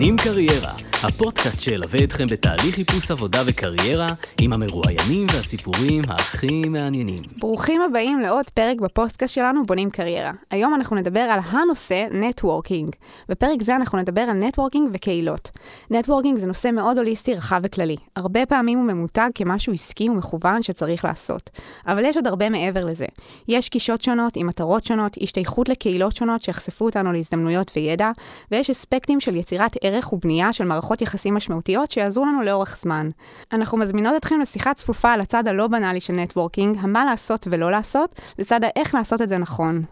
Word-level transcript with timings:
בונים 0.00 0.16
קריירה, 0.16 0.72
הפודקאסט 1.04 1.62
שילווה 1.62 2.04
אתכם 2.04 2.26
בתהליך 2.26 2.74
חיפוש 2.74 3.10
עבודה 3.10 3.42
וקריירה 3.46 4.06
עם 4.40 4.52
המרואיינים 4.52 5.26
והסיפורים 5.34 6.02
הכי 6.08 6.62
מעניינים. 6.68 7.22
ברוכים 7.38 7.80
הבאים 7.82 8.20
לעוד 8.20 8.50
פרק 8.50 8.80
בפודקאסט 8.80 9.34
שלנו 9.34 9.66
בונים 9.66 9.90
קריירה. 9.90 10.30
היום 10.50 10.74
אנחנו 10.74 10.96
נדבר 10.96 11.20
על 11.20 11.40
הנושא 11.44 12.06
networking. 12.10 12.96
בפרק 13.28 13.62
זה 13.62 13.76
אנחנו 13.76 13.98
נדבר 13.98 14.20
על 14.20 14.36
networking 14.36 14.88
וקהילות. 14.92 15.50
networking 15.90 16.38
זה 16.38 16.46
נושא 16.46 16.70
מאוד 16.72 16.98
הוליסטי, 16.98 17.34
רחב 17.34 17.60
וכללי. 17.62 17.96
הרבה 18.16 18.46
פעמים 18.46 18.78
הוא 18.78 18.86
ממותג 18.86 19.30
כמשהו 19.34 19.72
עסקי 19.72 20.08
ומכוון 20.08 20.62
שצריך 20.62 21.04
לעשות. 21.04 21.50
אבל 21.86 22.04
יש 22.04 22.16
עוד 22.16 22.26
הרבה 22.26 22.50
מעבר 22.50 22.84
לזה. 22.84 23.06
יש 23.48 23.70
גישות 23.70 24.02
שונות 24.02 24.36
עם 24.36 24.46
מטרות 24.46 24.86
שונות, 24.86 25.16
השתייכות 25.22 25.68
לקהילות 25.68 26.16
שונות 26.16 26.42
שיחשפו 26.42 26.84
אותנו 26.84 27.12
להזדמנויות 27.12 27.70
וידע, 27.76 28.10
ויש 28.50 28.70
אספקטים 28.70 29.20
של 29.20 29.36
יצירת 29.36 29.76
ערך 29.82 30.12
ובנייה 30.12 30.52
של 30.52 30.64
מערכות 30.64 30.89
יחסים 31.02 31.34
משמעותיות 31.34 31.90
שיעזרו 31.90 32.24
לנו 32.24 32.42
לאורך 32.42 32.76
זמן. 32.76 33.10
אנחנו 33.52 33.78
מזמינות 33.78 34.14
אתכם 34.16 34.40
לשיחה 34.40 34.74
צפופה 34.74 35.12
על 35.12 35.20
הצד 35.20 35.48
הלא 35.48 35.66
בנאלי 35.66 36.00
של 36.00 36.12
נטוורקינג, 36.12 36.76
המה 36.80 37.04
לעשות 37.04 37.46
ולא 37.50 37.70
לעשות, 37.70 38.20
לצד 38.38 38.64
האיך 38.64 38.94
לעשות 38.94 39.22
את 39.22 39.28
זה 39.28 39.38
נכון. 39.38 39.82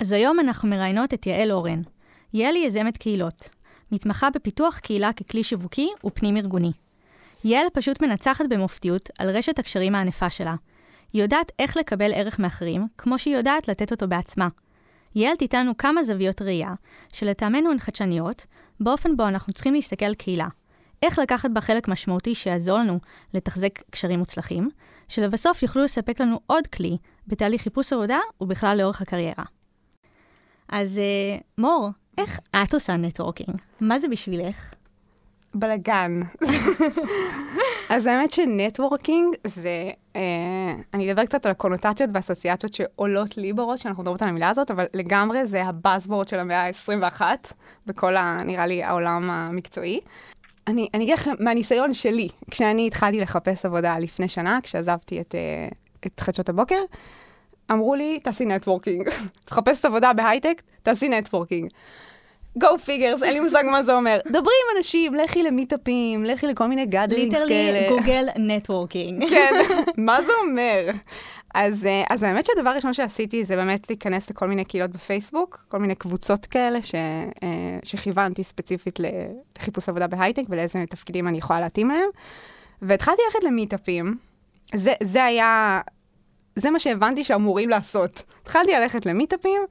אז 0.00 0.12
היום 0.12 0.40
אנחנו 0.40 0.68
מראיינות 0.68 1.14
את 1.14 1.26
יעל 1.26 1.52
אורן. 1.52 1.82
יעל 2.34 2.54
היא 2.54 2.66
יזמת 2.66 2.96
קהילות. 2.96 3.50
מתמחה 3.92 4.30
בפיתוח 4.30 4.78
קהילה 4.78 5.12
ככלי 5.12 5.42
שיווקי 5.42 5.88
ופנים-ארגוני. 6.04 6.72
יעל 7.44 7.66
פשוט 7.72 8.02
מנצחת 8.02 8.44
במופתיות 8.50 9.10
על 9.18 9.30
רשת 9.30 9.58
הקשרים 9.58 9.94
הענפה 9.94 10.30
שלה. 10.30 10.54
היא 11.12 11.22
יודעת 11.22 11.52
איך 11.58 11.76
לקבל 11.76 12.12
ערך 12.14 12.38
מאחרים, 12.38 12.86
כמו 12.98 13.18
שהיא 13.18 13.36
יודעת 13.36 13.68
לתת 13.68 13.90
אותו 13.90 14.08
בעצמה. 14.08 14.48
יעל 15.14 15.36
תיתן 15.36 15.60
לנו 15.60 15.76
כמה 15.76 16.04
זוויות 16.04 16.42
ראייה, 16.42 16.74
שלטעמנו 17.12 17.70
הן 17.70 17.78
חדשניות, 17.78 18.46
באופן 18.80 19.16
בו 19.16 19.28
אנחנו 19.28 19.52
צריכים 19.52 19.74
להסתכל 19.74 20.04
על 20.04 20.14
קהילה. 20.14 20.48
איך 21.02 21.18
לקחת 21.18 21.50
בה 21.50 21.60
חלק 21.60 21.88
משמעותי 21.88 22.34
שיעזור 22.34 22.78
לנו 22.78 23.00
לתחזק 23.34 23.82
קשרים 23.90 24.18
מוצלחים, 24.18 24.70
שלבסוף 25.08 25.62
יוכלו 25.62 25.84
לספק 25.84 26.20
לנו 26.20 26.40
עוד 26.46 26.66
כלי 26.66 26.96
בתהליך 27.26 27.62
חיפוש 27.62 27.92
עבודה 27.92 28.18
ובכלל 28.40 28.78
לאורך 28.78 29.02
הקריירה. 29.02 29.44
אז 30.68 30.98
uh, 30.98 31.42
מור, 31.58 31.90
איך 32.18 32.40
את 32.50 32.74
עושה 32.74 32.96
נטוורקינג? 32.96 33.56
מה 33.80 33.98
זה 33.98 34.08
בשבילך? 34.08 34.74
בלאגן. 35.54 36.20
אז 37.90 38.06
האמת 38.06 38.30
שנטוורקינג 38.32 39.34
זה, 39.46 39.90
אה, 40.16 40.20
אני 40.94 41.10
אדבר 41.10 41.24
קצת 41.24 41.46
על 41.46 41.52
הקונוטציות 41.52 42.10
והאסוציאציות 42.14 42.74
שעולות 42.74 43.36
לי 43.36 43.52
בראש, 43.52 43.82
שאנחנו 43.82 44.02
מדברות 44.02 44.22
על 44.22 44.28
המילה 44.28 44.48
הזאת, 44.48 44.70
אבל 44.70 44.84
לגמרי 44.94 45.46
זה 45.46 45.64
ה 45.64 45.71
buzzword 45.71 46.28
של 46.28 46.38
המאה 46.38 46.66
ה-21, 46.66 47.22
בכל, 47.86 48.16
ה, 48.16 48.42
נראה 48.44 48.66
לי, 48.66 48.82
העולם 48.82 49.30
המקצועי. 49.30 50.00
אני, 50.66 50.88
אני 50.94 51.04
אגיד 51.04 51.14
לכם, 51.14 51.32
מהניסיון 51.38 51.94
שלי, 51.94 52.28
כשאני 52.50 52.86
התחלתי 52.86 53.20
לחפש 53.20 53.64
עבודה 53.64 53.98
לפני 53.98 54.28
שנה, 54.28 54.58
כשעזבתי 54.62 55.20
את, 55.20 55.34
אה, 55.34 55.68
את 56.06 56.20
חדשות 56.20 56.48
הבוקר, 56.48 56.80
אמרו 57.72 57.94
לי, 57.94 58.20
תעשי 58.20 58.44
networking. 58.44 59.08
תחפש 59.44 59.84
עבודה 59.84 60.12
בהייטק, 60.12 60.62
תעשי 60.82 61.08
networking. 61.08 61.70
Go 62.58 62.66
figures, 62.86 63.24
אין 63.24 63.32
לי 63.32 63.40
מושג 63.40 63.64
מה 63.70 63.82
זה 63.82 63.94
אומר. 63.94 64.18
דברי 64.26 64.40
עם 64.42 64.76
אנשים, 64.76 65.14
לכי 65.14 65.42
ל 65.42 65.50
meetup-ים, 65.50 66.24
לכי 66.24 66.46
לכל 66.46 66.66
מיני 66.66 66.86
gatherings 66.86 67.38
כאלה. 67.38 67.80
literally 67.80 67.88
google 67.88 68.28
networking. 68.36 69.28
כן, 69.30 69.52
מה 69.96 70.22
זה 70.22 70.32
אומר? 70.42 70.90
אז, 71.54 71.86
אה, 71.86 72.04
אז 72.10 72.22
האמת 72.22 72.46
שהדבר 72.46 72.70
הראשון 72.70 72.94
שעשיתי 72.94 73.44
זה 73.44 73.56
באמת 73.56 73.90
להיכנס 73.90 74.30
לכל 74.30 74.46
מיני 74.46 74.64
קהילות 74.64 74.90
בפייסבוק, 74.90 75.64
כל 75.68 75.78
מיני 75.78 75.94
קבוצות 75.94 76.46
כאלה 76.46 76.82
ש, 76.82 76.94
אה, 76.94 77.78
שכיוונתי 77.82 78.44
ספציפית 78.44 78.98
לחיפוש 79.58 79.88
עבודה 79.88 80.06
בהייטק 80.06 80.42
ולאיזה 80.48 80.78
תפקידים 80.90 81.28
אני 81.28 81.38
יכולה 81.38 81.60
להתאים 81.60 81.88
להם. 81.88 82.08
והתחלתי 82.82 83.22
ללכת 83.26 83.44
למיטאפים, 83.44 84.16
זה, 84.74 84.92
זה 85.02 85.24
היה, 85.24 85.80
זה 86.56 86.70
מה 86.70 86.78
שהבנתי 86.78 87.24
שאמורים 87.24 87.68
לעשות. 87.68 88.22
התחלתי 88.42 88.72
ללכת 88.72 89.06
למיטאפים, 89.06 89.62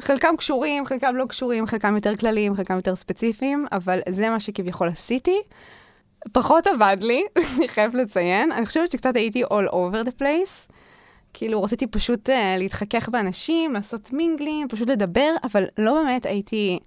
חלקם 0.00 0.36
קשורים, 0.38 0.84
חלקם 0.86 1.16
לא 1.16 1.24
קשורים, 1.24 1.66
חלקם 1.66 1.94
יותר 1.94 2.16
כלליים, 2.16 2.54
חלקם 2.54 2.76
יותר 2.76 2.96
ספציפיים, 2.96 3.66
אבל 3.72 4.00
זה 4.08 4.30
מה 4.30 4.40
שכביכול 4.40 4.88
עשיתי. 4.88 5.42
פחות 6.32 6.66
עבד 6.66 6.96
לי, 7.00 7.24
אני 7.56 7.68
חייבת 7.68 7.94
לציין. 7.94 8.52
אני 8.52 8.66
חושבת 8.66 8.90
שקצת 8.90 9.16
הייתי 9.16 9.44
all 9.44 9.70
over 9.70 10.08
the 10.08 10.20
place. 10.22 10.72
כאילו, 11.34 11.62
רציתי 11.62 11.86
פשוט 11.86 12.28
uh, 12.28 12.32
להתחכך 12.58 13.08
באנשים, 13.08 13.72
לעשות 13.72 14.12
מינגלים, 14.12 14.68
פשוט 14.68 14.88
לדבר, 14.88 15.30
אבל 15.44 15.64
לא 15.78 15.92
באמת 15.94 16.26
הייתי 16.26 16.78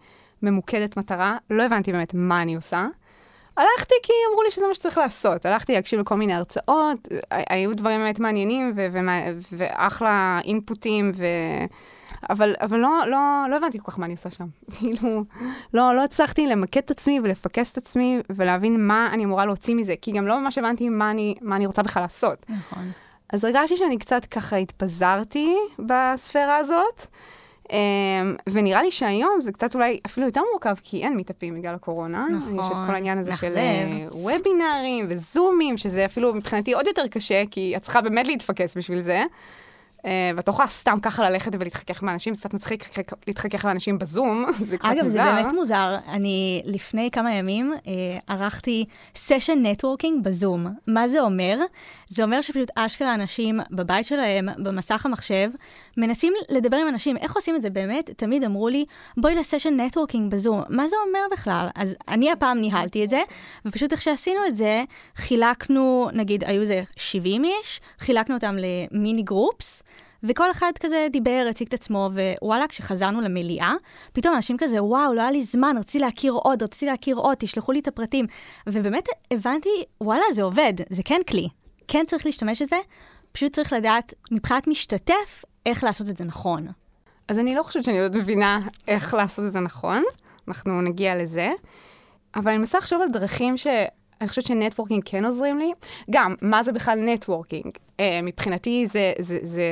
ממוקדת 0.41 0.97
מטרה, 0.97 1.37
לא 1.49 1.63
הבנתי 1.63 1.91
באמת 1.91 2.13
מה 2.13 2.41
אני 2.41 2.55
עושה. 2.55 2.87
הלכתי 3.57 3.95
כי 4.03 4.13
אמרו 4.31 4.43
לי 4.43 4.51
שזה 4.51 4.67
מה 4.67 4.75
שצריך 4.75 4.97
לעשות. 4.97 5.45
הלכתי 5.45 5.73
להקשיב 5.73 5.99
לכל 5.99 6.15
מיני 6.15 6.33
הרצאות, 6.33 7.07
היו 7.31 7.75
דברים 7.75 7.99
באמת 8.01 8.19
מעניינים 8.19 8.73
ואחלה 9.51 10.39
אינפוטים 10.45 11.11
ו... 11.15 11.25
אבל, 12.29 12.55
אבל 12.61 12.77
לא, 12.77 13.03
לא, 13.07 13.45
לא 13.49 13.55
הבנתי 13.55 13.79
כל 13.79 13.91
כך 13.91 13.99
מה 13.99 14.05
אני 14.05 14.13
עושה 14.13 14.31
שם. 14.31 14.45
כאילו, 14.77 15.23
לא, 15.73 15.95
לא 15.95 16.03
הצלחתי 16.03 16.47
למקד 16.47 16.81
את 16.85 16.91
עצמי 16.91 17.19
ולפקס 17.23 17.71
את 17.71 17.77
עצמי 17.77 18.19
ולהבין 18.29 18.87
מה 18.87 19.09
אני 19.13 19.25
אמורה 19.25 19.45
להוציא 19.45 19.75
מזה, 19.75 19.93
כי 20.01 20.11
גם 20.11 20.27
לא 20.27 20.39
ממש 20.39 20.57
הבנתי 20.57 20.89
מה 20.89 21.11
אני, 21.11 21.35
מה 21.41 21.55
אני 21.55 21.65
רוצה 21.65 21.83
בכלל 21.83 22.03
לעשות. 22.03 22.45
נכון. 22.49 22.91
אז 23.33 23.43
הרגשתי 23.43 23.77
שאני 23.77 23.97
קצת 23.97 24.25
ככה 24.25 24.55
התפזרתי 24.55 25.55
בספירה 25.79 26.57
הזאת, 26.57 27.07
um, 27.63 27.69
ונראה 28.49 28.81
לי 28.81 28.91
שהיום 28.91 29.41
זה 29.41 29.51
קצת 29.51 29.75
אולי 29.75 29.99
אפילו 30.05 30.27
יותר 30.27 30.41
מורכב, 30.51 30.75
כי 30.83 31.03
אין 31.03 31.15
מיטאפים 31.15 31.55
בגלל 31.55 31.75
הקורונה. 31.75 32.27
נכון. 32.29 32.59
יש 32.59 32.65
את 32.65 32.77
כל 32.87 32.93
העניין 32.93 33.17
הזה 33.17 33.31
מאכזב. 33.31 33.47
של 33.47 34.09
uh, 34.09 34.13
וובינארים 34.13 35.05
וזומים, 35.09 35.77
שזה 35.77 36.05
אפילו 36.05 36.33
מבחינתי 36.33 36.73
עוד 36.73 36.87
יותר 36.87 37.07
קשה, 37.07 37.43
כי 37.51 37.73
את 37.77 37.81
צריכה 37.81 38.01
באמת 38.01 38.27
להתפקס 38.27 38.77
בשביל 38.77 39.01
זה. 39.01 39.23
Uh, 39.97 40.09
ואת 40.37 40.47
לא 40.47 40.53
יכולה 40.53 40.67
סתם 40.67 40.97
ככה 41.01 41.29
ללכת 41.29 41.51
ולהתחכך 41.59 42.03
זה 42.33 42.39
קצת 42.39 42.53
מצחיק 42.53 42.83
להתחכך 43.27 43.65
עם 43.65 43.71
אנשים 43.71 43.97
בזום, 43.99 44.45
זה 44.69 44.77
קצת 44.77 44.87
אגב, 44.87 45.03
מוזר. 45.03 45.23
זה 45.23 45.23
באמת 45.23 45.53
מוזר. 45.53 45.97
אני 46.07 46.61
לפני 46.65 47.11
כמה 47.11 47.33
ימים 47.33 47.73
אה, 47.87 48.17
ערכתי 48.27 48.85
session 49.15 49.65
networking 49.65 50.23
בזום. 50.23 50.67
מה 50.87 51.07
זה 51.07 51.21
אומר? 51.21 51.59
זה 52.07 52.23
אומר 52.23 52.41
שפשוט 52.41 52.71
אשכרה 52.75 53.13
אנשים 53.13 53.59
בבית 53.71 54.05
שלהם, 54.05 54.49
במסך 54.63 55.05
המחשב, 55.05 55.49
מנסים 55.97 56.33
לדבר 56.49 56.77
עם 56.77 56.87
אנשים. 56.87 57.17
איך 57.17 57.35
עושים 57.35 57.55
את 57.55 57.61
זה 57.61 57.69
באמת? 57.69 58.09
תמיד 58.09 58.43
אמרו 58.43 58.69
לי, 58.69 58.85
בואי 59.17 59.35
ל 59.35 59.41
session 59.41 59.79
networking 59.79 60.31
בזום. 60.31 60.63
מה 60.69 60.87
זה 60.87 60.95
אומר 61.07 61.19
בכלל? 61.31 61.67
אז 61.75 61.95
אני 62.07 62.31
הפעם 62.31 62.57
ניהלתי 62.57 63.03
את 63.03 63.09
זה, 63.09 63.21
ופשוט 63.65 63.91
איך 63.91 64.01
שעשינו 64.01 64.39
את 64.47 64.55
זה, 64.55 64.83
חילקנו, 65.15 66.09
נגיד, 66.13 66.43
היו 66.43 66.65
זה 66.65 66.83
70 66.97 67.43
איש, 67.43 67.81
חילקנו 67.99 68.35
אותם 68.35 68.55
ל 68.59 68.72
mini 68.72 69.21
groups. 69.21 69.83
וכל 70.27 70.51
אחד 70.51 70.71
כזה 70.79 71.07
דיבר, 71.11 71.47
הציג 71.49 71.67
את 71.67 71.73
עצמו, 71.73 72.09
ווואלה, 72.41 72.67
כשחזרנו 72.67 73.21
למליאה, 73.21 73.73
פתאום 74.13 74.35
אנשים 74.35 74.57
כזה, 74.57 74.83
וואו, 74.83 75.13
לא 75.13 75.21
היה 75.21 75.31
לי 75.31 75.41
זמן, 75.41 75.75
רציתי 75.79 75.99
להכיר 75.99 76.33
עוד, 76.33 76.63
רציתי 76.63 76.85
להכיר 76.85 77.15
עוד, 77.15 77.37
תשלחו 77.39 77.71
לי 77.71 77.79
את 77.79 77.87
הפרטים. 77.87 78.25
ובאמת 78.67 79.05
הבנתי, 79.31 79.69
וואלה, 80.01 80.23
זה 80.31 80.43
עובד, 80.43 80.73
זה 80.89 81.03
כן 81.05 81.21
כלי. 81.29 81.47
כן 81.87 82.03
צריך 82.07 82.25
להשתמש 82.25 82.61
בזה, 82.61 82.77
פשוט 83.31 83.53
צריך 83.53 83.73
לדעת, 83.73 84.13
מבחינת 84.31 84.67
משתתף, 84.67 85.45
איך 85.65 85.83
לעשות 85.83 86.09
את 86.09 86.17
זה 86.17 86.25
נכון. 86.25 86.67
אז 87.27 87.39
אני 87.39 87.55
לא 87.55 87.63
חושבת 87.63 87.83
שאני 87.83 87.99
עוד 87.99 88.17
מבינה 88.17 88.59
איך 88.87 89.13
לעשות 89.13 89.45
את 89.45 89.51
זה 89.51 89.59
נכון, 89.59 90.03
אנחנו 90.47 90.81
נגיע 90.81 91.15
לזה, 91.15 91.49
אבל 92.35 92.49
אני 92.49 92.57
מנסה 92.57 92.77
לחשוב 92.77 93.01
על 93.01 93.09
דרכים 93.09 93.57
ש... 93.57 93.67
אני 94.21 94.29
חושבת 94.29 94.45
שנטוורקינג 94.45 95.01
כן 95.05 95.25
עוזרים 95.25 95.59
לי. 95.59 95.71
גם, 96.11 96.35
מה 96.41 96.63
זה 96.63 96.71
בכלל 96.71 96.99
networking? 96.99 97.67
Uh, 97.67 98.01
מבחינתי 98.23 98.87
זה, 98.87 99.13
זה, 99.19 99.39
זה 99.43 99.63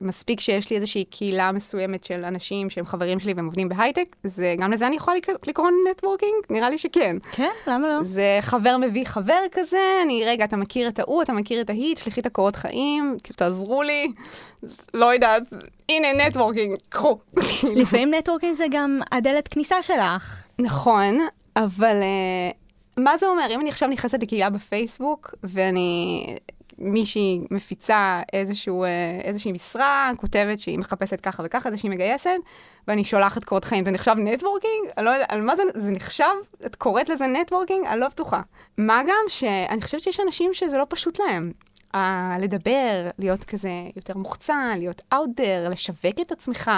מספיק 0.00 0.40
שיש 0.40 0.70
לי 0.70 0.76
איזושהי 0.76 1.04
קהילה 1.04 1.52
מסוימת 1.52 2.04
של 2.04 2.24
אנשים 2.24 2.70
שהם 2.70 2.86
חברים 2.86 3.20
שלי 3.20 3.32
והם 3.32 3.44
עובדים 3.46 3.68
בהייטק, 3.68 4.16
זה, 4.24 4.54
גם 4.58 4.72
לזה 4.72 4.86
אני 4.86 4.96
יכולה 4.96 5.16
לק- 5.16 5.48
לקרוא 5.48 5.68
networking? 5.90 6.32
נראה 6.50 6.70
לי 6.70 6.78
שכן. 6.78 7.16
כן, 7.32 7.50
למה 7.66 7.88
לא? 7.88 8.02
זה 8.02 8.38
חבר 8.40 8.76
מביא 8.76 9.04
חבר 9.06 9.40
כזה, 9.52 9.78
אני, 10.04 10.24
רגע, 10.26 10.44
אתה 10.44 10.56
מכיר 10.56 10.88
את 10.88 10.98
ההוא, 10.98 11.22
אתה 11.22 11.32
מכיר 11.32 11.60
את 11.60 11.70
ההיא, 11.70 11.94
תשלחי 11.94 12.20
את 12.20 12.26
הקורות 12.26 12.56
חיים, 12.56 13.16
כאילו, 13.22 13.36
תעזרו 13.36 13.82
לי, 13.82 14.12
לא 14.94 15.14
יודעת, 15.14 15.42
הנה 15.88 16.26
networking, 16.26 16.76
קחו. 16.88 17.18
לפעמים 17.82 18.14
networking 18.14 18.54
זה 18.54 18.64
גם 18.70 19.00
הדלת 19.12 19.48
כניסה 19.48 19.82
שלך. 19.82 20.42
נכון, 20.58 21.18
אבל 21.56 21.96
uh, 22.00 23.00
מה 23.02 23.18
זה 23.18 23.26
אומר? 23.26 23.46
אם 23.50 23.60
אני 23.60 23.68
עכשיו 23.70 23.88
נכנסת 23.88 24.22
לקהילה 24.22 24.50
בפייסבוק, 24.50 25.34
ואני, 25.44 26.26
מישהי 26.78 27.40
מפיצה 27.50 28.22
איזשהו, 28.32 28.84
uh, 28.84 29.24
איזושהי 29.24 29.52
משרה, 29.52 30.10
כותבת 30.16 30.58
שהיא 30.60 30.78
מחפשת 30.78 31.20
ככה 31.20 31.42
וככה, 31.46 31.70
זה 31.70 31.76
שהיא 31.76 31.90
מגייסת, 31.90 32.30
ואני 32.88 33.04
שולחת 33.04 33.44
קורות 33.44 33.64
חיים, 33.64 33.84
זה 33.84 33.90
נחשב 33.90 34.14
networking? 34.18 34.90
אני 34.96 35.04
לא 35.04 35.10
יודעת, 35.10 35.32
על 35.32 35.40
מה 35.40 35.56
זה, 35.56 35.62
זה 35.74 35.90
נחשב? 35.90 36.34
את 36.66 36.76
קוראת 36.76 37.08
לזה 37.08 37.26
networking? 37.26 37.86
אני 37.86 38.00
לא 38.00 38.08
בטוחה. 38.08 38.40
מה 38.78 39.02
גם 39.08 39.24
שאני 39.28 39.82
חושבת 39.82 40.00
שיש 40.00 40.20
אנשים 40.20 40.54
שזה 40.54 40.76
לא 40.78 40.86
פשוט 40.88 41.20
להם. 41.20 41.52
Uh, 41.94 41.98
לדבר, 42.40 43.10
להיות 43.18 43.44
כזה 43.44 43.70
יותר 43.96 44.16
מוחצן, 44.16 44.74
להיות 44.78 45.02
there, 45.14 45.68
לשווק 45.70 46.20
את 46.20 46.32
עצמך. 46.32 46.70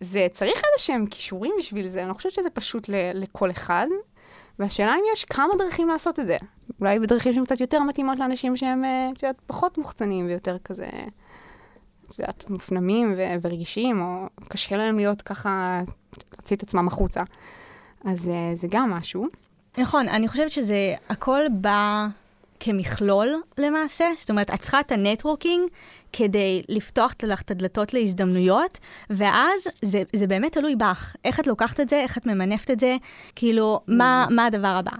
זה 0.00 0.26
צריך 0.32 0.56
איזה 0.56 0.84
שהם 0.84 1.06
כישורים 1.06 1.52
בשביל 1.58 1.88
זה, 1.88 2.00
אני 2.00 2.08
לא 2.08 2.14
חושבת 2.14 2.32
שזה 2.32 2.50
פשוט 2.50 2.88
ל- 2.88 3.10
לכל 3.14 3.50
אחד. 3.50 3.86
והשאלה 4.58 4.94
אם 4.94 5.02
יש 5.12 5.24
כמה 5.24 5.54
דרכים 5.58 5.88
לעשות 5.88 6.20
את 6.20 6.26
זה. 6.26 6.36
אולי 6.80 6.98
בדרכים 6.98 7.32
שהן 7.32 7.44
קצת 7.44 7.60
יותר 7.60 7.82
מתאימות 7.82 8.18
לאנשים 8.18 8.56
שהם, 8.56 8.84
אה, 8.84 9.10
את 9.12 9.22
יודעת, 9.22 9.36
פחות 9.46 9.78
מוחצנים 9.78 10.26
ויותר 10.26 10.56
כזה, 10.64 10.88
את 12.08 12.18
יודעת, 12.18 12.50
מופנמים 12.50 13.14
ו- 13.16 13.34
ורגישים, 13.42 14.00
או 14.00 14.26
קשה 14.48 14.76
להם 14.76 14.96
להיות 14.96 15.22
ככה, 15.22 15.82
להוציא 16.32 16.56
את 16.56 16.62
עצמם 16.62 16.88
החוצה. 16.88 17.20
אז 18.04 18.28
אה, 18.28 18.52
זה 18.54 18.68
גם 18.70 18.90
משהו. 18.90 19.26
נכון, 19.78 20.08
אני 20.08 20.28
חושבת 20.28 20.50
שזה 20.50 20.94
הכל 21.08 21.40
בא 21.52 22.06
כמכלול 22.60 23.42
למעשה. 23.58 24.04
זאת 24.16 24.30
אומרת, 24.30 24.50
את 24.50 24.60
צריכה 24.60 24.80
את 24.80 24.92
הנטוורקינג 24.92 25.68
כדי 26.12 26.62
לפתוח 26.68 27.14
לך 27.22 27.42
את 27.42 27.50
הדלתות 27.50 27.94
להזדמנויות, 27.94 28.78
ואז 29.10 29.68
זה, 29.82 30.02
זה 30.12 30.26
באמת 30.26 30.52
תלוי 30.52 30.76
בך. 30.76 31.16
איך 31.24 31.40
את 31.40 31.46
לוקחת 31.46 31.80
את 31.80 31.88
זה, 31.88 32.00
איך 32.00 32.18
את 32.18 32.26
ממנפת 32.26 32.70
את 32.70 32.80
זה, 32.80 32.96
כאילו, 33.36 33.80
מה, 33.88 34.26
מה 34.30 34.46
הדבר 34.46 34.68
הבא. 34.68 34.92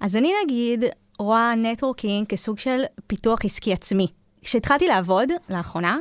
אז 0.00 0.16
אני 0.16 0.32
נגיד 0.44 0.84
רואה 1.18 1.54
נטוורקינג 1.54 2.26
כסוג 2.26 2.58
של 2.58 2.82
פיתוח 3.06 3.44
עסקי 3.44 3.72
עצמי. 3.72 4.06
כשהתחלתי 4.42 4.86
לעבוד, 4.86 5.28
לאחרונה, 5.50 5.98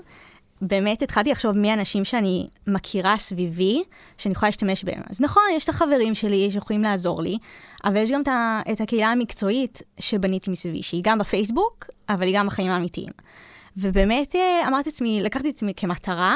באמת 0.61 1.01
התחלתי 1.01 1.31
לחשוב 1.31 1.57
מי 1.57 1.71
האנשים 1.71 2.05
שאני 2.05 2.47
מכירה 2.67 3.17
סביבי, 3.17 3.83
שאני 4.17 4.31
יכולה 4.31 4.47
להשתמש 4.47 4.83
בהם. 4.83 5.01
אז 5.09 5.21
נכון, 5.21 5.43
יש 5.55 5.63
את 5.63 5.69
החברים 5.69 6.15
שלי 6.15 6.49
שיכולים 6.51 6.81
לעזור 6.81 7.21
לי, 7.21 7.37
אבל 7.83 7.97
יש 7.97 8.11
גם 8.11 8.21
את 8.71 8.81
הקהילה 8.81 9.11
המקצועית 9.11 9.81
שבניתי 9.99 10.51
מסביבי, 10.51 10.81
שהיא 10.83 11.01
גם 11.03 11.17
בפייסבוק, 11.17 11.85
אבל 12.09 12.23
היא 12.23 12.37
גם 12.37 12.47
בחיים 12.47 12.71
האמיתיים. 12.71 13.11
ובאמת 13.77 14.35
אה, 14.35 14.67
אמרתי 14.67 14.89
לעצמי, 14.89 15.21
לקחתי 15.21 15.49
את 15.49 15.55
עצמי 15.55 15.73
כמטרה, 15.75 16.35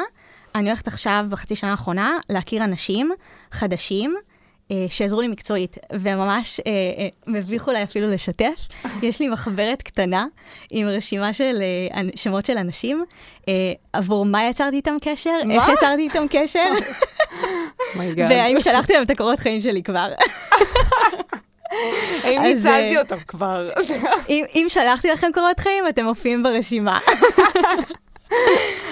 אני 0.56 0.70
הולכת 0.70 0.88
עכשיו, 0.88 1.26
בחצי 1.30 1.56
שנה 1.56 1.72
האחרונה, 1.72 2.18
להכיר 2.30 2.64
אנשים 2.64 3.12
חדשים, 3.52 4.16
שעזרו 4.90 5.22
לי 5.22 5.28
מקצועית, 5.28 5.78
וממש 5.94 6.60
אה, 6.60 6.72
אה, 6.98 7.08
מביך 7.28 7.68
אולי 7.68 7.84
אפילו 7.84 8.10
לשתף. 8.10 8.68
יש 9.04 9.20
לי 9.20 9.30
מחברת 9.30 9.82
קטנה 9.82 10.26
עם 10.72 10.88
רשימה 10.88 11.34
של 11.34 11.58
אה, 11.62 12.02
שמות 12.16 12.46
של 12.46 12.58
אנשים, 12.58 13.06
אה, 13.48 13.54
עבור 13.94 14.26
מה 14.26 14.50
יצרתי 14.50 14.76
איתם 14.76 14.98
קשר, 15.02 15.44
מה? 15.46 15.54
איך 15.54 15.64
יצרתי 15.78 16.02
איתם 16.02 16.26
קשר, 16.30 16.68
Oh 17.96 17.98
והאם 18.18 18.60
שלחתי 18.60 18.94
להם 18.94 19.04
את 19.04 19.10
הקורות 19.10 19.40
חיים 19.40 19.62
שלי 19.62 19.84
כבר. 19.84 20.08
האם 22.24 22.42
אז, 22.42 22.66
ניצלתי 22.66 22.96
אה, 22.96 23.02
אותם 23.02 23.18
כבר? 23.28 23.70
אם, 24.30 24.46
אם 24.56 24.66
שלחתי 24.70 25.10
לכם 25.12 25.28
קורות 25.34 25.60
חיים, 25.60 25.88
אתם 25.88 26.06
מופיעים 26.06 26.44
ברשימה. 26.44 27.00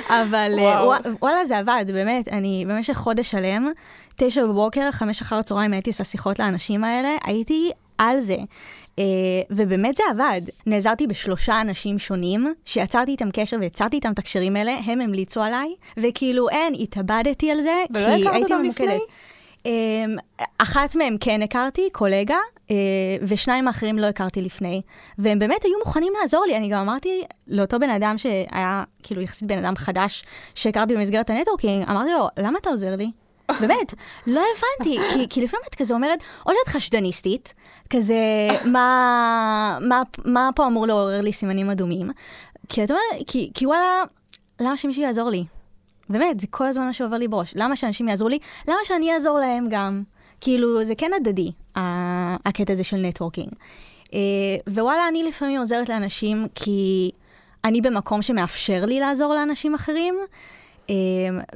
אבל 0.10 0.56
אה, 0.60 1.00
וואלה, 1.22 1.46
זה 1.46 1.58
עבד, 1.58 1.86
באמת. 1.88 2.28
אני 2.28 2.66
במשך 2.68 2.94
חודש 2.94 3.32
שלם, 3.32 3.72
תשע 4.16 4.46
בבוקר, 4.46 4.92
חמש 4.92 5.22
אחר 5.22 5.36
הצהריים 5.36 5.74
הייתי 5.74 5.90
עושה 5.90 6.04
שיחות 6.04 6.40
לאנשים 6.40 6.84
האלה, 6.84 7.16
הייתי 7.24 7.72
על 7.98 8.20
זה. 8.20 8.38
אה, 9.00 9.04
ובאמת 9.50 9.96
זה 9.96 10.04
עבד. 10.12 10.42
נעזרתי 10.66 11.08
בשלושה 11.08 11.62
אנשים 11.62 12.00
שונים, 12.00 12.54
שיצרתי 12.66 13.12
איתם 13.12 13.30
קשר 13.34 13.58
ויצרתי 13.60 13.96
איתם 13.96 14.12
את 14.12 14.20
הקשרים 14.20 14.56
האלה, 14.56 14.78
הם 14.86 15.02
המליצו 15.02 15.42
עליי, 15.42 15.76
וכאילו 15.98 16.50
אין, 16.50 16.74
התאבדתי 16.80 17.52
על 17.52 17.62
זה, 17.62 17.84
ולא 17.90 18.06
כי 18.06 18.22
הכרת 18.22 18.34
הייתי 18.34 18.54
אותם 18.54 18.64
ממוקדת. 18.64 18.88
לפני? 18.88 19.00
אמ, 19.66 20.16
אחת 20.58 20.96
מהם 20.96 21.18
כן 21.20 21.42
הכרתי, 21.42 21.90
קולגה, 21.92 22.38
אה, 22.72 22.76
ושניים 23.22 23.68
האחרים 23.68 24.00
לא 24.00 24.06
הכרתי 24.06 24.42
לפני. 24.42 24.82
והם 25.18 25.40
באמת 25.40 25.64
היו 25.64 25.78
מוכנים 25.86 26.14
לעזור 26.22 26.46
לי. 26.48 26.58
אני 26.58 26.70
גם 26.70 26.80
אמרתי 26.80 27.24
לאותו 27.48 27.80
בן 27.80 27.90
אדם 27.90 28.18
שהיה 28.18 28.84
כאילו 29.04 29.22
יחסית 29.22 29.48
בן 29.48 29.66
אדם 29.66 29.76
חדש 29.76 30.24
שהכרתי 30.56 30.96
במסגרת 30.96 31.30
ה 31.30 31.35
networking, 31.35 31.90
אמרתי 31.90 32.12
לו, 32.12 32.28
למה 32.38 32.58
אתה 32.62 32.70
עוזר 32.70 32.96
לי? 32.96 33.12
באמת, 33.62 33.94
לא 34.28 34.42
הבנתי, 34.42 35.00
כי, 35.14 35.30
כי 35.30 35.42
לפעמים 35.42 35.64
את 35.70 35.76
כזה 35.76 35.94
אומרת, 35.94 36.24
או 36.46 36.52
שאת 36.52 36.74
חשדנית, 36.74 37.54
כזה, 37.90 38.48
מה, 38.66 39.78
מה, 39.82 40.02
מה 40.26 40.50
פה 40.56 40.68
אמור 40.68 40.88
לעורר 40.88 41.22
לי 41.22 41.34
סימנים 41.34 41.70
אדומים? 41.70 42.12
כי 42.70 42.84
את 42.84 42.92
אומרת, 42.92 43.04
כי, 43.28 43.52
כי 43.54 43.66
וואלה, 43.66 44.04
למה 44.60 44.78
שמישהו 44.78 45.04
יעזור 45.04 45.30
לי? 45.30 45.44
באמת, 46.10 46.40
זה 46.40 46.48
כל 46.50 46.66
הזמן 46.66 46.86
מה 46.86 46.94
שעובר 46.94 47.18
לי 47.18 47.28
בראש. 47.28 47.54
למה 47.56 47.76
שאנשים 47.76 48.08
יעזרו 48.08 48.30
לי? 48.30 48.40
למה 48.68 48.78
שאני 48.84 49.14
אעזור 49.14 49.40
להם 49.40 49.68
גם? 49.70 50.04
כאילו, 50.42 50.84
זה 50.84 50.96
כן 50.96 51.12
הדדי, 51.16 51.52
הקטע 52.46 52.74
הזה 52.74 52.84
של 52.84 52.98
נטוורקינג. 52.98 53.50
אה, 54.14 54.20
ווואלה, 54.68 55.08
אני 55.08 55.24
לפעמים 55.24 55.60
עוזרת 55.60 55.90
לאנשים 55.90 56.48
כי 56.56 57.12
אני 57.64 57.82
במקום 57.82 58.22
שמאפשר 58.22 58.86
לי 58.86 59.00
לעזור 59.00 59.34
לאנשים 59.34 59.74
אחרים. 59.74 60.16
אה, 60.90 60.96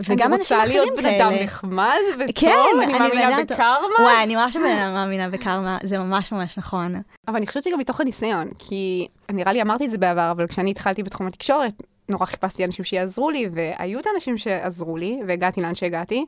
וגם 0.09 0.33
אנשים 0.33 0.57
אני 0.59 0.65
אחרים 0.65 0.89
רוצה 0.89 1.01
כאלה. 1.01 1.15
להיות 1.15 1.21
בן 1.29 1.35
אדם 1.35 1.43
נחמד 1.43 1.99
וטוב, 2.13 2.35
כן, 2.35 2.51
אני 2.83 2.93
מאמינה 2.99 3.29
אדם 3.29 3.45
טוב. 3.45 3.57
בקרמה. 3.57 3.99
וואי, 3.99 4.23
אני 4.23 4.35
ממש 4.35 4.55
מאמינה 4.93 5.29
בקרמה, 5.29 5.77
זה 5.83 5.99
ממש 5.99 6.31
ממש 6.31 6.57
נכון. 6.57 6.95
אבל 7.27 7.35
אני 7.35 7.47
חושבת 7.47 7.63
שגם 7.63 7.79
מתוך 7.79 8.01
הניסיון, 8.01 8.47
כי 8.59 9.07
נראה 9.31 9.53
לי 9.53 9.61
אמרתי 9.61 9.85
את 9.85 9.91
זה 9.91 9.97
בעבר, 9.97 10.31
אבל 10.31 10.47
כשאני 10.47 10.71
התחלתי 10.71 11.03
בתחום 11.03 11.27
התקשורת, 11.27 11.83
נורא 12.09 12.25
חיפשתי 12.25 12.65
אנשים 12.65 12.85
שיעזרו 12.85 13.29
לי, 13.29 13.49
והיו 13.51 13.99
את 13.99 14.07
האנשים 14.07 14.37
שעזרו 14.37 14.97
לי, 14.97 15.19
והגעתי 15.27 15.61
לאן 15.61 15.75
שהגעתי. 15.75 16.25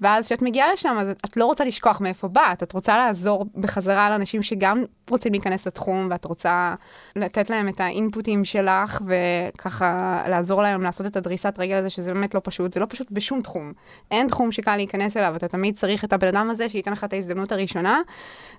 ואז 0.00 0.26
כשאת 0.26 0.42
מגיעה 0.42 0.72
לשם, 0.72 0.96
אז 1.00 1.08
את 1.24 1.36
לא 1.36 1.44
רוצה 1.44 1.64
לשכוח 1.64 2.00
מאיפה 2.00 2.28
באת, 2.28 2.62
את 2.62 2.72
רוצה 2.72 2.96
לעזור 2.96 3.46
בחזרה 3.54 4.10
לאנשים 4.10 4.42
שגם 4.42 4.84
רוצים 5.10 5.32
להיכנס 5.32 5.66
לתחום, 5.66 6.06
ואת 6.10 6.24
רוצה 6.24 6.74
לתת 7.16 7.50
להם 7.50 7.68
את 7.68 7.80
האינפוטים 7.80 8.44
שלך, 8.44 9.00
וככה 9.06 10.22
לעזור 10.28 10.62
להם 10.62 10.82
לעשות 10.82 11.06
את 11.06 11.16
הדריסת 11.16 11.54
רגל 11.58 11.76
הזה, 11.76 11.90
שזה 11.90 12.14
באמת 12.14 12.34
לא 12.34 12.40
פשוט, 12.44 12.72
זה 12.72 12.80
לא 12.80 12.86
פשוט 12.88 13.10
בשום 13.10 13.40
תחום. 13.40 13.72
אין 14.10 14.28
תחום 14.28 14.52
שקל 14.52 14.76
להיכנס 14.76 15.16
אליו, 15.16 15.36
אתה 15.36 15.48
תמיד 15.48 15.76
צריך 15.76 16.04
את 16.04 16.12
הבן 16.12 16.28
אדם 16.28 16.50
הזה 16.50 16.68
שייתן 16.68 16.92
לך 16.92 17.04
את 17.04 17.12
ההזדמנות 17.12 17.52
הראשונה, 17.52 18.00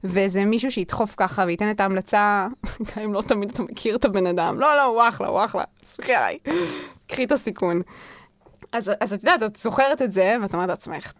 וזה 0.03 0.45
מישהו 0.45 0.71
שידחוף 0.71 1.13
ככה 1.17 1.43
וייתן 1.47 1.71
את 1.71 1.81
ההמלצה, 1.81 2.47
גם 2.87 3.03
אם 3.03 3.13
לא 3.13 3.21
תמיד 3.21 3.49
אתה 3.49 3.61
מכיר 3.61 3.95
את 3.95 4.05
הבן 4.05 4.27
אדם. 4.27 4.59
לא, 4.59 4.75
לא, 4.77 4.83
הוא 4.83 5.01
אחלה, 5.09 5.27
הוא 5.27 5.45
אחלה, 5.45 5.63
סמכי 5.91 6.13
עליי, 6.13 6.37
קחי 7.07 7.23
את 7.23 7.31
הסיכון. 7.31 7.81
אז, 8.71 8.91
אז 8.99 9.13
את 9.13 9.23
יודעת, 9.23 9.43
את 9.43 9.55
זוכרת 9.55 10.01
את 10.01 10.13
זה, 10.13 10.35
ואת 10.41 10.53
אומרת 10.53 10.69
לעצמך, 10.69 11.13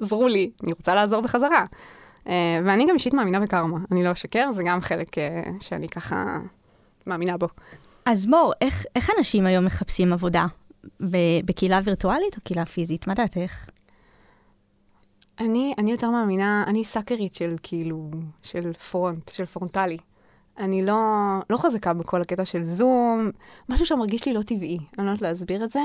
עזרו 0.00 0.28
לי, 0.28 0.50
אני 0.62 0.72
רוצה 0.72 0.94
לעזור 0.94 1.20
בחזרה. 1.20 1.64
Uh, 2.24 2.28
ואני 2.64 2.86
גם 2.88 2.94
אישית 2.94 3.14
מאמינה 3.14 3.40
בקרמה, 3.40 3.78
אני 3.92 4.04
לא 4.04 4.12
אשקר, 4.12 4.52
זה 4.52 4.62
גם 4.62 4.80
חלק 4.80 5.18
uh, 5.18 5.20
שאני 5.60 5.88
ככה 5.88 6.38
מאמינה 7.06 7.36
בו. 7.36 7.48
אז 8.06 8.26
מור, 8.26 8.52
איך, 8.60 8.84
איך 8.96 9.10
אנשים 9.18 9.46
היום 9.46 9.64
מחפשים 9.64 10.12
עבודה? 10.12 10.46
בקהילה 11.44 11.80
וירטואלית 11.84 12.36
או 12.36 12.40
קהילה 12.44 12.64
פיזית? 12.64 13.06
מה 13.06 13.14
דעתך? 13.14 13.68
אני, 15.40 15.74
אני 15.78 15.90
יותר 15.90 16.10
מאמינה, 16.10 16.64
אני 16.66 16.84
סאקרית 16.84 17.34
של 17.34 17.54
כאילו, 17.62 18.10
של 18.42 18.72
front, 18.72 19.28
של 19.28 19.44
פרונטלי. 19.44 19.98
אני 20.58 20.86
לא, 20.86 20.96
לא 21.50 21.56
חזקה 21.56 21.92
בכל 21.92 22.22
הקטע 22.22 22.44
של 22.44 22.64
זום, 22.64 23.30
משהו 23.68 23.86
שמרגיש 23.86 24.26
לי 24.26 24.34
לא 24.34 24.42
טבעי, 24.42 24.78
אני 24.98 25.06
לא 25.06 25.10
יודעת 25.10 25.22
להסביר 25.22 25.64
את 25.64 25.70
זה. 25.70 25.80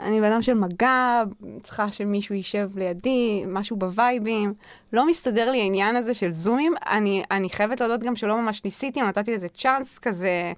אני 0.00 0.20
בן 0.20 0.32
אדם 0.32 0.42
של 0.42 0.54
מגע, 0.54 1.22
צריכה 1.62 1.92
שמישהו 1.92 2.34
יישב 2.34 2.70
לידי, 2.76 3.44
משהו 3.46 3.76
בווייבים. 3.76 4.54
לא 4.92 5.06
מסתדר 5.06 5.50
לי 5.50 5.60
העניין 5.60 5.96
הזה 5.96 6.14
של 6.14 6.32
זומים. 6.32 6.74
אני, 6.86 7.22
אני 7.30 7.50
חייבת 7.50 7.80
להודות 7.80 8.02
גם 8.02 8.16
שלא 8.16 8.36
ממש 8.36 8.64
ניסיתי, 8.64 9.02
נתתי 9.02 9.32
לזה 9.32 9.48
צ'אנס 9.48 9.98
כזה 9.98 10.52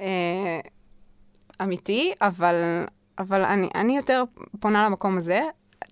אה, 0.00 0.60
אמיתי, 1.62 2.12
אבל, 2.20 2.54
אבל 3.18 3.44
אני, 3.44 3.68
אני 3.74 3.96
יותר 3.96 4.24
פונה 4.60 4.86
למקום 4.86 5.16
הזה. 5.18 5.42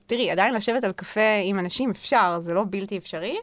תראי, 0.07 0.31
עדיין 0.31 0.55
לשבת 0.55 0.85
על 0.85 0.93
קפה 0.93 1.41
עם 1.45 1.59
אנשים 1.59 1.91
אפשר, 1.91 2.37
זה 2.41 2.55
לא 2.55 2.65
בלתי 2.71 2.99
אפשרי, 2.99 3.37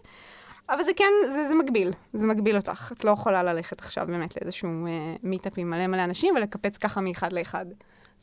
אבל 0.70 0.84
זה 0.84 0.92
כן, 0.96 1.14
זה, 1.26 1.48
זה 1.48 1.56
מגביל, 1.56 1.92
זה 2.14 2.28
מגביל 2.28 2.56
אותך. 2.56 2.92
את 2.98 3.04
לא 3.04 3.12
יכולה 3.12 3.44
ללכת 3.44 3.80
עכשיו 3.80 4.08
באמת 4.08 4.42
לאיזשהו 4.42 4.88
אה, 4.88 5.16
מיטאפ 5.24 5.54
עם 5.58 5.70
מלא 5.70 5.88
מלא 5.88 6.04
אנשים 6.04 6.36
ולקפץ 6.36 6.78
ככה 6.78 7.02
מאחד 7.02 7.34
לאחד. 7.34 7.66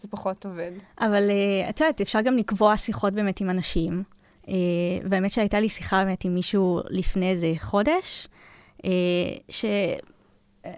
זה 0.00 0.08
פחות 0.08 0.46
עובד. 0.46 0.70
אבל 1.00 1.30
uh, 1.30 1.70
את 1.70 1.80
יודעת, 1.80 2.00
אפשר 2.00 2.20
גם 2.20 2.36
לקבוע 2.36 2.76
שיחות 2.76 3.12
באמת 3.12 3.40
עם 3.40 3.50
אנשים. 3.50 4.02
Uh, 4.44 4.48
והאמת 5.10 5.30
שהייתה 5.30 5.60
לי 5.60 5.68
שיחה 5.68 6.04
באמת 6.04 6.24
עם 6.24 6.34
מישהו 6.34 6.80
לפני 6.88 7.30
איזה 7.30 7.52
חודש, 7.58 8.28
uh, 8.78 8.82
ש... 9.48 9.64
אה, 10.64 10.72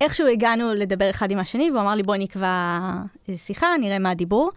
איכשהו 0.00 0.26
הגענו 0.26 0.74
לדבר 0.74 1.10
אחד 1.10 1.30
עם 1.30 1.38
השני, 1.38 1.70
והוא 1.70 1.80
אמר 1.80 1.94
לי, 1.94 2.02
בואי 2.02 2.18
נקבע 2.18 2.80
שיחה, 3.36 3.66
נראה 3.80 3.98
מה 3.98 4.10
הדיבור. 4.10 4.50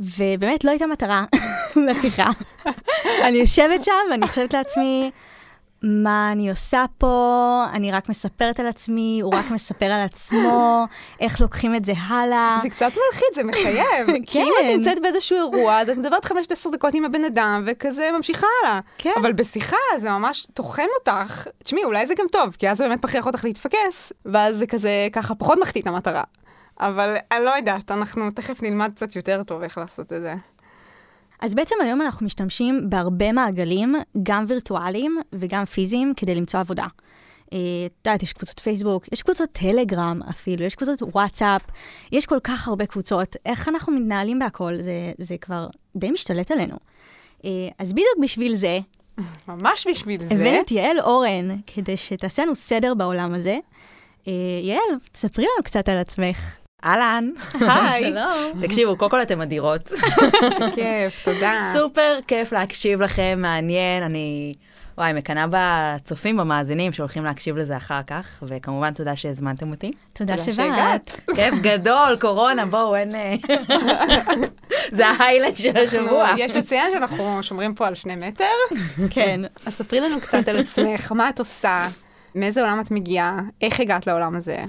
ובאמת 0.00 0.64
לא 0.64 0.70
הייתה 0.70 0.86
מטרה 0.86 1.24
לשיחה. 1.88 2.30
אני 3.26 3.36
יושבת 3.36 3.84
שם 3.84 3.92
ואני 4.10 4.28
חושבת 4.28 4.54
לעצמי, 4.54 5.10
מה 5.82 6.32
אני 6.32 6.50
עושה 6.50 6.84
פה, 6.98 7.64
אני 7.72 7.92
רק 7.92 8.08
מספרת 8.08 8.60
על 8.60 8.66
עצמי, 8.66 9.20
הוא 9.22 9.34
רק 9.34 9.50
מספר 9.50 9.86
על 9.86 10.04
עצמו, 10.04 10.86
איך 11.20 11.40
לוקחים 11.40 11.74
את 11.74 11.84
זה 11.84 11.92
הלאה. 12.08 12.58
זה 12.62 12.70
קצת 12.70 12.92
מלחיץ, 12.92 13.34
זה 13.34 13.44
מחייב. 13.44 14.06
כי 14.26 14.38
אם 14.38 14.52
כן. 14.60 14.70
את 14.70 14.76
נמצאת 14.76 15.02
באיזשהו 15.02 15.36
אירוע, 15.36 15.80
אז 15.80 15.90
את 15.90 15.96
מדברת 15.96 16.24
15 16.24 16.72
דקות 16.72 16.94
עם 16.94 17.04
הבן 17.04 17.24
אדם, 17.24 17.64
וכזה 17.66 18.10
ממשיכה 18.16 18.46
הלאה. 18.62 18.80
כן. 18.98 19.12
אבל 19.20 19.32
בשיחה 19.32 19.76
זה 19.98 20.10
ממש 20.10 20.46
תוחם 20.54 20.86
אותך. 20.98 21.46
תשמעי, 21.64 21.84
אולי 21.84 22.06
זה 22.06 22.14
גם 22.18 22.26
טוב, 22.32 22.56
כי 22.58 22.70
אז 22.70 22.78
זה 22.78 22.88
באמת 22.88 23.04
מכריח 23.04 23.26
אותך 23.26 23.44
להתפקס, 23.44 24.12
ואז 24.24 24.56
זה 24.56 24.66
כזה 24.66 25.08
ככה 25.12 25.34
פחות 25.34 25.58
מחטיא 25.60 25.82
את 25.82 25.86
המטרה. 25.86 26.22
אבל 26.80 27.16
אני 27.32 27.44
לא 27.44 27.50
יודעת, 27.50 27.90
אנחנו 27.90 28.30
תכף 28.30 28.62
נלמד 28.62 28.92
קצת 28.92 29.16
יותר 29.16 29.42
טוב 29.42 29.62
איך 29.62 29.78
לעשות 29.78 30.12
את 30.12 30.22
זה. 30.22 30.34
אז 31.40 31.54
בעצם 31.54 31.76
היום 31.82 32.02
אנחנו 32.02 32.26
משתמשים 32.26 32.90
בהרבה 32.90 33.32
מעגלים, 33.32 33.94
גם 34.22 34.44
וירטואליים 34.48 35.18
וגם 35.32 35.64
פיזיים, 35.64 36.12
כדי 36.16 36.34
למצוא 36.34 36.60
עבודה. 36.60 36.86
אה, 37.52 37.58
את 37.86 38.06
יודעת, 38.06 38.22
יש 38.22 38.32
קבוצות 38.32 38.60
פייסבוק, 38.60 39.04
יש 39.12 39.22
קבוצות 39.22 39.48
טלגרם 39.52 40.20
אפילו, 40.30 40.64
יש 40.64 40.74
קבוצות 40.74 41.02
וואטסאפ, 41.02 41.62
יש 42.12 42.26
כל 42.26 42.38
כך 42.44 42.68
הרבה 42.68 42.86
קבוצות. 42.86 43.36
איך 43.46 43.68
אנחנו 43.68 43.92
מתנהלים 43.92 44.38
בהכל, 44.38 44.72
זה, 44.80 45.12
זה 45.18 45.36
כבר 45.40 45.66
די 45.96 46.10
משתלט 46.10 46.50
עלינו. 46.50 46.76
אה, 47.44 47.50
אז 47.78 47.92
בדיוק 47.92 48.18
בשביל 48.22 48.54
זה, 48.54 48.78
ממש 49.48 49.86
בשביל 49.90 50.20
זה. 50.20 50.34
הבאנו 50.34 50.60
את 50.60 50.70
יעל 50.70 51.00
אורן, 51.00 51.56
כדי 51.66 51.96
שתעשה 51.96 52.42
לנו 52.42 52.54
סדר 52.54 52.94
בעולם 52.94 53.34
הזה. 53.34 53.58
אה, 54.28 54.32
יעל, 54.62 54.98
תספרי 55.12 55.44
לנו 55.44 55.64
קצת 55.64 55.88
על 55.88 55.98
עצמך. 55.98 56.56
אהלן. 56.84 57.30
היי. 57.60 58.00
שלום. 58.12 58.52
תקשיבו, 58.62 58.96
קודם 58.96 59.10
כל 59.10 59.22
אתם 59.22 59.40
אדירות. 59.40 59.92
כיף, 60.74 61.24
תודה. 61.24 61.72
סופר 61.72 62.18
כיף 62.26 62.52
להקשיב 62.52 63.02
לכם, 63.02 63.38
מעניין, 63.42 64.02
אני... 64.02 64.52
וואי, 64.98 65.12
מקנאה 65.12 65.46
בצופים, 65.50 66.36
במאזינים 66.36 66.92
שהולכים 66.92 67.24
להקשיב 67.24 67.56
לזה 67.56 67.76
אחר 67.76 68.02
כך, 68.06 68.42
וכמובן 68.42 68.92
תודה 68.92 69.16
שהזמנתם 69.16 69.70
אותי. 69.70 69.92
תודה 70.12 70.38
שבאת. 70.38 71.10
כיף 71.36 71.54
גדול, 71.62 72.16
קורונה, 72.20 72.66
בואו, 72.66 72.96
אין... 72.96 73.14
אה, 73.14 73.34
זה 74.92 75.06
ההיילייט 75.06 75.56
של 75.56 75.76
השבוע. 75.76 76.28
יש 76.36 76.56
לציין 76.56 76.92
שאנחנו 76.92 77.42
שומרים 77.42 77.74
פה 77.74 77.86
על 77.86 77.94
שני 77.94 78.16
מטר. 78.16 78.44
כן. 79.10 79.40
אז 79.66 79.74
ספרי 79.74 80.00
לנו 80.00 80.20
קצת 80.20 80.48
על 80.48 80.58
עצמך, 80.58 81.12
מה 81.12 81.28
את 81.28 81.38
עושה, 81.38 81.88
מאיזה 82.34 82.60
עולם 82.60 82.80
את 82.80 82.90
מגיעה, 82.90 83.40
איך 83.62 83.80
הגעת 83.80 84.06
לעולם 84.06 84.36
הזה. 84.36 84.64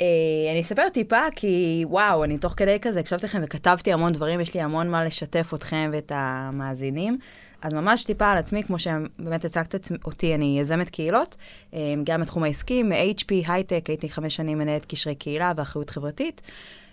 אה, 0.00 0.06
אני 0.52 0.60
אספר 0.60 0.88
טיפה, 0.88 1.22
כי 1.36 1.84
וואו, 1.88 2.24
אני 2.24 2.38
תוך 2.38 2.54
כדי 2.56 2.76
כזה 2.82 3.00
הקשבתי 3.00 3.26
לכם 3.26 3.40
וכתבתי 3.44 3.92
המון 3.92 4.12
דברים, 4.12 4.40
יש 4.40 4.54
לי 4.54 4.60
המון 4.60 4.88
מה 4.88 5.04
לשתף 5.04 5.52
אתכם 5.54 5.90
ואת 5.92 6.12
המאזינים. 6.14 7.18
אז 7.62 7.74
ממש 7.74 8.04
טיפה 8.04 8.30
על 8.30 8.38
עצמי, 8.38 8.62
כמו 8.62 8.78
שבאמת 8.78 9.44
הצגת 9.44 9.74
אותי, 10.04 10.34
אני 10.34 10.58
יזמת 10.60 10.90
קהילות, 10.90 11.36
אה, 11.74 11.94
מגיעה 11.96 12.18
מתחום 12.18 12.42
העסקי, 12.42 12.82
מ-HP, 12.82 13.32
הייטק, 13.46 13.84
הייתי 13.88 14.08
חמש 14.08 14.36
שנים 14.36 14.58
מנהלת 14.58 14.86
קשרי 14.86 15.14
קהילה 15.14 15.52
ואחריות 15.56 15.90
חברתית. 15.90 16.40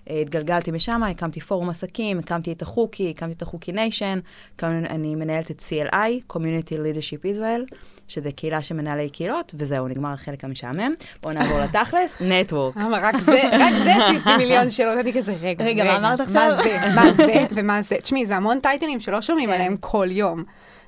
אה, 0.10 0.20
התגלגלתי 0.22 0.72
משם, 0.72 1.04
הקמתי 1.04 1.40
פורום 1.40 1.70
עסקים, 1.70 2.20
הקמתי 2.20 2.52
את 2.52 2.62
החוקי, 2.62 3.10
הקמתי 3.10 3.34
את 3.34 3.42
החוקי 3.42 3.72
nation, 3.72 4.20
אני 4.64 5.16
מנהלת 5.16 5.52
את 5.52 5.62
CLI, 5.70 6.34
Community 6.34 6.74
Leadership 6.74 7.36
Israel, 7.36 7.76
שזה 8.08 8.32
קהילה 8.32 8.62
של 8.62 8.76
מנהלי 8.76 9.10
קהילות, 9.10 9.56
וזהו, 9.58 9.88
נגמר 9.88 10.14
החלק 10.14 10.44
המשעמם. 10.44 10.94
בואו 11.22 11.34
נעבור 11.34 11.60
לתכלס, 11.60 12.22
נטוורק. 12.30 12.78
למה 12.78 12.98
רק 13.02 13.18
זה, 13.18 13.42
רק 13.54 13.74
זה 13.84 13.96
הציב 13.96 14.28
לי 14.28 14.38
מיליון 14.38 14.70
שאלות, 14.70 15.00
אני 15.00 15.14
כזה, 15.14 15.34
רגע, 15.42 15.66
רגע, 15.66 15.84
מה 15.84 15.98
אמרת 15.98 16.20
עכשיו? 16.20 16.54
מה 16.58 16.64
זה, 16.64 16.78
מה 16.96 17.14
זה, 17.14 17.46
ומה 17.52 17.82
זה. 17.82 17.96
תשמעי, 18.02 18.26
זה 18.26 18.36
המון 18.36 18.60
טייטלים 18.60 19.00
שלא 19.00 19.22
שומעים 19.22 19.50
כן. 19.50 19.56
עליהם 19.56 19.78
כל 19.80 20.08
יום. 20.12 20.44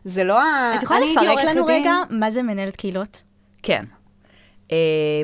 זה 0.05 0.23
לא 0.23 0.41
ה... 0.41 0.75
את 0.75 0.83
יכולה 0.83 0.99
לפרק 0.99 1.45
לנו. 1.45 1.65
רגע 1.65 1.93
מה 2.09 2.31
זה 2.31 2.43
מנהלת 2.43 2.75
קהילות? 2.75 3.23
כן. 3.63 3.85
Uh, 4.67 4.71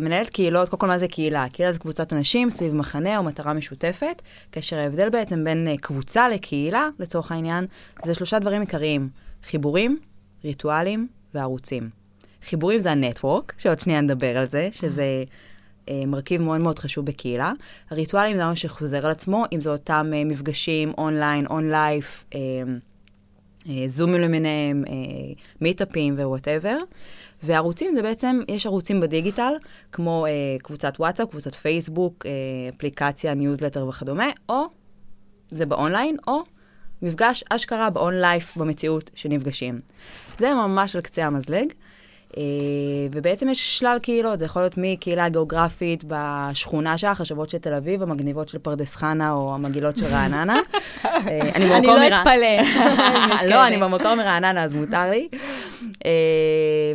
מנהלת 0.02 0.30
קהילות, 0.30 0.70
קודם 0.70 0.80
כל 0.80 0.88
מה 0.88 0.98
זה 0.98 1.08
קהילה? 1.08 1.46
קהילה 1.54 1.72
זה 1.72 1.80
קבוצת 1.80 2.14
אנשים 2.14 2.50
סביב 2.50 2.76
מחנה 2.76 3.18
או 3.18 3.24
מטרה 3.24 3.54
משותפת, 3.54 4.22
כאשר 4.52 4.78
ההבדל 4.78 5.10
בעצם 5.10 5.44
בין 5.44 5.68
uh, 5.76 5.82
קבוצה 5.82 6.30
לקהילה, 6.30 6.90
לצורך 7.00 7.32
העניין, 7.32 7.66
זה 8.04 8.14
שלושה 8.14 8.40
דברים 8.40 8.62
עיקריים, 8.62 9.10
חיבורים, 9.44 10.00
ריטואלים 10.46 11.08
וערוצים. 11.36 11.90
חיבורים 12.44 12.80
זה 12.80 12.92
ה 12.92 12.99
network, 12.99 13.54
שעוד 13.58 13.80
שנייה 13.80 14.02
נדבר 14.02 14.38
על 14.38 14.46
זה, 14.46 14.70
שזה 14.72 15.24
uh, 15.86 15.90
מרכיב 16.08 16.42
מאוד 16.42 16.62
מאוד 16.62 16.80
חשוב 16.80 17.06
בקהילה. 17.06 17.52
הריטואלים 17.92 18.38
זה 18.38 18.46
מה 18.46 18.56
שחוזר 18.56 19.06
על 19.06 19.12
עצמו, 19.12 19.46
אם 19.54 19.62
זה 19.62 19.70
אותם 19.70 20.12
uh, 20.12 20.32
מפגשים 20.32 20.94
online, 20.98 21.46
on-life, 21.48 22.26
uh, 22.30 22.36
אה, 23.70 23.86
זומים 23.88 24.22
למיניהם, 24.22 24.84
אה, 24.88 24.94
מיטאפים 25.62 26.14
ו 26.14 26.20
whatever. 26.20 26.78
וערוצים 27.44 27.96
זה 27.96 28.02
בעצם, 28.02 28.40
יש 28.48 28.66
ערוצים 28.66 29.02
בדיגיטל, 29.02 29.54
כמו 29.92 30.26
אה, 30.26 30.32
קבוצת 30.64 30.94
וואטסאפ, 31.00 31.30
קבוצת 31.30 31.56
פייסבוק, 31.56 32.26
אה, 32.26 32.32
אפליקציה, 32.76 33.34
ניוזלטר 33.34 33.88
וכדומה, 33.88 34.30
או 34.50 34.64
זה 35.48 35.66
באונליין, 35.66 36.18
או 36.28 36.44
מפגש 37.02 37.44
אשכרה 37.50 37.90
ב 37.90 37.98
on-life 37.98 38.58
במציאות 38.58 39.12
שנפגשים. 39.16 39.80
זה 40.40 40.54
ממש 40.54 40.96
על 40.96 41.02
קצה 41.02 41.26
המזלג. 41.26 41.68
אה, 42.38 42.44
ובעצם 43.12 43.50
יש 43.50 43.80
שלל 43.80 43.98
קהילות, 44.02 44.40
זה 44.40 44.46
יכול 44.46 44.62
להיות 44.62 44.74
מקהילה 44.78 45.30
גיאוגרפית 45.30 46.04
בשכונה 46.08 46.98
שלך, 46.98 47.22
השוות 47.22 47.50
של 47.50 47.58
תל 47.58 47.74
אביב, 47.74 48.04
המגניבות 48.04 48.50
של 48.50 48.58
פרדס 48.58 48.96
חנה 48.96 49.32
או 49.32 49.56
המגעילות 49.56 49.98
של 49.98 50.06
רעננה. 50.06 50.60
אה, 51.06 51.40
אני 51.56 51.88
לא 51.88 52.08
אתפלא. 52.08 53.50
לא, 53.52 53.68
אני 53.68 53.78
במקור 53.78 54.16
מרעננה, 54.16 54.64
אז 54.64 54.74
מותר 54.74 55.10
לי. 55.10 55.28
אה, 56.06 56.12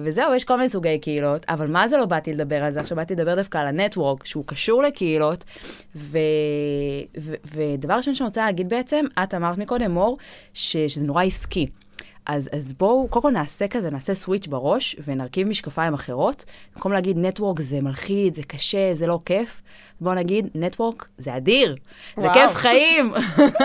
וזהו, 0.02 0.34
יש 0.34 0.44
כל 0.44 0.56
מיני 0.56 0.68
סוגי 0.68 0.98
קהילות, 0.98 1.46
אבל 1.48 1.66
מה 1.66 1.88
זה 1.88 1.96
לא 1.96 2.04
באתי 2.06 2.32
לדבר 2.32 2.64
על 2.64 2.72
זה? 2.72 2.80
עכשיו 2.80 2.96
באתי 2.96 3.14
לדבר 3.14 3.34
דווקא 3.34 3.58
על 3.58 3.66
ה 3.66 3.73
network, 3.73 4.26
שהוא 4.26 4.44
קשור 4.46 4.82
לקהילות. 4.82 5.44
ודבר 7.44 7.94
ראשון 7.94 8.14
שאני 8.14 8.26
רוצה 8.26 8.44
להגיד 8.44 8.68
בעצם, 8.68 9.04
את 9.22 9.34
אמרת 9.34 9.58
מקודם, 9.58 9.90
מור. 9.90 10.18
שזה 10.54 11.00
נורא 11.00 11.24
עסקי. 11.24 11.66
אז, 12.26 12.48
אז 12.52 12.72
בואו, 12.72 13.08
קודם 13.08 13.22
כל 13.22 13.30
נעשה 13.30 13.68
כזה, 13.68 13.90
נעשה 13.90 14.14
switch 14.14 14.46
בראש 14.46 14.96
ונרכיב 15.04 15.48
משקפיים 15.48 15.94
אחרות. 15.94 16.44
במקום 16.74 16.92
להגיד 16.92 17.18
network 17.18 17.60
זה 17.60 17.80
מלחיץ, 17.80 18.34
זה 18.34 18.42
קשה, 18.42 18.94
זה 18.94 19.06
לא 19.06 19.20
כיף, 19.24 19.62
בואו 20.00 20.14
נגיד 20.14 20.48
network 20.54 21.08
זה 21.18 21.36
אדיר, 21.36 21.76
זה 22.16 22.22
וואו. 22.22 22.34
כיף 22.34 22.54
חיים. 22.54 23.12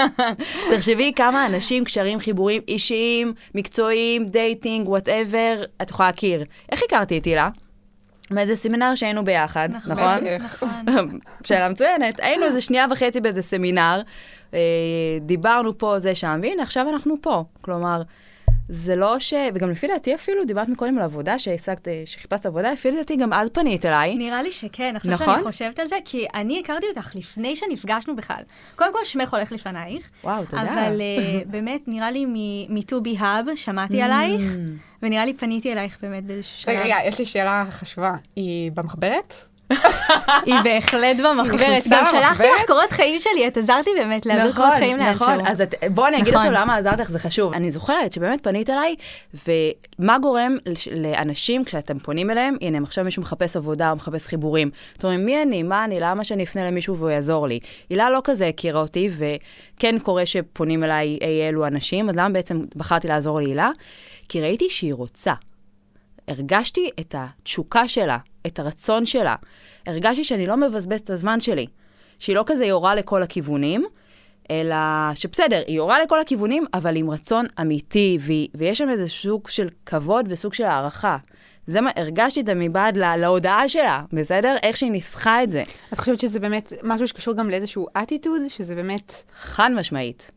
תחשבי 0.71 1.11
כמה 1.15 1.45
אנשים, 1.45 1.83
קשרים, 1.83 2.19
חיבורים 2.19 2.61
אישיים, 2.67 3.33
מקצועיים, 3.55 4.25
dating, 4.25 4.89
whatever, 4.89 5.63
את 5.81 5.89
יכולה 5.89 6.09
להכיר. 6.09 6.43
איך 6.71 6.81
הכרתי 6.87 7.17
את 7.17 7.25
הילה? 7.25 7.49
מאיזה 8.31 8.55
סמינר 8.55 8.95
שהיינו 8.95 9.23
ביחד, 9.23 9.69
נכון? 9.71 10.15
בטח. 10.35 10.63
שאלה 11.47 11.69
מצוינת. 11.69 12.19
היינו 12.19 12.45
איזה 12.45 12.61
שנייה 12.61 12.85
וחצי 12.91 13.21
באיזה 13.21 13.41
סמינר, 13.41 14.01
אה, 14.53 14.59
דיברנו 15.21 15.77
פה, 15.77 15.99
זה 15.99 16.15
שם, 16.15 16.39
והנה, 16.43 16.63
עכשיו 16.63 16.89
אנחנו 16.89 17.15
פה. 17.21 17.43
כלומר, 17.61 18.01
זה 18.69 18.95
לא 18.95 19.19
ש... 19.19 19.33
וגם 19.53 19.71
לפי 19.71 19.87
דעתי 19.87 20.15
אפילו, 20.15 20.45
דיברת 20.45 20.69
מקודם 20.69 20.97
על 20.97 21.03
עבודה, 21.03 21.39
שהשגת, 21.39 21.87
שחיפשת 22.05 22.45
עבודה, 22.45 22.71
לפי 22.71 22.91
דעתי 22.91 23.15
גם 23.15 23.33
אז 23.33 23.49
פנית 23.49 23.85
אליי. 23.85 24.15
נראה 24.15 24.43
לי 24.43 24.51
שכן, 24.51 24.93
עכשיו 24.95 25.13
נכון? 25.13 25.33
שאני 25.33 25.43
חושבת 25.43 25.79
על 25.79 25.87
זה, 25.87 25.95
כי 26.05 26.25
אני 26.33 26.59
הכרתי 26.59 26.85
אותך 26.87 27.15
לפני 27.15 27.55
שנפגשנו 27.55 28.15
בכלל. 28.15 28.43
קודם 28.75 28.93
כל, 28.93 28.99
שמך 29.03 29.33
הולך 29.33 29.51
לפנייך. 29.51 30.09
וואו, 30.23 30.45
תודה. 30.45 30.61
אבל 30.61 31.01
אה, 31.01 31.41
באמת, 31.51 31.87
נראה 31.87 32.11
לי 32.11 32.25
מ-to 32.69 32.95
be 33.05 33.19
hub, 33.19 33.55
שמעתי 33.55 34.01
עלייך, 34.01 34.41
ונראה 35.03 35.25
לי 35.25 35.33
פניתי 35.33 35.73
אלייך 35.73 35.97
באמת 36.01 36.23
באיזשהו 36.23 36.59
שלב. 36.59 36.75
רגע, 36.75 36.83
רגע, 36.83 36.97
יש 37.05 37.19
לי 37.19 37.25
שאלה 37.25 37.65
חשובה. 37.69 38.15
היא 38.35 38.71
במחברת? 38.71 39.54
היא 40.45 40.55
בהחלט 40.63 41.17
במחברת. 41.17 41.83
גם 41.89 42.05
שלחתי? 42.05 42.43
לך 42.43 42.67
קורות 42.67 42.91
חיים 42.91 43.19
שלי, 43.19 43.47
את 43.47 43.57
עזרת 43.57 43.87
לי 43.87 43.93
באמת 43.97 44.25
להעביר 44.25 44.55
קורות 44.55 44.73
חיים 44.73 44.97
לאנשהו. 44.97 45.25
נכון, 45.25 45.45
אז 45.45 45.61
את, 45.61 45.75
בואי 45.93 46.07
אני 46.07 46.17
אגיד 46.17 46.33
נכון. 46.33 46.47
עכשיו 46.47 46.61
למה 46.61 46.75
עזרת 46.75 46.99
לך, 46.99 47.11
זה 47.11 47.19
חשוב. 47.19 47.53
אני 47.53 47.71
זוכרת 47.71 48.11
שבאמת 48.11 48.43
פנית 48.43 48.69
אליי, 48.69 48.95
ומה 49.47 50.19
גורם 50.19 50.57
לאנשים, 50.91 51.63
כשאתם 51.63 51.99
פונים 51.99 52.31
אליהם, 52.31 52.55
הנה, 52.61 52.77
עכשיו 52.83 53.03
מישהו 53.03 53.21
מחפש 53.21 53.55
עבודה 53.55 53.91
או 53.91 53.95
מחפש 53.95 54.27
חיבורים. 54.27 54.69
אתם 54.97 55.07
אומרים, 55.07 55.25
מי 55.25 55.41
אני, 55.41 55.63
מה 55.63 55.83
אני, 55.83 55.97
למה 55.99 56.23
שאני 56.23 56.43
אפנה 56.43 56.67
למישהו 56.67 56.97
והוא 56.97 57.09
יעזור 57.09 57.47
לי? 57.47 57.59
הילה 57.89 58.09
לא 58.09 58.21
כזה 58.23 58.47
הכירה 58.47 58.81
אותי, 58.81 59.09
וכן 59.17 59.99
קורה 59.99 60.25
שפונים 60.25 60.83
אליי 60.83 61.17
אי 61.21 61.49
אלו 61.49 61.67
אנשים, 61.67 62.09
אז 62.09 62.15
למה 62.15 62.29
בעצם 62.29 62.61
בחרתי 62.75 63.07
לעזור 63.07 63.39
להילה? 63.39 63.69
כי 64.29 64.41
ראיתי 64.41 64.69
שהיא 64.69 64.93
רוצה. 64.93 65.33
הרגשתי 66.27 66.89
את 66.99 67.15
התשוקה 67.17 67.87
שלה, 67.87 68.17
את 68.45 68.59
הרצון 68.59 69.05
שלה. 69.05 69.35
הרגשתי 69.87 70.23
שאני 70.23 70.47
לא 70.47 70.57
מבזבז 70.57 70.99
את 70.99 71.09
הזמן 71.09 71.39
שלי. 71.39 71.65
שהיא 72.19 72.35
לא 72.35 72.43
כזה 72.45 72.65
יורה 72.65 72.95
לכל 72.95 73.23
הכיוונים, 73.23 73.85
אלא 74.51 74.75
שבסדר, 75.15 75.61
היא 75.67 75.75
יורה 75.75 76.03
לכל 76.03 76.21
הכיוונים, 76.21 76.65
אבל 76.73 76.95
עם 76.95 77.09
רצון 77.09 77.45
אמיתי, 77.61 78.17
והיא, 78.21 78.47
ויש 78.55 78.77
שם 78.77 78.89
איזה 78.89 79.09
סוג 79.09 79.47
של 79.47 79.69
כבוד 79.85 80.25
וסוג 80.29 80.53
של 80.53 80.63
הערכה. 80.63 81.17
זה 81.67 81.81
מה, 81.81 81.91
הרגשתי 81.95 82.41
את 82.41 82.45
זה 82.45 82.53
מבעד 82.53 82.97
לה, 82.97 83.17
להודעה 83.17 83.69
שלה, 83.69 84.03
בסדר? 84.13 84.55
איך 84.63 84.77
שהיא 84.77 84.91
ניסחה 84.91 85.43
את 85.43 85.51
זה. 85.51 85.63
את 85.93 85.97
חושבת 85.97 86.19
שזה 86.19 86.39
באמת 86.39 86.73
משהו 86.83 87.07
שקשור 87.07 87.33
גם 87.33 87.49
לאיזשהו 87.49 87.87
אטיטוד, 87.97 88.41
שזה 88.47 88.75
באמת... 88.75 89.23
חד 89.39 89.69
משמעית. 89.75 90.31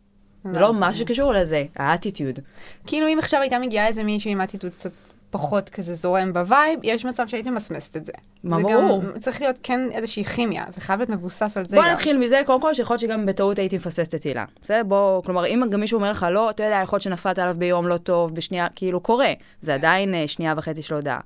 זה 0.52 0.60
לא 0.60 0.72
משהו 0.72 1.00
שקשור 1.00 1.32
לזה, 1.32 1.64
האטיטיוד. 1.76 2.38
כאילו 2.86 3.08
אם 3.08 3.18
עכשיו 3.18 3.40
הייתה 3.40 3.58
מגיעה 3.58 3.86
איזה 3.86 4.04
מישהו 4.04 4.30
עם 4.30 4.40
אטיטוד 4.40 4.72
קצת 4.72 4.90
פחות 5.30 5.68
כזה 5.68 5.94
זורם 5.94 6.32
ב 6.32 6.40
vibe, 6.40 6.80
יש 6.82 7.04
מצב 7.04 7.26
שהיית 7.26 7.46
ממסמסת 7.46 7.96
את 7.96 8.04
זה. 8.04 8.12
מה 8.44 8.56
זה 8.56 8.62
ברור. 8.62 9.02
גם 9.02 9.18
צריך 9.20 9.42
להיות 9.42 9.58
כן 9.62 9.80
איזושהי 9.92 10.24
כימיה, 10.24 10.64
זה 10.70 10.80
חייב 10.80 10.98
להיות 10.98 11.10
מבוסס 11.10 11.56
על 11.56 11.64
זה 11.64 11.76
בוא 11.76 11.84
גם. 11.84 11.90
נתחיל 11.90 12.18
מזה, 12.18 12.40
קודם 12.46 12.60
כל, 12.60 12.74
שיכול 12.74 12.94
להיות 12.94 13.00
שגם 13.00 13.26
בטעות 13.26 13.58
הייתי 13.58 13.76
מפספסת 13.76 14.14
את 14.14 14.22
הילה. 14.22 14.44
בסדר? 14.62 14.82
בוא, 14.82 15.22
כלומר, 15.22 15.46
אם 15.46 15.62
גם 15.70 15.80
מישהו 15.80 15.96
אומר 15.96 16.10
לך, 16.10 16.26
לא, 16.30 16.50
אתה 16.50 16.62
יודע, 16.62 16.80
יכול 16.82 16.96
להיות 16.96 17.02
שנפלת 17.02 17.38
עליו 17.38 17.54
ביום 17.58 17.86
לא 17.86 17.96
טוב, 17.96 18.34
בשנייה, 18.34 18.66
כאילו 18.74 19.00
קורה. 19.00 19.32
זה 19.60 19.74
עדיין 19.74 20.14
אה, 20.14 20.28
שנייה 20.28 20.54
וחצי 20.56 20.82
של 20.82 20.94
הודעה. 20.94 21.20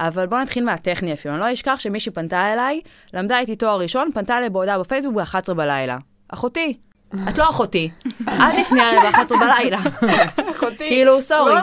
אבל 0.00 0.26
בוא 0.26 0.38
נתחיל 0.38 0.64
מהטכני 0.64 1.12
אפילו. 1.12 1.34
אני 1.34 1.40
לא 1.40 1.52
אשכח 1.52 1.74
שמישהי 1.78 2.12
פנתה 2.12 2.52
אליי, 2.52 2.80
למדה 3.14 3.38
איתי 3.38 3.56
תואר 3.56 3.78
ראשון, 3.80 4.10
פנתה 4.14 4.38
אליי 4.38 4.50
בהודעה 4.50 4.78
בפייסבוק 4.78 5.14
ב-11 5.14 5.54
בלילה. 5.54 5.98
אחותי, 6.28 6.76
את 7.28 7.38
לא 7.38 7.50
אחותי, 7.50 7.90
אל 8.28 8.62
תפני 8.62 8.80
עליה 8.80 9.10
ב-11 9.10 9.38
בלילה. 9.40 9.78
אחותי. 10.50 10.88
כאילו, 10.88 11.22
סורי. 11.22 11.54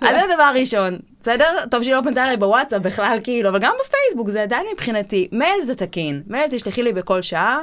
אז 0.00 0.08
זה 0.16 0.22
הדבר 0.22 0.42
הראשון, 0.42 0.98
בסדר? 1.22 1.66
טוב 1.70 1.82
שהיא 1.82 1.94
לא 1.94 2.00
פנתה 2.04 2.24
אליי 2.24 2.36
בוואטסאפ 2.36 2.82
בכלל, 2.82 3.18
כאילו, 3.24 3.48
אבל 3.48 3.58
גם 3.58 3.72
בפייסבוק 3.84 4.28
זה 4.28 4.42
עדיין 4.42 4.66
מבחינתי. 4.72 5.28
מייל 5.32 5.62
זה 5.62 5.74
תקין, 5.74 6.22
מייל 6.26 6.46
תשלחי 6.50 6.82
לי 6.82 6.92
בכל 6.92 7.22
שעה, 7.22 7.58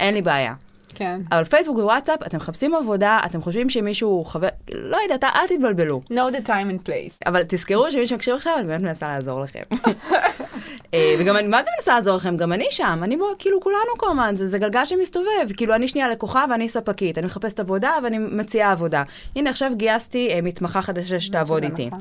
אין 0.00 0.14
לי 0.14 0.22
בעיה. 0.22 0.54
כן. 0.94 1.20
אבל 1.32 1.44
פייסבוק 1.44 1.78
ווואטסאפ, 1.78 2.26
אתם 2.26 2.36
מחפשים 2.36 2.74
עבודה, 2.74 3.18
אתם 3.26 3.42
חושבים 3.42 3.70
שמישהו 3.70 4.24
חבר... 4.24 4.48
לא 4.70 4.96
יודעת, 5.02 5.24
אל 5.24 5.46
תתבלבלו. 5.48 6.00
know 6.10 6.34
the 6.34 6.46
time 6.46 6.70
and 6.70 6.88
place. 6.88 7.18
אבל 7.26 7.42
תזכרו 7.48 7.90
שמי 7.90 8.06
שמקשיב 8.06 8.34
עכשיו, 8.34 8.52
אני 8.58 8.66
באמת 8.66 8.82
מנסה 8.82 9.08
לעזור 9.08 9.40
לכם. 9.40 9.62
אה, 10.94 11.14
וגם 11.18 11.36
אני, 11.36 11.48
מה 11.48 11.62
זה 11.62 11.70
מנסה 11.78 11.94
לעזור 11.94 12.16
לכם? 12.16 12.36
גם 12.36 12.52
אני 12.52 12.66
שם, 12.70 13.00
אני 13.02 13.16
בוא, 13.16 13.26
כאילו 13.38 13.60
כולנו 13.60 13.98
כמובן, 13.98 14.36
זה, 14.36 14.46
זה 14.46 14.58
גלגל 14.58 14.84
שמסתובב. 14.84 15.52
כאילו, 15.56 15.74
אני 15.74 15.88
שנייה 15.88 16.08
לקוחה 16.08 16.44
ואני 16.50 16.68
ספקית, 16.68 17.18
אני 17.18 17.26
מחפשת 17.26 17.60
עבודה 17.60 17.90
ואני 18.02 18.18
מציעה 18.18 18.72
עבודה. 18.72 19.02
הנה, 19.36 19.50
עכשיו 19.50 19.70
גייסתי 19.74 20.28
אה, 20.32 20.40
מתמחה 20.42 20.82
חדשה 20.82 21.20
שתעבוד 21.20 21.64
איתי. 21.64 21.86
נכון. 21.86 21.98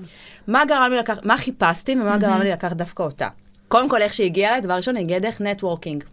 מה 0.47 0.65
גרם 0.65 0.91
לי 0.91 0.97
לקחת, 0.97 1.25
מה 1.25 1.37
חיפשתי 1.37 1.93
ומה 1.93 2.17
גרם 2.17 2.41
לי 2.41 2.51
לקחת 2.51 2.75
דווקא 2.75 3.03
אותה? 3.03 3.27
קודם 3.67 3.89
כל, 3.89 4.01
איך 4.01 4.13
שהיא 4.13 4.25
הגיעה 4.25 4.49
אליי, 4.51 4.61
דבר 4.61 4.73
ראשון, 4.73 4.95
היא 4.95 5.03
הגיעה 5.03 5.19
דרך 5.19 5.41
נטוורקינג, 5.41 6.03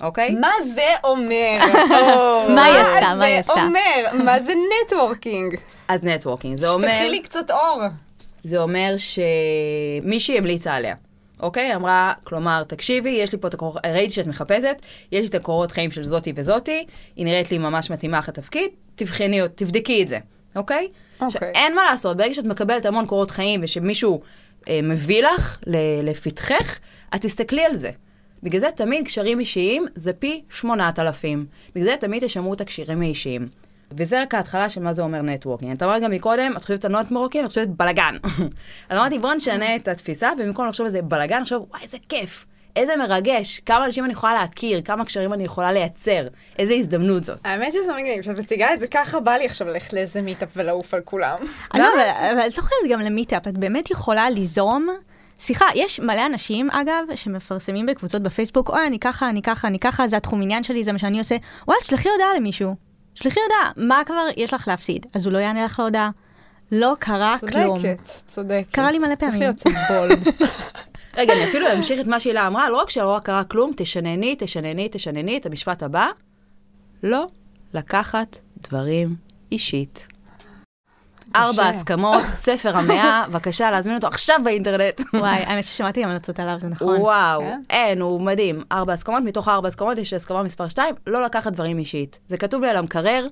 אוקיי? 0.00 0.30
מה 0.30 0.52
זה 0.74 0.94
אומר? 1.04 1.58
מה 2.54 2.64
היא 2.64 2.74
עשתה? 2.74 3.14
מה 3.14 3.24
היא 3.24 3.34
זה 3.34 3.40
עשתה? 3.40 3.62
אומר? 3.62 4.24
מה 4.24 4.40
זה 4.40 4.52
networking? 4.84 5.56
אז 5.88 6.04
networking, 6.04 6.58
זה 6.58 6.68
אומר... 6.68 6.88
שפכי 6.88 7.08
לי 7.08 7.22
קצת 7.22 7.50
אור. 7.50 7.82
זה 8.44 8.62
אומר 8.62 8.94
שמישהי 8.96 10.38
המליצה 10.38 10.74
עליה. 10.74 10.94
אוקיי? 11.40 11.74
אמרה, 11.74 12.12
כלומר, 12.24 12.64
תקשיבי, 12.64 13.10
יש 13.10 13.32
לי 13.32 13.38
פה 13.38 13.48
את 13.48 13.54
הקורות, 13.54 13.86
ראיתי 13.86 14.12
שאת 14.12 14.26
מחפשת, 14.26 14.76
יש 15.12 15.20
לי 15.20 15.26
את 15.26 15.34
הקורות 15.34 15.72
חיים 15.72 15.90
של 15.90 16.02
זאתי 16.02 16.32
וזאתי, 16.36 16.86
היא 17.16 17.24
נראית 17.24 17.50
לי 17.50 17.58
ממש 17.58 17.90
מתאימה 17.90 18.18
לך 18.18 18.28
לתפקיד, 18.28 18.70
תבחני, 18.94 19.40
תבדקי 19.54 20.02
את 20.02 20.08
זה, 20.08 20.18
אוקיי? 20.56 20.88
אוקיי. 21.14 21.26
עכשיו, 21.26 21.42
אין 21.42 21.74
מה 21.74 21.84
לעשות, 21.84 22.16
ברגע 22.16 22.34
שאת 22.34 22.44
מקבלת 22.44 22.86
המון 22.86 23.06
קורות 23.06 23.30
חיים 23.30 23.60
ושמישהו 23.62 24.20
אה, 24.68 24.80
מביא 24.82 25.22
לך 25.22 25.58
לפתחך, 26.02 26.78
את 27.14 27.20
תסתכלי 27.20 27.64
על 27.64 27.74
זה. 27.74 27.90
בגלל 28.42 28.60
זה 28.60 28.68
תמיד 28.76 29.04
קשרים 29.04 29.40
אישיים 29.40 29.86
זה 29.94 30.12
פי 30.12 30.42
8,000. 30.50 31.46
בגלל 31.74 31.86
זה 31.86 31.96
תמיד 32.00 32.26
תשמרו 32.26 32.54
את 32.54 32.60
הקשרים 32.60 33.02
האישיים. 33.02 33.48
וזה 33.92 34.22
רק 34.22 34.34
ההתחלה 34.34 34.70
של 34.70 34.82
מה 34.82 34.92
זה 34.92 35.02
אומר 35.02 35.22
networking. 35.22 35.72
אתה 35.76 35.84
אמרת 35.84 36.02
גם 36.02 36.10
מקודם, 36.10 36.52
את 36.56 36.62
חושבת 36.62 36.84
על 36.84 37.00
networking, 37.00 37.44
את 37.44 37.48
חושבת 37.48 37.68
בלאגן. 37.68 38.16
אז 38.88 38.98
אמרתי, 38.98 39.18
בוא 39.18 39.34
נשנה 39.34 39.76
את 39.76 39.88
התפיסה, 39.88 40.30
ובמקום 40.38 40.66
לחשוב 40.66 40.86
על 40.86 40.92
זה 40.92 41.02
בלאגן, 41.02 41.40
נחשוב, 41.40 41.66
וואי, 41.70 41.82
איזה 41.82 41.98
כיף, 42.08 42.46
איזה 42.76 42.96
מרגש, 42.96 43.60
כמה 43.66 43.86
אנשים 43.86 44.04
אני 44.04 44.12
יכולה 44.12 44.34
להכיר, 44.34 44.82
כמה 44.82 45.04
קשרים 45.04 45.32
אני 45.32 45.44
יכולה 45.44 45.72
לייצר, 45.72 46.26
איזה 46.58 46.74
הזדמנות 46.74 47.24
זאת. 47.24 47.38
האמת 47.44 47.72
שזה 47.72 47.92
מגניב, 47.92 48.20
כשאת 48.20 48.38
מציגה 48.38 48.74
את 48.74 48.80
זה 48.80 48.86
ככה, 48.86 49.20
בא 49.20 49.32
לי 49.32 49.46
עכשיו 49.46 49.68
ללכת 49.68 49.92
לאיזה 49.92 50.22
meetup 50.22 50.48
ולעוף 50.56 50.94
על 50.94 51.00
כולם. 51.00 51.38
לא, 51.74 51.84
אבל 51.94 52.30
אבל 52.32 52.48
את 52.48 52.58
לא 52.58 52.62
חייבת 52.62 52.90
גם 52.90 53.00
ל 53.00 53.06
meetup, 53.06 53.48
את 53.48 53.58
באמת 53.58 53.90
יכולה 53.90 54.30
ליזום. 54.30 54.88
סליחה, 55.38 55.66
יש 55.74 56.00
מלא 56.00 56.26
אנשים, 56.26 56.70
אגב, 56.70 57.04
שמפרסמים 57.14 57.86
בקבוצות 57.86 58.22
בפייסבוק, 58.22 58.70
אוי, 58.70 58.86
אני 58.86 58.98
ככה, 58.98 59.30
אני 59.30 59.42
ככה, 59.42 59.68
אני 59.68 59.78
ככה, 59.78 60.08
זה 60.08 60.16
התחום 60.16 60.42
עניין 60.42 60.62
שלי, 60.62 60.84
זה 60.84 60.92
מה 60.92 60.98
שאני 60.98 61.18
עושה. 61.18 61.36
וואי, 61.68 61.78
שלחי 61.82 62.08
הודעה 62.08 62.34
למישהו. 62.36 62.74
שלחי 63.14 63.40
הודעה, 63.40 63.72
מה 63.88 64.02
כבר 64.06 64.26
יש 64.36 64.54
לך 64.54 64.68
להפסיד? 64.68 65.06
אז 65.14 65.26
הוא 65.26 65.32
לא 65.32 65.38
יענה 65.38 65.64
לך 65.64 65.78
להודעה. 65.78 66.10
לא 66.72 66.94
קרה 66.98 67.36
כלום. 67.38 67.78
צודקת, 67.78 68.02
צודקת. 68.26 68.70
קרה 68.70 68.90
לי 68.90 68.98
מלא 68.98 69.14
צריך 69.14 69.18
פעמים. 69.18 69.40
להיות 69.40 69.56
קצת 69.56 69.70
בולד. 69.88 70.28
רגע, 71.18 71.32
אני 71.32 71.44
אפילו 71.44 71.72
אמשיך 71.72 72.00
את 72.00 72.06
מה 72.06 72.20
שהילה 72.20 72.46
אמרה, 72.46 72.70
לא 72.70 72.76
רק 72.76 72.90
שלא 72.90 73.20
קרה 73.24 73.44
כלום, 73.44 73.72
תשנני, 73.76 74.36
תשנני, 74.38 74.88
תשנני 74.92 75.36
את 75.36 75.46
המשפט 75.46 75.82
הבא, 75.82 76.08
לא 77.02 77.26
לקחת 77.74 78.38
דברים 78.62 79.16
אישית. 79.52 80.06
ארבע 81.36 81.68
הסכמות, 81.68 82.22
ספר 82.46 82.76
המאה, 82.76 83.24
בבקשה 83.28 83.70
להזמין 83.70 83.96
אותו 83.96 84.06
עכשיו 84.06 84.36
באינטרנט. 84.44 85.00
וואי, 85.14 85.38
האמת 85.46 85.64
ששמעתי 85.64 86.04
המלצות 86.04 86.40
עליו, 86.40 86.60
זה 86.60 86.68
נכון. 86.68 86.96
וואו, 86.96 87.40
כן? 87.40 87.60
אין, 87.70 88.00
הוא 88.00 88.20
מדהים. 88.20 88.60
ארבע 88.72 88.92
הסכמות, 88.92 89.22
מתוך 89.22 89.48
הארבע 89.48 89.68
הסכמות 89.68 89.98
יש 89.98 90.12
הסכמה 90.12 90.42
מספר 90.42 90.68
שתיים, 90.68 90.94
לא 91.06 91.24
לקחת 91.24 91.52
דברים 91.52 91.78
אישית. 91.78 92.18
זה 92.28 92.36
כתוב 92.36 92.62
לי 92.62 92.68
על 92.68 92.76
המקרר, 92.76 93.26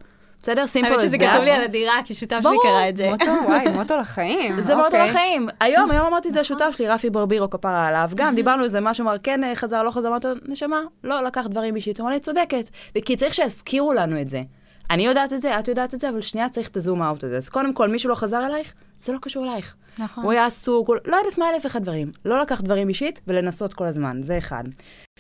בסדר? 0.45 0.67
סימפל 0.67 0.91
האמת 0.91 1.01
שזה 1.01 1.19
כתוב 1.19 1.45
לי 1.45 1.51
על 1.51 1.65
הדירה, 1.65 1.95
כי 2.05 2.15
שותף 2.15 2.39
שלי. 2.43 2.57
קרא 2.63 2.89
את 2.89 2.97
זה. 2.97 3.11
מוטו, 3.11 3.25
וואי, 3.49 3.69
מוטו 3.69 3.97
לחיים. 3.97 4.63
זה 4.63 4.75
מאוד 4.75 4.87
אוקיי. 4.87 5.09
לחיים. 5.09 5.49
היום, 5.61 5.91
היום 5.91 6.07
אמרתי 6.07 6.29
את 6.29 6.35
זה 6.35 6.41
לשותף 6.41 6.75
שלי, 6.77 6.89
רפי 6.89 7.11
ברבירו, 7.11 7.51
כפרה 7.51 7.89
עליו. 7.89 8.11
גם 8.15 8.35
דיברנו 8.35 8.63
על 8.63 8.69
זה, 8.69 8.81
משהו 8.81 9.05
אמר, 9.05 9.19
כן 9.23 9.45
אה, 9.45 9.55
חזר, 9.55 9.83
לא 9.83 9.91
חזר, 9.91 10.09
אמרתי 10.09 10.29
לו, 10.29 10.35
נשמה, 10.47 10.81
לא 11.05 11.23
לקח 11.23 11.47
דברים 11.47 11.77
אישית. 11.77 12.01
הוא 12.01 12.05
אמר 12.05 12.15
לי, 12.15 12.21
צודקת. 12.21 12.69
כי 13.05 13.17
צריך 13.17 13.35
שיזכירו 13.35 13.93
לנו 13.93 14.21
את 14.21 14.31
זה. 14.31 14.43
אני 14.91 15.07
יודעת 15.07 15.33
את 15.33 15.41
זה, 15.41 15.59
את 15.59 15.69
יודעת 15.69 15.95
את 15.95 16.01
זה, 16.01 16.09
אבל 16.09 16.21
שנייה 16.21 16.49
צריך 16.49 16.69
את 16.69 16.77
הזום 16.77 17.03
אאוט 17.03 17.25
הזה. 17.25 17.37
אז 17.37 17.49
קודם 17.49 17.75
כל, 17.75 17.89
מישהו 17.89 18.11
לא 18.11 18.15
חזר 18.15 18.47
אלייך, 18.47 18.75
זה 19.05 19.13
לא 19.13 19.19
קשור 19.23 19.45
אלייך. 19.45 19.75
נכון. 19.99 20.25
הוא 20.25 20.33
היה 20.33 20.47
עסוק, 20.47 20.89
הוא- 20.89 20.97
לא 21.05 21.17
יודעת 21.17 21.39
מה 21.39 21.51
אלף 21.51 21.65
ואחד 21.65 21.83
דברים. 21.83 22.13
לא 22.25 22.41
לקחת 22.43 22.65
דברים 22.65 22.89
אישית 22.89 23.21
ולנסות 23.27 23.75
כל 23.75 23.87
הזמן, 23.87 24.23
זה 24.23 24.39
אחד. 24.39 24.65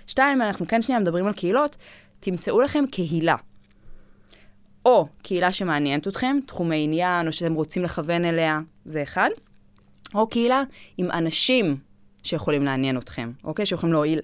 שתיים, 0.06 0.42
אנחנו 0.42 0.66
כן 0.68 0.82
שנייה 0.82 1.00
מדברים 1.00 1.26
על 1.26 1.32
קהילות, 1.32 1.76
תמצאו 2.20 2.60
לכם 2.60 2.84
קהילה. 2.90 3.36
או 4.84 5.08
קהילה 5.22 5.52
שמעניינת 5.52 6.08
אתכם, 6.08 6.36
תחומי 6.46 6.84
עניין, 6.84 7.26
או 7.26 7.32
שאתם 7.32 7.54
רוצים 7.54 7.82
לכוון 7.82 8.24
אליה, 8.24 8.60
זה 8.84 9.02
אחד. 9.02 9.30
או 10.14 10.26
קהילה 10.26 10.62
עם 10.98 11.10
אנשים 11.10 11.76
שיכולים 12.22 12.64
לעניין 12.64 12.98
אתכם, 12.98 13.30
אוקיי? 13.44 13.66
שיכולים 13.66 13.92
להועיל 13.92 14.20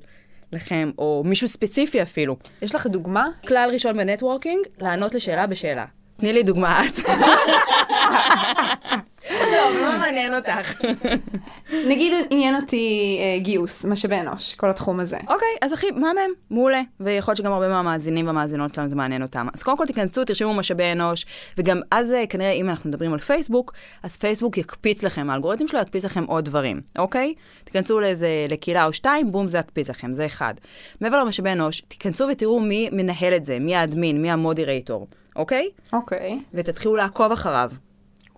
לכם, 0.52 0.90
או 0.98 1.22
מישהו 1.26 1.48
ספציפי 1.48 2.02
אפילו. 2.02 2.36
יש 2.62 2.74
לך 2.74 2.86
דוגמה? 2.86 3.28
כלל 3.46 3.70
ראשון 3.72 3.96
בנטוורקינג, 3.96 4.64
לענות 4.80 5.14
לשאלה 5.14 5.46
בשאלה. 5.46 5.84
תני 6.16 6.32
לי 6.32 6.42
דוגמה 6.42 6.82
את. 6.86 6.98
לא, 9.30 9.82
מה 9.82 9.98
מעניין 9.98 10.34
אותך? 10.34 10.82
נגיד 11.88 12.12
עניין 12.30 12.56
אותי 12.56 13.18
אה, 13.20 13.38
גיוס, 13.42 13.84
משאבי 13.84 14.20
אנוש, 14.20 14.54
כל 14.54 14.70
התחום 14.70 15.00
הזה. 15.00 15.16
אוקיי, 15.16 15.48
אז 15.62 15.72
הכי, 15.72 15.90
מהמם, 15.90 16.30
מעולה. 16.50 16.80
ויכול 17.00 17.32
להיות 17.32 17.38
שגם 17.38 17.52
הרבה 17.52 17.68
מהמאזינים 17.68 18.26
והמאזינות 18.26 18.74
שלנו 18.74 18.90
זה 18.90 18.96
מעניין 18.96 19.22
אותם. 19.22 19.46
אז 19.54 19.62
קודם 19.62 19.76
כל 19.76 19.86
תיכנסו, 19.86 20.24
תרשמו 20.24 20.54
משאבי 20.54 20.92
אנוש, 20.92 21.26
וגם 21.58 21.80
אז 21.90 22.12
אה, 22.12 22.26
כנראה 22.26 22.50
אם 22.50 22.68
אנחנו 22.68 22.90
מדברים 22.90 23.12
על 23.12 23.18
פייסבוק, 23.18 23.72
אז 24.02 24.16
פייסבוק 24.16 24.58
יקפיץ 24.58 25.02
לכם, 25.02 25.30
האלגוריתם 25.30 25.68
שלו 25.68 25.80
יקפיץ 25.80 26.04
לכם 26.04 26.24
עוד 26.24 26.44
דברים, 26.44 26.80
אוקיי? 26.98 27.34
תיכנסו 27.64 28.00
לאיזה, 28.00 28.28
לקהילה 28.48 28.86
או 28.86 28.92
שתיים, 28.92 29.32
בום, 29.32 29.48
זה 29.48 29.58
יקפיץ 29.58 29.90
לכם, 29.90 30.14
זה 30.14 30.26
אחד. 30.26 30.54
מעבר 31.00 31.24
למשאבי 31.24 31.52
אנוש, 31.52 31.80
תיכנסו 31.80 32.26
ותראו 32.30 32.60
מי 32.60 32.88
מנהל 32.92 33.32
את 33.36 33.44
זה, 33.44 33.58
מי 33.58 33.76
האדמין, 33.76 34.22
מי 34.22 34.30
המודרייטור, 34.30 35.06
אוקיי? 35.36 35.68
אוקיי. 35.92 36.40
ותתחילו 36.54 36.96
לעקוב 36.96 37.32
אחריו. 37.32 37.70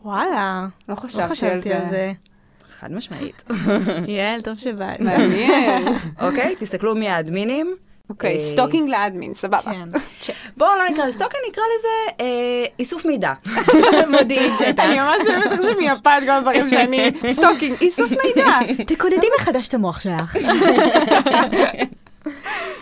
וואלה, 0.04 0.66
לא 0.88 0.94
לא 0.94 1.26
חשבתי 1.28 1.72
על 1.72 1.88
זה. 1.90 2.12
חד 2.80 2.92
משמעית. 2.92 3.42
יעל, 4.08 4.40
טוב 4.40 4.54
שבאת. 4.58 5.00
מעניין. 5.00 5.84
אוקיי? 6.26 6.54
תסתכלו 6.58 6.94
מי 6.94 7.08
האדמינים. 7.08 7.76
אוקיי, 8.10 8.36
אה, 8.36 8.52
stalking 8.52 8.88
ל 8.88 8.95
admin, 8.95 9.34
סבבה. 9.34 9.60
כן. 10.20 10.32
בואו 10.56 10.70
לא 10.76 10.88
נקרא 10.90 11.04
לזה 11.04 11.12
stalking, 11.12 11.42
נקרא 11.50 11.62
לזה 11.78 11.88
אה, 12.20 12.26
איסוף 12.78 13.06
מידע. 13.06 13.32
מדהים 14.20 14.52
שאתה. 14.58 14.84
אני 14.84 14.94
ממש 15.00 15.20
אוהבת 15.28 15.52
עכשיו 15.58 15.74
מיפן 15.78 16.20
כל 16.26 16.30
הדברים 16.30 16.70
שאני... 16.70 17.10
סטוקינג, 17.32 17.76
איסוף 17.80 18.10
מידע. 18.10 18.58
תקודדי 18.86 19.26
מחדש 19.40 19.68
את 19.68 19.74
המוח 19.74 20.00
שלך. 20.00 20.36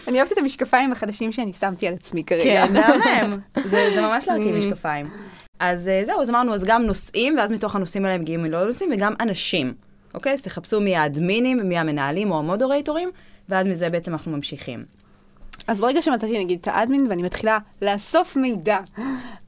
אני 0.08 0.18
אוהבת 0.18 0.32
את 0.32 0.38
המשקפיים 0.38 0.92
החדשים 0.92 1.32
שאני 1.32 1.52
שמתי 1.60 1.88
על 1.88 1.94
עצמי 1.94 2.24
כרגע. 2.24 2.66
כן, 2.66 2.72
מהמם. 2.72 3.38
זה 3.64 3.90
זה 3.94 4.00
ממש 4.00 4.28
להרכיב 4.28 4.54
Mm. 4.54 4.58
משקפיים. 4.58 5.06
אז 5.60 5.88
אה, 5.88 6.02
זהו, 6.04 6.22
אז 6.22 6.30
אמרנו, 6.30 6.54
אז 6.54 6.64
גם 6.64 6.82
נושאים, 6.82 7.34
ואז 7.38 7.52
מתוך 7.52 7.76
הנושאים 7.76 8.04
האלה 8.04 8.18
מגיעים 8.18 8.44
לעוד 8.44 8.68
נושאים, 8.68 8.90
וגם 8.94 9.14
אנשים. 9.20 9.74
אוקיי? 10.14 10.32
אז 10.32 10.42
תחפשו 10.42 10.80
מי 10.80 10.96
האדמינים, 10.96 11.58
מי 11.68 11.78
המנהלים 11.78 12.30
או 12.30 12.38
המודורייטורים, 12.38 13.10
ואז 13.48 13.66
מזה 13.66 13.88
בעצם 13.88 14.12
אנחנו 14.12 14.32
ממשיכים. 14.32 14.84
אז 15.66 15.80
ברגע 15.80 16.02
שמצאתי 16.02 16.38
נגיד 16.38 16.58
את 16.62 16.68
האדמין 16.68 17.06
ואני 17.10 17.22
מתחילה 17.22 17.58
לאסוף 17.82 18.36
מידע, 18.36 18.78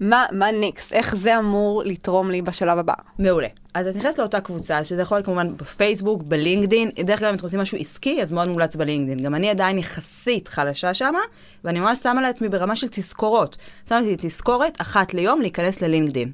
מה 0.01 0.51
נקסט? 0.61 0.93
איך 0.93 1.17
זה 1.17 1.39
אמור 1.39 1.83
לתרום 1.85 2.31
לי 2.31 2.43
בשלב 2.43 2.79
הבא? 2.79 2.95
מעולה. 3.19 3.49
אז 3.75 3.87
את 3.87 3.97
נכנסת 3.97 4.19
לאותה 4.19 4.41
קבוצה, 4.41 4.85
שזה 4.85 5.03
יכול 5.03 5.17
להיות 5.17 5.27
כמובן 5.27 5.57
בפייסבוק, 5.57 6.23
בלינקדין, 6.23 6.91
דרך 7.05 7.23
אגב, 7.23 7.29
אם 7.29 7.35
אתם 7.35 7.45
רוצים 7.45 7.61
משהו 7.61 7.79
עסקי, 7.79 8.23
אז 8.23 8.33
מאוד 8.33 8.49
מומלץ 8.49 8.77
בלינקדין. 8.77 9.19
גם 9.19 9.35
אני 9.35 9.51
עדיין 9.51 9.79
יחסית 9.79 10.49
חלשה 10.49 10.95
שמה, 10.95 11.19
ואני 11.65 11.81
ממש 11.81 11.99
שמה 11.99 12.23
לעצמי 12.23 12.49
ברמה 12.49 12.77
של 12.77 12.89
תזכורות. 12.91 13.57
שמתי 13.89 14.17
תזכורת 14.19 14.81
אחת 14.81 15.15
ליום 15.15 15.41
להיכנס 15.41 15.83
ללינקדין. 15.83 16.33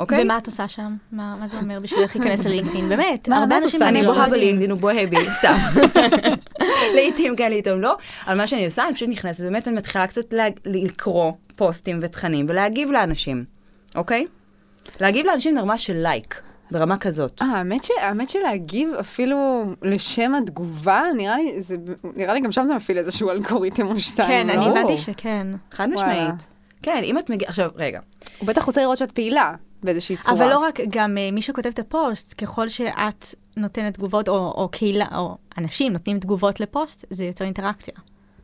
אוקיי? 0.00 0.22
ומה 0.24 0.38
את 0.38 0.46
עושה 0.46 0.68
שם? 0.68 0.96
מה 1.12 1.36
מה 1.40 1.48
זה 1.48 1.56
אומר 1.58 1.76
בשבילך 1.82 2.16
להיכנס 2.16 2.46
ללינקדאין? 2.46 2.88
באמת, 2.96 3.28
מה- 3.28 3.38
הרבה 3.38 3.56
אנשים... 3.58 3.82
אני 3.82 4.02
בוהה 4.02 4.16
יודעים. 4.16 4.30
בלינקדין, 4.30 4.70
הוא 4.70 4.80
בוהה 4.80 5.06
בי, 5.06 5.16
סתם. 5.38 5.56
לעיתים 6.94 7.36
כן, 7.36 7.50
לעיתים 7.50 7.80
לא. 7.80 7.96
אבל 8.26 8.36
מה 8.36 8.46
שאני 8.46 8.66
עושה, 8.66 8.86
אני 8.86 8.94
פשוט 8.94 9.08
נכנסת, 9.08 9.40
באמת 9.44 9.68
אני 9.68 9.76
מתחילה 9.76 10.06
קצת 10.06 10.32
לה- 10.32 10.44
לקרוא 10.66 11.32
פוסטים 11.56 11.98
ותכנים 12.02 12.46
ולהגיב 12.48 12.90
לאנשים, 12.90 13.44
אוקיי? 13.94 14.26
להגיב 15.00 15.26
לאנשים 15.26 15.54
ברמה 15.54 15.78
של 15.78 15.94
לייק. 15.96 16.40
ברמה 16.70 16.96
כזאת. 16.96 17.42
אה, 17.42 17.46
האמת, 17.46 17.84
ש... 17.84 17.90
האמת 18.00 18.28
שלהגיב 18.30 18.94
אפילו 19.00 19.64
לשם 19.82 20.34
התגובה, 20.34 21.02
נראה 21.16 21.36
לי, 21.36 21.62
זה... 21.62 21.76
נראה 22.16 22.34
לי 22.34 22.40
גם 22.40 22.52
שם 22.52 22.64
זה 22.64 22.74
מפעיל 22.74 22.98
איזשהו 22.98 23.30
אלגוריתם 23.30 23.86
או 23.86 24.00
שתיים, 24.00 24.28
כן, 24.28 24.46
לא? 24.46 24.52
אני 24.52 24.78
הבנתי 24.78 24.96
שכן. 24.96 25.46
חד. 25.72 25.88
משמעית. 25.88 26.46
כן, 26.82 27.00
אם 27.04 27.18
את 27.18 27.30
מגיעה, 27.30 27.48
עכשיו, 27.48 27.70
רגע. 27.76 28.00
הוא 28.38 28.46
בטח 28.48 28.64
רוצה 28.64 28.80
לראות 28.82 28.98
שאת 28.98 29.10
פעילה 29.12 29.54
באיזושהי 29.82 30.16
צורה. 30.16 30.38
אבל 30.38 30.50
לא 30.50 30.58
רק, 30.58 30.80
גם 30.90 31.18
אה, 31.18 31.30
מי 31.32 31.42
שכותב 31.42 31.68
את 31.68 31.78
הפוסט, 31.78 32.34
ככל 32.42 32.68
שאת 32.68 33.34
נותנת 33.56 33.94
תגובות, 33.94 34.28
או, 34.28 34.34
או 34.34 34.68
קהילה, 34.68 35.06
או 35.16 35.36
אנשים 35.58 35.92
נותנים 35.92 36.18
תגובות 36.18 36.60
לפוסט, 36.60 37.04
זה 37.10 37.24
יותר 37.24 37.44
אינטראקציה. 37.44 37.94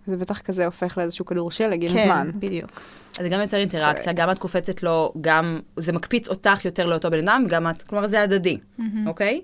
זה 0.07 0.17
בטח 0.17 0.41
כזה 0.41 0.65
הופך 0.65 0.99
לאיזשהו 0.99 1.25
כדור 1.25 1.51
שלג 1.51 1.85
עם 1.85 1.93
כן, 1.93 2.05
זמן. 2.07 2.31
בדיוק. 2.35 2.81
אז 3.19 3.23
זה 3.23 3.29
גם 3.29 3.41
יוצר 3.41 3.57
אינטראקציה, 3.57 4.13
גם 4.13 4.31
את 4.31 4.39
קופצת 4.39 4.83
לו, 4.83 5.13
גם 5.21 5.61
זה 5.77 5.93
מקפיץ 5.93 6.29
אותך 6.29 6.65
יותר 6.65 6.87
לאותו 6.87 7.11
בן 7.11 7.29
אדם, 7.29 7.43
וגם 7.47 7.71
את, 7.71 7.83
כלומר 7.83 8.07
זה 8.07 8.23
הדדי, 8.23 8.59
אוקיי? 9.07 9.41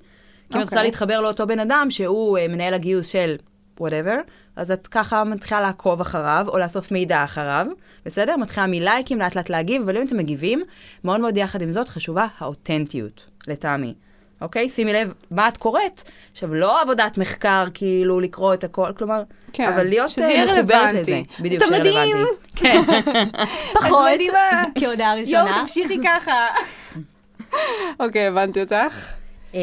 כי 0.50 0.58
אם 0.58 0.60
את 0.60 0.64
רוצה 0.64 0.76
אוקיי. 0.76 0.82
להתחבר 0.82 1.20
לאותו 1.20 1.46
בן 1.46 1.58
אדם 1.58 1.86
שהוא 1.90 2.38
אה, 2.38 2.48
מנהל 2.48 2.74
הגיוס 2.74 3.08
של 3.08 3.36
whatever, 3.80 4.16
אז 4.56 4.70
את 4.70 4.86
ככה 4.86 5.24
מתחילה 5.24 5.60
לעקוב 5.60 6.00
אחריו, 6.00 6.46
או 6.48 6.58
לאסוף 6.58 6.92
מידע 6.92 7.24
אחריו, 7.24 7.66
בסדר? 8.06 8.36
מתחילה 8.36 8.66
מלייקים, 8.66 9.18
לאט 9.18 9.36
לאט 9.36 9.50
להגיב, 9.50 9.82
אבל 9.82 9.96
אם 9.96 10.06
אתם 10.06 10.16
מגיבים, 10.16 10.62
מאוד 11.04 11.20
מאוד 11.20 11.36
יחד 11.36 11.62
עם 11.62 11.72
זאת 11.72 11.88
חשובה 11.88 12.26
האותנטיות, 12.38 13.26
לטעמי. 13.46 13.94
אוקיי? 14.40 14.68
שימי 14.68 14.92
לב 14.92 15.12
מה 15.30 15.48
את 15.48 15.56
קוראת. 15.56 16.02
עכשיו, 16.32 16.54
לא 16.54 16.82
עבודת 16.82 17.18
מחקר, 17.18 17.64
כאילו, 17.74 18.20
לקרוא 18.20 18.54
את 18.54 18.64
הכל, 18.64 18.92
כלומר, 18.96 19.22
כן, 19.52 19.68
אבל 19.68 19.84
להיות 19.84 20.10
שזה 20.10 20.24
אה, 20.24 20.30
יהיה 20.30 20.44
מחוברת 20.44 20.78
רלוונטי. 20.78 21.00
לזה. 21.00 21.20
בדיוק, 21.40 21.62
אתה 21.62 21.66
שיהיה 21.66 21.80
מדהים. 21.80 22.16
רלוונטי. 22.16 22.46
כן. 22.60 22.80
פחות, 23.74 24.08
מדהימה. 24.14 24.64
כהודעה 24.78 25.18
יואו, 25.18 25.44
ראשונה. 25.44 25.60
תמשיכי 25.60 25.98
ככה. 26.04 26.46
אוקיי, 28.00 28.26
הבנתי 28.26 28.60
אותך. 28.60 29.12
אה, 29.54 29.60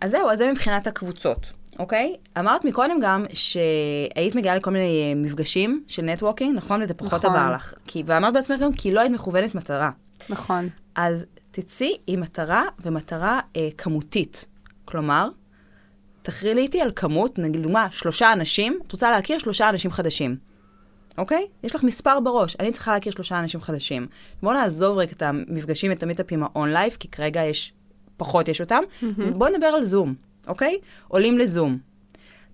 אז 0.00 0.10
זהו, 0.10 0.30
אז 0.30 0.38
זה 0.38 0.52
מבחינת 0.52 0.86
הקבוצות, 0.86 1.52
אוקיי? 1.78 2.16
אמרת 2.38 2.64
מקודם 2.64 3.00
גם 3.02 3.24
שהיית 3.32 4.34
מגיעה 4.34 4.56
לכל 4.56 4.70
מיני 4.70 4.84
אה, 4.84 5.20
מפגשים 5.20 5.84
של 5.86 6.02
נטוורקינג, 6.02 6.56
נכון? 6.56 6.82
וזה 6.82 6.94
פחות 6.94 7.24
נכון. 7.24 7.36
עבר 7.36 7.54
לך. 7.54 7.74
כי, 7.86 8.02
ואמרת 8.06 8.34
בעצמך 8.34 8.60
גם 8.60 8.72
כי 8.72 8.92
לא 8.92 9.00
היית 9.00 9.12
מכוונת 9.12 9.54
מטרה. 9.54 9.90
נכון. 10.30 10.68
אז 10.94 11.24
תצאי 11.50 11.96
עם 12.06 12.20
מטרה 12.20 12.62
ומטרה 12.82 13.40
אה, 13.56 13.68
כמותית. 13.78 14.46
כלומר, 14.84 15.28
תכריעי 16.22 16.58
איתי 16.58 16.80
על 16.80 16.90
כמות, 16.96 17.38
נגיד 17.38 17.60
לדוגמה, 17.60 17.88
שלושה 17.90 18.32
אנשים, 18.32 18.78
את 18.86 18.92
רוצה 18.92 19.10
להכיר 19.10 19.38
שלושה 19.38 19.68
אנשים 19.68 19.90
חדשים. 19.90 20.36
אוקיי? 21.18 21.46
יש 21.62 21.74
לך 21.74 21.84
מספר 21.84 22.20
בראש, 22.20 22.56
אני 22.60 22.72
צריכה 22.72 22.92
להכיר 22.92 23.12
שלושה 23.12 23.38
אנשים 23.38 23.60
חדשים. 23.60 24.06
בואו 24.42 24.54
נעזוב 24.54 24.98
רגע 24.98 25.12
את 25.12 25.22
המפגשים, 25.22 25.92
את 25.92 26.02
המיטאפים 26.02 26.42
ה 26.42 26.48
on-life, 26.48 26.96
כי 27.00 27.08
כרגע 27.08 27.44
יש, 27.44 27.72
פחות 28.16 28.48
יש 28.48 28.60
אותם. 28.60 28.82
בואו 29.38 29.50
נדבר 29.50 29.66
על 29.66 29.82
זום, 29.82 30.14
אוקיי? 30.48 30.76
עולים 31.08 31.38
לזום. 31.38 31.78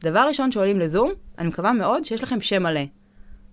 דבר 0.01 0.21
ראשון 0.29 0.53
שעולים 0.53 0.81
לזום, 0.81 1.11
אני 1.39 1.49
מקווה 1.49 1.73
מאוד 1.73 2.05
שיש 2.05 2.23
לכם 2.23 2.41
שם 2.41 2.63
מלא. 2.63 2.85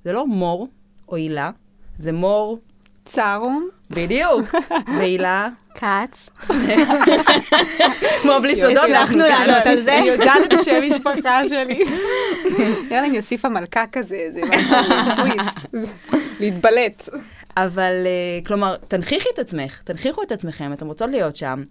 זה 0.03 0.13
לא 0.13 0.27
מור 0.27 0.67
או 1.09 1.15
הילה, 1.15 1.51
זה 1.97 2.11
מור, 2.11 2.59
צרום. 3.05 3.69
בדיוק, 3.89 4.55
והילה, 4.97 5.49
כץ. 5.75 6.29
כמו 8.21 8.31
בלי 8.41 8.55
סודות, 8.55 8.77
אנחנו 8.77 8.95
הצלחנו 8.95 9.19
כאן. 9.19 9.47
לענות 9.47 9.67
על 9.67 9.81
זה. 9.81 9.97
אני 9.97 10.07
יודעת 10.07 10.43
את 10.45 10.53
השם 10.53 10.81
משפחה 10.83 11.47
שלי. 11.47 11.83
נראה 12.89 13.01
לי 13.01 13.07
אני 13.07 13.17
אוסיף 13.17 13.45
המלכה 13.45 13.83
כזה, 13.91 14.15
איזה 14.15 14.41
משהו, 14.41 14.77
טוויסט. 15.15 15.59
להתבלט. 16.39 17.09
אבל, 17.57 17.93
אה, 18.05 18.45
כלומר, 18.45 18.75
תנכיחי 18.87 19.29
את 19.33 19.39
עצמך, 19.39 19.81
תנכיחו 19.83 20.23
את 20.23 20.31
עצמכם, 20.31 20.73
אתם 20.73 20.87
רוצות 20.87 21.09
להיות 21.09 21.35
שם. 21.35 21.63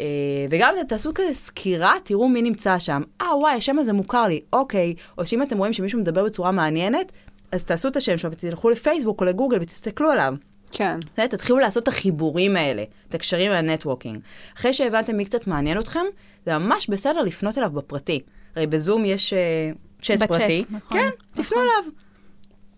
אה, 0.00 0.46
וגם 0.50 0.74
תעשו 0.88 1.10
כזה 1.14 1.32
סקירה, 1.32 1.94
תראו 2.04 2.28
מי 2.28 2.42
נמצא 2.42 2.78
שם. 2.78 3.02
אה, 3.20 3.36
וואי, 3.36 3.54
השם 3.54 3.78
הזה 3.78 3.92
מוכר 3.92 4.22
לי, 4.22 4.40
אוקיי. 4.52 4.94
או 5.18 5.26
שאם 5.26 5.42
אתם 5.42 5.58
רואים 5.58 5.72
שמישהו 5.72 6.00
מדבר 6.00 6.24
בצורה 6.24 6.50
מעניינת, 6.50 7.12
אז 7.52 7.64
תעשו 7.64 7.88
את 7.88 7.96
השם 7.96 8.18
שלו 8.18 8.30
ותלכו 8.32 8.70
לפייסבוק 8.70 9.20
או 9.20 9.26
לגוגל 9.26 9.58
ותסתכלו 9.60 10.10
עליו. 10.10 10.34
כן. 10.72 10.98
בסדר? 11.12 11.26
תתחילו 11.26 11.58
לעשות 11.58 11.82
את 11.82 11.88
החיבורים 11.88 12.56
האלה, 12.56 12.84
את 13.08 13.14
הקשרים 13.14 13.50
והנטוורקינג. 13.50 14.18
אחרי 14.56 14.72
שהבנתם 14.72 15.16
מי 15.16 15.24
קצת 15.24 15.46
מעניין 15.46 15.78
אתכם, 15.78 16.04
זה 16.46 16.58
ממש 16.58 16.90
בסדר 16.90 17.20
לפנות 17.20 17.58
אליו 17.58 17.70
בפרטי. 17.70 18.20
הרי 18.56 18.66
בזום 18.66 19.04
יש 19.04 19.32
אה, 19.32 19.70
צ'אט 20.02 20.18
בצ'אט, 20.18 20.28
פרטי. 20.28 20.64
נכון. 20.70 20.98
כן, 20.98 21.08
תפנו 21.34 21.58
אליו. 21.58 21.92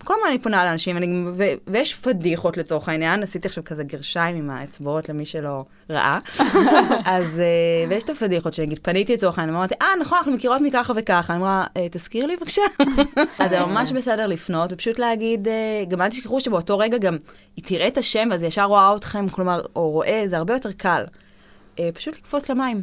כל 0.04 0.14
הזמן 0.14 0.28
אני 0.28 0.38
פונה 0.38 0.64
לאנשים, 0.64 0.96
אני, 0.96 1.24
ו, 1.32 1.44
ויש 1.66 1.94
פדיחות 1.94 2.56
לצורך 2.56 2.88
העניין, 2.88 3.22
עשיתי 3.22 3.48
עכשיו 3.48 3.64
כזה 3.64 3.84
גרשיים 3.84 4.36
עם 4.36 4.50
האצבעות 4.50 5.08
למי 5.08 5.24
שלא 5.26 5.64
ראה. 5.90 6.18
אז, 7.04 7.40
אה, 7.40 7.44
ויש 7.88 8.04
את 8.04 8.10
הפדיחות 8.10 8.54
שנגיד, 8.54 8.78
פניתי 8.82 9.12
לצורך 9.14 9.38
העניין, 9.38 9.56
אמרתי, 9.56 9.74
אה, 9.82 9.86
נכון, 10.00 10.18
אנחנו 10.18 10.32
מכירות 10.32 10.60
מככה 10.60 10.92
וככה. 10.96 11.34
אמרה, 11.34 11.64
"אה, 11.76 11.86
תזכיר 11.90 12.26
לי 12.26 12.36
בבקשה. 12.36 12.62
אז 13.38 13.50
זה 13.50 13.60
ממש 13.60 13.92
בסדר 13.92 14.26
לפנות, 14.26 14.72
ופשוט 14.72 14.98
להגיד, 14.98 15.48
אה, 15.48 15.84
גם 15.88 16.02
אל 16.02 16.08
תשכחו 16.08 16.40
שבאותו 16.40 16.78
רגע 16.78 16.98
גם 16.98 17.16
היא 17.56 17.64
תראה 17.64 17.88
את 17.88 17.98
השם, 17.98 18.28
ואז 18.30 18.42
היא 18.42 18.48
ישר 18.48 18.64
רואה 18.64 18.96
אתכם, 18.96 19.28
כלומר, 19.28 19.60
או 19.76 19.90
רואה, 19.90 20.22
זה 20.26 20.36
הרבה 20.36 20.52
יותר 20.54 20.72
קל. 20.72 21.04
פשוט 21.94 22.16
לקפוץ 22.18 22.50
למים. 22.50 22.82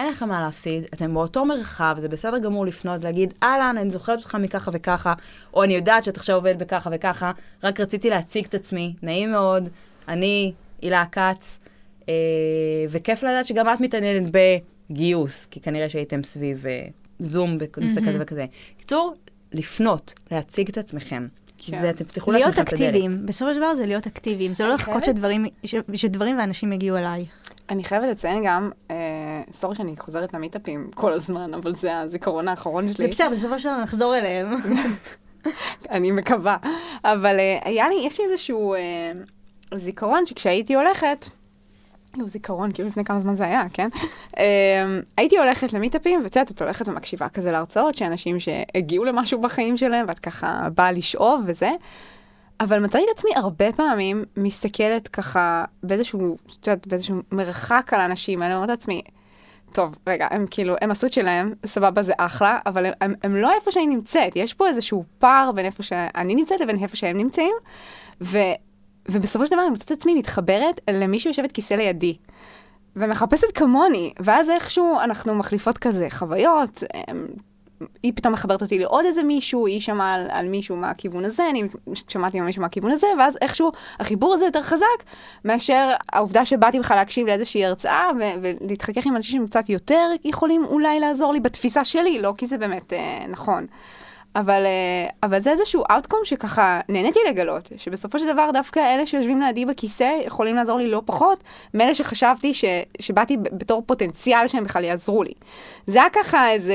אין 0.00 0.08
לכם 0.08 0.28
מה 0.28 0.40
להפסיד, 0.40 0.84
אתם 0.94 1.14
באותו 1.14 1.44
מרחב, 1.44 1.96
זה 1.98 2.08
בסדר 2.08 2.38
גמור 2.38 2.66
לפנות, 2.66 3.04
להגיד, 3.04 3.34
אהלן, 3.42 3.76
אני 3.78 3.90
זוכרת 3.90 4.18
אותך 4.18 4.34
מככה 4.34 4.70
וככה, 4.74 5.12
או 5.54 5.64
אני 5.64 5.74
יודעת 5.74 6.04
שאת 6.04 6.16
עכשיו 6.16 6.36
עובדת 6.36 6.56
בככה 6.56 6.90
וככה, 6.92 7.32
רק 7.62 7.80
רציתי 7.80 8.10
להציג 8.10 8.44
את 8.44 8.54
עצמי, 8.54 8.94
נעים 9.02 9.30
מאוד, 9.30 9.68
אני 10.08 10.52
הילה 10.82 11.04
כץ, 11.12 11.58
אה, 12.08 12.14
וכיף 12.90 13.22
לדעת 13.22 13.46
שגם 13.46 13.72
את 13.74 13.80
מתעניינת 13.80 14.30
בגיוס, 14.90 15.46
כי 15.50 15.60
כנראה 15.60 15.88
שהייתם 15.88 16.24
סביב 16.24 16.66
אה, 16.66 16.84
זום 17.18 17.58
בנושא 17.58 18.00
כזה 18.00 18.16
וכזה. 18.20 18.46
קיצור, 18.78 19.14
לפנות, 19.52 20.12
להציג 20.30 20.68
את 20.68 20.78
עצמכם. 20.78 21.26
כן. 21.58 21.80
זה, 21.80 21.90
אתם 21.90 22.04
תפתחו 22.04 22.32
להיות 22.32 22.46
לעצמכם 22.46 22.62
את 22.62 22.72
הדלת. 22.72 22.88
אקטיביים, 22.88 23.26
בסופו 23.26 23.54
של 23.54 23.58
דבר 23.60 23.74
זה 23.74 23.86
להיות 23.86 24.06
אקטיביים, 24.06 24.54
זה 24.54 24.64
לא 24.64 24.74
לחכות 24.74 24.88
חייבת- 24.94 25.04
שדברים, 25.04 25.46
ש- 25.64 25.74
שדברים 25.94 26.38
ואנשים 26.38 26.72
יגיעו 26.72 26.96
אלייך. 26.96 27.50
אני 27.70 27.84
חייבת 27.84 28.08
לציין 28.10 28.42
גם, 28.46 28.70
אה, 28.90 28.96
סורי 29.52 29.74
שאני 29.74 29.96
חוזרת 29.96 30.34
למיטאפים 30.34 30.90
כל 30.94 31.12
הזמן, 31.12 31.54
אבל 31.54 31.74
זה 31.76 31.98
הזיכרון 31.98 32.48
האחרון 32.48 32.86
שלי. 32.86 32.94
זה 32.94 33.08
בסדר, 33.08 33.30
בסופו 33.30 33.58
של 33.58 33.68
דבר 33.68 33.82
נחזור 33.82 34.16
אליהם. 34.16 34.56
אני 35.90 36.10
מקווה. 36.10 36.56
אבל 37.04 37.38
אה, 37.38 37.58
היה 37.64 37.88
לי, 37.88 37.94
יש 38.06 38.20
לי 38.20 38.26
איזשהו 38.26 38.74
אה, 38.74 39.12
זיכרון 39.74 40.26
שכשהייתי 40.26 40.74
הולכת, 40.74 41.28
לא 42.16 42.26
זיכרון, 42.26 42.72
כאילו 42.72 42.88
לפני 42.88 43.04
כמה 43.04 43.20
זמן 43.20 43.34
זה 43.34 43.44
היה, 43.44 43.62
כן? 43.72 43.88
אה, 44.38 44.98
הייתי 45.16 45.38
הולכת 45.38 45.72
למיטאפים, 45.72 46.20
ואת 46.22 46.36
יודעת, 46.36 46.50
את 46.50 46.62
הולכת 46.62 46.88
ומקשיבה 46.88 47.28
כזה 47.28 47.52
להרצאות, 47.52 47.94
שאנשים 47.94 48.36
שהגיעו 48.40 49.04
למשהו 49.04 49.40
בחיים 49.40 49.76
שלהם, 49.76 50.06
ואת 50.08 50.18
ככה 50.18 50.68
באה 50.74 50.92
לשאוב 50.92 51.42
וזה. 51.46 51.70
אבל 52.60 52.78
מצאתי 52.80 53.04
את 53.04 53.18
עצמי 53.18 53.30
הרבה 53.36 53.72
פעמים 53.72 54.24
מסתכלת 54.36 55.08
ככה 55.08 55.64
באיזשהו, 55.82 56.36
את 56.60 56.66
יודעת, 56.66 56.86
באיזשהו 56.86 57.16
מרחק 57.32 57.90
על 57.92 58.00
האנשים 58.00 58.42
האלה, 58.42 58.54
אומרת 58.54 58.68
לעצמי, 58.68 59.02
טוב, 59.74 59.98
רגע, 60.06 60.26
הם 60.30 60.46
כאילו, 60.50 60.74
הם 60.80 60.90
עשו 60.90 61.06
את 61.06 61.12
שלהם, 61.12 61.54
סבבה, 61.66 62.02
זה 62.02 62.12
אחלה, 62.16 62.58
אבל 62.66 62.86
הם, 62.86 62.92
הם, 63.00 63.14
הם 63.22 63.36
לא 63.36 63.52
איפה 63.52 63.70
שאני 63.70 63.86
נמצאת. 63.86 64.36
יש 64.36 64.54
פה 64.54 64.68
איזשהו 64.68 65.04
פער 65.18 65.52
בין 65.52 65.66
איפה 65.66 65.82
שאני 65.82 66.34
נמצאת 66.34 66.60
לבין 66.60 66.82
איפה 66.82 66.96
שהם 66.96 67.16
נמצאים, 67.16 67.54
ו, 68.20 68.38
ובסופו 69.08 69.46
של 69.46 69.52
דבר 69.52 69.62
אני 69.62 69.70
מוצאת 69.70 69.92
את 69.92 69.98
עצמי 69.98 70.14
מתחברת 70.14 70.80
למי 70.90 71.18
שיושבת 71.18 71.52
כיסא 71.52 71.74
לידי. 71.74 72.16
ומחפשת 72.96 73.52
כמוני, 73.54 74.12
ואז 74.20 74.50
איכשהו 74.50 74.98
אנחנו 75.04 75.34
מחליפות 75.34 75.78
כזה 75.78 76.06
חוויות, 76.10 76.82
הם, 77.08 77.26
היא 78.02 78.12
פתאום 78.14 78.32
מחברת 78.32 78.62
אותי 78.62 78.78
לעוד 78.78 79.04
איזה 79.04 79.22
מישהו, 79.22 79.66
היא 79.66 79.80
שמעה 79.80 80.14
על, 80.14 80.26
על 80.30 80.48
מישהו 80.48 80.76
מהכיוון 80.76 81.24
הזה, 81.24 81.50
אני 81.50 81.62
שמעתי 82.08 82.38
על 82.38 82.44
מישהו 82.44 82.62
מהכיוון 82.62 82.90
הזה, 82.90 83.06
ואז 83.18 83.38
איכשהו 83.40 83.72
החיבור 84.00 84.34
הזה 84.34 84.44
יותר 84.44 84.62
חזק 84.62 85.04
מאשר 85.44 85.90
העובדה 86.12 86.44
שבאתי 86.44 86.78
בכלל 86.78 86.96
להקשיב 86.96 87.26
לאיזושהי 87.26 87.64
הרצאה 87.64 88.10
ו- 88.20 88.46
ולהתחכך 88.60 89.06
עם 89.06 89.16
אנשים 89.16 89.46
שקצת 89.46 89.68
יותר 89.68 90.10
יכולים 90.24 90.64
אולי 90.64 91.00
לעזור 91.00 91.32
לי 91.32 91.40
בתפיסה 91.40 91.84
שלי, 91.84 92.18
לא 92.18 92.34
כי 92.38 92.46
זה 92.46 92.58
באמת 92.58 92.92
אה, 92.92 93.26
נכון. 93.28 93.66
אבל, 94.36 94.66
אה, 94.66 95.08
אבל 95.22 95.40
זה 95.40 95.50
איזשהו 95.50 95.84
אאוטקום 95.90 96.20
שככה 96.24 96.80
נהניתי 96.88 97.18
לגלות, 97.28 97.70
שבסופו 97.76 98.18
של 98.18 98.32
דבר 98.32 98.50
דווקא 98.52 98.94
אלה 98.94 99.06
שיושבים 99.06 99.40
לידי 99.40 99.64
בכיסא 99.64 100.18
יכולים 100.26 100.56
לעזור 100.56 100.78
לי 100.78 100.90
לא 100.90 101.02
פחות 101.04 101.44
מאלה 101.74 101.94
שחשבתי 101.94 102.54
ש, 102.54 102.64
שבאתי 103.00 103.36
בתור 103.36 103.82
פוטנציאל 103.86 104.48
שהם 104.48 104.64
בכלל 104.64 104.84
יעזרו 104.84 105.22
לי. 105.22 105.32
זה 105.86 105.98
היה 105.98 106.10
ככה 106.12 106.50
איזה, 106.50 106.74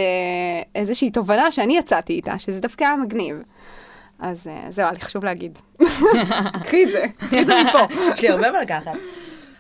איזושהי 0.76 1.12
תובנה 1.12 1.52
שאני 1.52 1.78
יצאתי 1.78 2.14
איתה, 2.14 2.40
שזה 2.40 2.62
דווקא 2.62 2.84
היה 2.84 2.96
מגניב. 2.96 3.36
אז 4.20 4.48
אה, 4.48 4.72
זהו, 4.72 4.84
היה 4.84 4.94
לי 4.94 5.00
חשוב 5.00 5.26
להגיד. 5.26 5.60
קחי 6.64 6.84
את 6.84 6.92
זה, 6.92 7.06
קחי 7.18 7.42
את 7.42 7.48
זה 7.48 7.54
מפה. 7.64 7.94
יש 8.14 8.22
לי 8.22 8.30
הרבה 8.30 8.52
מה 8.52 8.62
לקחת. 8.62 8.92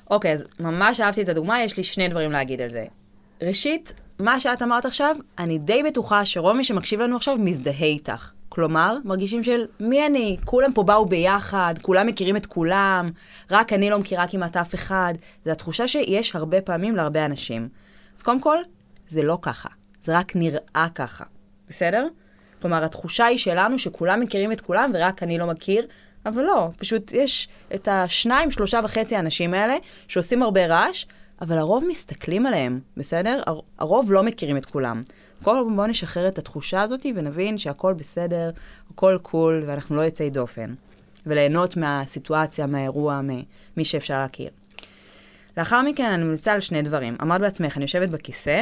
אוקיי, 0.09 0.33
אז 0.33 0.45
ממש 0.59 0.99
אהבתי 0.99 1.21
את 1.21 1.29
הדוגמה, 1.29 1.63
יש 1.63 1.77
לי 1.77 1.83
שני 1.83 2.07
דברים 2.07 2.31
להגיד 2.31 2.62
על 2.62 2.69
זה. 2.69 2.85
ראשית, 3.41 3.93
מה 4.19 4.39
שאת 4.39 4.62
אמרת 4.62 4.86
עכשיו, 4.86 5.15
אני 5.38 5.58
די 5.58 5.84
בטוחה 5.84 6.25
שרוב 6.25 6.58
מי 6.58 6.63
שמקשיב 6.63 6.99
לנו 6.99 7.15
עכשיו 7.15 7.38
מזדהה 7.39 7.86
איתך. 7.86 8.32
כלומר, 8.49 8.97
מרגישים 9.05 9.43
של 9.43 9.65
מי 9.79 10.05
אני? 10.05 10.38
כולם 10.45 10.73
פה 10.73 10.84
באו 10.84 11.05
ביחד, 11.05 11.75
כולם 11.82 12.08
מכירים 12.08 12.36
את 12.36 12.45
כולם, 12.45 13.12
רק 13.51 13.73
אני 13.73 13.89
לא 13.89 13.99
מכירה 13.99 14.27
כמעט 14.27 14.58
אף 14.58 14.75
אחד. 14.75 15.13
זו 15.45 15.51
התחושה 15.51 15.88
שיש 15.88 16.36
הרבה 16.36 16.62
פעמים 16.62 16.95
להרבה 16.95 17.25
אנשים. 17.25 17.69
אז 18.17 18.23
קודם 18.23 18.41
כל, 18.41 18.58
זה 19.08 19.23
לא 19.23 19.38
ככה, 19.41 19.69
זה 20.03 20.17
רק 20.17 20.36
נראה 20.36 20.88
ככה, 20.95 21.23
בסדר? 21.69 22.08
כלומר, 22.62 22.84
התחושה 22.84 23.25
היא 23.25 23.38
שלנו 23.38 23.79
שכולם 23.79 24.19
מכירים 24.19 24.51
את 24.51 24.62
כולם 24.62 24.91
ורק 24.93 25.23
אני 25.23 25.38
לא 25.38 25.45
מכיר, 25.45 25.88
אבל 26.25 26.43
לא, 26.43 26.69
פשוט 26.77 27.12
יש 27.12 27.47
את 27.75 27.88
השניים, 27.88 28.51
שלושה 28.51 28.79
וחצי 28.84 29.15
האנשים 29.15 29.53
האלה 29.53 29.75
שעושים 30.08 30.43
הרבה 30.43 30.67
רעש, 30.67 31.05
אבל 31.41 31.58
הרוב 31.58 31.84
מסתכלים 31.88 32.45
עליהם, 32.45 32.80
בסדר? 32.97 33.41
הר- 33.45 33.60
הרוב 33.80 34.12
לא 34.12 34.23
מכירים 34.23 34.58
את 34.58 34.65
כולם. 34.65 35.02
קודם 35.43 35.75
בואו 35.75 35.88
נשחרר 35.88 36.28
את 36.28 36.38
התחושה 36.38 36.82
הזאת 36.82 37.06
ונבין 37.15 37.58
שהכל 37.58 37.93
בסדר, 37.93 38.52
הכל 38.93 39.17
קול 39.21 39.63
ואנחנו 39.65 39.95
לא 39.95 40.02
יוצאי 40.02 40.30
דופן. 40.30 40.73
וליהנות 41.25 41.78
מהסיטואציה, 41.78 42.65
מהאירוע, 42.67 43.21
ממי 43.23 43.86
שאפשר 43.86 44.19
להכיר. 44.19 44.49
לאחר 45.58 45.82
מכן 45.82 46.12
אני 46.12 46.23
ממליצה 46.23 46.54
על 46.54 46.60
שני 46.60 46.82
דברים. 46.82 47.15
אמרת 47.21 47.41
בעצמך, 47.41 47.78
אני 47.78 47.84
יושבת 47.84 48.10
בכיסא, 48.10 48.62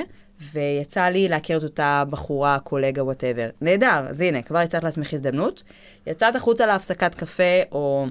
ויצא 0.53 1.01
לי 1.01 1.27
להכיר 1.27 1.57
את 1.57 1.63
אותה 1.63 2.03
בחורה, 2.09 2.59
קולגה, 2.59 3.03
whatever. 3.03 3.49
נהדר, 3.61 4.05
אז 4.09 4.21
הנה, 4.21 4.41
כבר 4.41 4.61
יצאת 4.61 4.83
לעצמך 4.83 5.13
הזדמנות. 5.13 5.63
יצאת 6.07 6.35
החוצה 6.35 6.65
להפסקת 6.65 7.15
קפה, 7.15 7.43
או, 7.71 8.05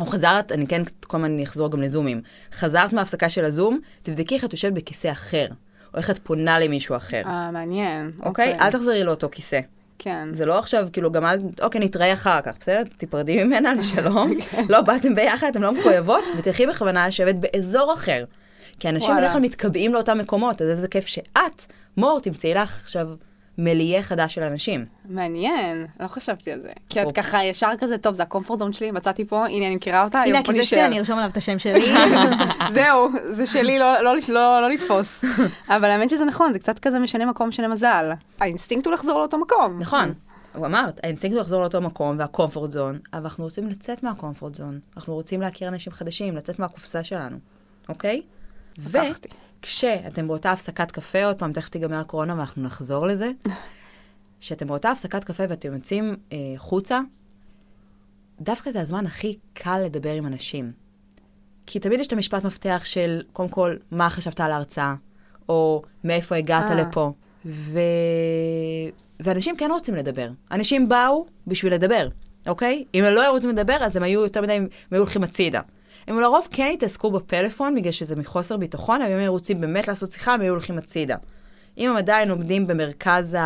או 0.00 0.06
חזרת, 0.06 0.52
אני 0.52 0.66
כן 0.66 0.82
כל 1.06 1.16
הזמן 1.16 1.40
אחזור 1.42 1.70
גם 1.70 1.82
לזומים. 1.82 2.22
חזרת 2.52 2.92
מההפסקה 2.92 3.28
של 3.28 3.44
הזום, 3.44 3.80
תבדקי 4.02 4.34
איך 4.34 4.44
את 4.44 4.52
יושבת 4.52 4.72
בכיסא 4.72 5.12
אחר, 5.12 5.46
או 5.94 5.98
איך 5.98 6.10
את 6.10 6.18
פונה 6.18 6.58
למישהו 6.58 6.96
אחר. 6.96 7.22
אה, 7.26 7.50
מעניין. 7.50 8.10
אוקיי? 8.22 8.54
אל 8.60 8.70
תחזרי 8.70 9.04
לאותו 9.04 9.28
כיסא. 9.32 9.60
כן. 9.98 10.28
זה 10.32 10.46
לא 10.46 10.58
עכשיו, 10.58 10.88
כאילו, 10.92 11.12
גם 11.12 11.26
אל, 11.26 11.38
אוקיי, 11.62 11.80
נתראה 11.80 12.12
אחר 12.12 12.40
כך, 12.40 12.56
בסדר? 12.60 12.82
תיפרדי 12.96 13.44
ממנה 13.44 13.74
לשלום. 13.74 14.30
לא 14.68 14.80
באתם 14.80 15.14
ביחד, 15.14 15.46
אתם 15.50 15.62
לא 15.62 15.72
מחויבות, 15.72 16.24
ותלכי 16.38 16.66
בכוונה 16.66 17.08
לשבת 17.08 17.34
באזור 17.34 17.94
אחר. 17.94 18.24
כי 18.78 18.88
אנשים. 18.88 19.16
בדרך 19.16 19.32
כלל 19.32 19.40
מתקבעים 19.40 19.94
לאותם 19.94 20.18
מקומות, 20.18 20.62
אז 20.62 20.68
איזה 20.68 20.88
כיף 20.88 21.06
שאת, 21.06 21.66
מור, 21.96 22.20
תמצאי 22.20 22.54
לך 22.54 22.80
עכשיו 22.82 23.08
מיליה 23.64 24.02
חדש 24.02 24.34
של 24.34 24.42
אנשים. 24.42 24.84
מעניין, 25.08 25.86
לא 26.00 26.06
חשבתי 26.08 26.52
על 26.52 26.60
זה. 26.62 26.68
כי 26.88 27.02
את 27.02 27.06
אוקיי. 27.06 27.22
ככה 27.22 27.44
ישר 27.44 27.70
כזה, 27.78 27.98
טוב, 27.98 28.14
זה 28.14 28.22
ה 28.22 28.27
comfort 28.27 28.58
zone 28.58 28.72
שלי, 28.72 28.90
מצאתי 28.90 29.24
פה, 29.24 29.46
הנה, 29.46 29.66
אני 29.66 29.76
מכירה 29.76 30.04
אותה, 30.04 30.20
הנה, 30.20 30.42
פה 30.44 30.52
הכיסא 30.52 30.62
שלי. 30.62 30.86
אני 30.86 30.98
ארשום 30.98 31.18
עליו 31.18 31.30
את 31.30 31.36
השם 31.36 31.58
שלי. 31.58 31.80
זהו, 32.70 33.08
זה 33.30 33.46
שלי, 33.46 33.78
לא- 33.78 34.02
לא 34.02 34.14
לא- 34.28 34.60
לא 34.60 34.70
לתפוס. 34.70 35.24
אבל 35.68 35.90
האמת 35.90 36.10
שזה 36.10 36.24
נכון, 36.24 36.52
זה 36.52 36.58
קצת 36.58 36.78
כזה 36.78 36.98
משנה 36.98 37.26
מקום, 37.26 37.48
משנה 37.48 37.68
מזל. 37.68 38.10
האינסטינקט 38.40 38.86
הוא 38.86 38.94
לחזור 38.94 39.18
לאותו 39.18 39.38
מקום. 39.38 39.78
נכון. 39.80 40.12
הוא 40.54 40.66
אמרת, 40.66 41.00
האינסטינקט 41.02 41.34
הוא 41.34 41.40
לחזור 41.42 41.60
לאותו 41.60 41.80
מקום 41.80 42.16
וה 42.18 42.30
comfort 42.30 42.72
zone, 42.72 42.98
אבל 43.12 43.22
אנחנו 43.22 43.44
רוצים 43.44 43.68
לצאת 43.68 44.02
מה 44.02 44.14
comfort 44.14 44.54
zone. 44.54 44.80
אנחנו 44.96 45.14
רוצים 45.14 45.40
להכיר 45.40 45.68
אנשים 45.68 45.92
חדשים, 45.92 46.36
לצאת 46.36 46.58
מהקופסה 46.58 47.04
שלנו, 47.04 47.36
אוקיי? 47.88 48.22
לקחתי. 48.94 49.28
וכשאתם 49.60 50.28
באותה 50.28 50.50
הפסקת 50.50 50.90
קפה, 50.90 51.24
עוד 51.24 51.38
פעם, 51.38 51.52
תכף 51.52 51.68
תיגמר 51.68 52.00
הקורונה 52.00 52.34
ואנחנו 52.34 52.62
נחזור 52.62 53.06
לזה, 53.06 53.30
כשאתם 54.40 54.66
באותה 54.66 54.90
הפסקת 54.90 55.24
קפה 55.24 55.42
ואתם 55.48 55.74
יוצאים 55.74 56.16
אה, 56.32 56.38
חוצה, 56.56 57.00
דווקא 58.40 58.70
זה 58.70 58.80
הזמן 58.80 59.06
הכי 59.06 59.38
קל 59.52 59.78
לדבר 59.84 60.12
עם 60.12 60.26
אנשים. 60.26 60.72
כי 61.66 61.80
תמיד 61.80 62.00
יש 62.00 62.06
את 62.06 62.12
המשפט 62.12 62.44
מפתח 62.44 62.82
של, 62.84 63.22
קודם 63.32 63.48
כל, 63.48 63.76
מה 63.90 64.10
חשבת 64.10 64.40
על 64.40 64.52
ההרצאה, 64.52 64.94
או 65.48 65.82
מאיפה 66.04 66.36
הגעת 66.36 66.70
אה. 66.70 66.74
לפה. 66.74 67.12
ו... 67.46 67.80
ואנשים 69.20 69.56
כן 69.56 69.70
רוצים 69.70 69.94
לדבר. 69.94 70.28
אנשים 70.50 70.88
באו 70.88 71.26
בשביל 71.46 71.74
לדבר, 71.74 72.08
אוקיי? 72.46 72.84
אם 72.94 73.04
הם 73.04 73.14
לא 73.14 73.22
היו 73.22 73.32
רוצים 73.32 73.50
לדבר, 73.50 73.76
אז 73.80 73.96
הם 73.96 74.02
היו 74.02 74.20
יותר 74.22 74.42
מדי, 74.42 74.52
הם 74.52 74.68
היו 74.90 75.00
הולכים 75.00 75.22
הצידה. 75.22 75.60
הם 76.06 76.20
לרוב 76.20 76.48
כן 76.50 76.70
התעסקו 76.72 77.10
בפלאפון, 77.10 77.74
בגלל 77.74 77.92
שזה 77.92 78.16
מחוסר 78.16 78.56
ביטחון, 78.56 79.02
אבל 79.02 79.12
אם 79.12 79.18
הם 79.18 79.28
רוצים 79.28 79.60
באמת 79.60 79.88
לעשות 79.88 80.12
שיחה, 80.12 80.34
הם 80.34 80.40
היו 80.40 80.50
הולכים 80.50 80.78
הצידה. 80.78 81.16
אם 81.78 81.90
הם 81.90 81.96
עדיין 81.96 82.30
עומדים 82.30 82.66
במרכז. 82.66 83.36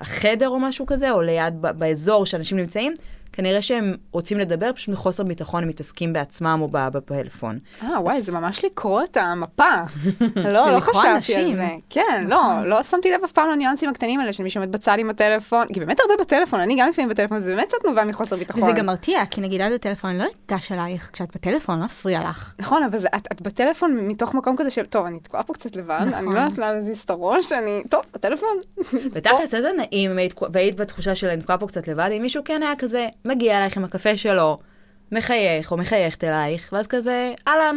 החדר 0.00 0.48
או 0.48 0.58
משהו 0.58 0.86
כזה, 0.86 1.10
או 1.10 1.22
ליד, 1.22 1.54
באזור 1.60 2.26
שאנשים 2.26 2.58
נמצאים, 2.58 2.92
כנראה 3.38 3.62
שהם 3.62 3.94
רוצים 4.12 4.38
לדבר, 4.38 4.72
פשוט 4.74 4.88
מחוסר 4.88 5.24
ביטחון 5.24 5.62
הם 5.62 5.68
מתעסקים 5.68 6.12
בעצמם 6.12 6.58
או 6.62 6.68
בפלאפון. 6.72 7.58
אה, 7.82 8.02
וואי, 8.02 8.22
זה 8.22 8.32
ממש 8.32 8.64
לקרוא 8.64 9.02
את 9.02 9.16
המפה. 9.16 9.72
לא, 10.54 10.70
לא 10.70 10.80
חשבתי 10.80 11.34
על. 11.34 11.54
זה. 11.54 11.68
כן, 11.90 12.24
לא, 12.28 12.54
לא 12.64 12.82
שמתי 12.82 13.10
לב 13.10 13.20
אף 13.24 13.32
פעם 13.32 13.50
לניואנסים 13.50 13.90
הקטנים 13.90 14.20
האלה 14.20 14.32
של 14.32 14.42
מי 14.42 14.50
שעומד 14.50 14.72
בצד 14.72 14.96
עם 14.98 15.10
הטלפון, 15.10 15.66
כי 15.72 15.80
באמת 15.80 16.00
הרבה 16.00 16.14
בטלפון, 16.20 16.60
אני 16.60 16.76
גם 16.78 16.88
לפעמים 16.88 17.10
בטלפון, 17.10 17.38
זה 17.38 17.54
באמת 17.54 17.68
קצת 17.68 17.76
נובע 17.84 18.04
מחוסר 18.04 18.36
ביטחון. 18.36 18.62
וזה 18.62 18.72
גם 18.72 18.86
מרתיע, 18.86 19.26
כי 19.26 19.40
נגיד 19.40 19.60
עד 19.60 19.72
הטלפון, 19.72 20.10
אני 20.10 20.18
לא 20.18 20.24
אגש 20.48 20.72
אלייך 20.72 21.10
כשאת 21.12 21.36
בטלפון, 21.36 21.80
לא 21.80 21.84
אפריע 21.84 22.20
לך. 22.20 22.54
נכון, 22.58 22.82
אבל 22.82 22.98
זה, 22.98 23.08
את, 23.16 23.28
את 23.32 23.42
בטלפון 23.42 23.98
מתוך 24.08 24.34
מקום 24.34 24.56
כזה 24.58 24.70
של, 24.70 24.86
טוב, 24.86 25.06
אני 25.06 25.20
תקועה 25.20 25.42
פה 25.42 25.54
קצת 25.54 25.76
לבד, 25.76 26.06
אני 26.14 26.26
לא 26.26 26.30
יודעת 26.30 26.58
לאן 26.58 26.74
להזיז 26.74 27.00
את 27.00 27.10
הראש, 27.10 27.52
אני, 27.52 27.82
טוב, 27.90 28.02
בטלפון. 28.14 28.58
ותכלס, 29.12 29.54
איזה 29.54 29.70
נעים 29.76 30.10
והיית 30.52 30.76
בתחושה 30.76 31.14
של 31.14 31.28
אני 31.28 31.42
תקועה 31.42 31.58
פה 31.58 31.66
קצת 31.66 31.88
לבד, 31.88 32.10
אם 32.16 32.22
מישהו 32.22 32.42
כן 32.44 32.62
היה 32.62 32.76
כזה, 32.76 33.06
מגיע 33.28 33.58
אלייך 33.58 33.76
עם 33.76 33.84
הקפה 33.84 34.16
שלו, 34.16 34.58
מחייך 35.12 35.72
או 35.72 35.76
מחייכת 35.76 36.24
אלייך, 36.24 36.68
ואז 36.72 36.86
כזה, 36.86 37.34
אהלן, 37.48 37.76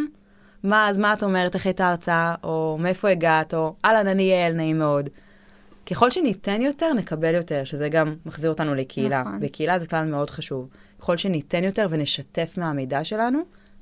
מה, 0.64 0.88
אז 0.88 0.98
מה 0.98 1.12
את 1.12 1.22
אומרת, 1.22 1.54
איך 1.54 1.66
הייתה 1.66 1.86
ההרצאה, 1.86 2.34
או 2.44 2.76
מאיפה 2.80 3.08
הגעת, 3.08 3.54
או 3.54 3.74
אהלן, 3.84 4.06
אני 4.06 4.22
יעל, 4.22 4.52
נעים 4.52 4.78
מאוד. 4.78 5.08
ככל 5.90 6.10
שניתן 6.10 6.62
יותר, 6.62 6.92
נקבל 6.92 7.34
יותר, 7.34 7.64
שזה 7.64 7.88
גם 7.88 8.16
מחזיר 8.26 8.50
אותנו 8.50 8.74
לקהילה. 8.74 9.20
נכון. 9.20 9.38
וקהילה 9.42 9.78
זה 9.78 9.86
כלל 9.86 10.04
מאוד 10.04 10.30
חשוב. 10.30 10.68
ככל 11.00 11.16
שניתן 11.16 11.64
יותר 11.64 11.86
ונשתף 11.90 12.54
מהמידע 12.58 13.04
שלנו, 13.04 13.38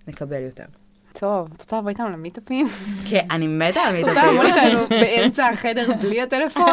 נקבל 0.09 0.43
יותר. 0.43 0.65
טוב, 1.13 1.49
את 1.57 1.61
רוצה 1.61 1.79
לבוא 1.79 1.89
איתנו 1.89 2.09
למיטאפים? 2.11 2.67
כן, 3.11 3.27
אני 3.31 3.47
מתה 3.47 3.81
על 3.81 3.95
מיטאפים. 3.97 4.41
איתנו 4.43 4.87
באמצע 4.89 5.47
החדר 5.49 5.91
בלי 6.01 6.23
הטלפון? 6.23 6.65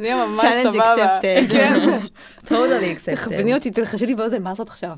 זה 0.00 0.06
יהיה 0.06 0.26
ממש 0.26 0.38
Challenge 0.38 0.72
סבבה. 0.72 1.18
accepted. 1.20 1.52
כן. 1.52 1.98
totally 2.46 2.50
accepted. 2.50 3.14
תכווני 3.16 3.54
אותי, 3.54 3.70
תלחשי 3.70 4.06
לי 4.06 4.14
באוזן, 4.14 4.42
מה 4.42 4.50
לעשות 4.50 4.68
עכשיו? 4.68 4.96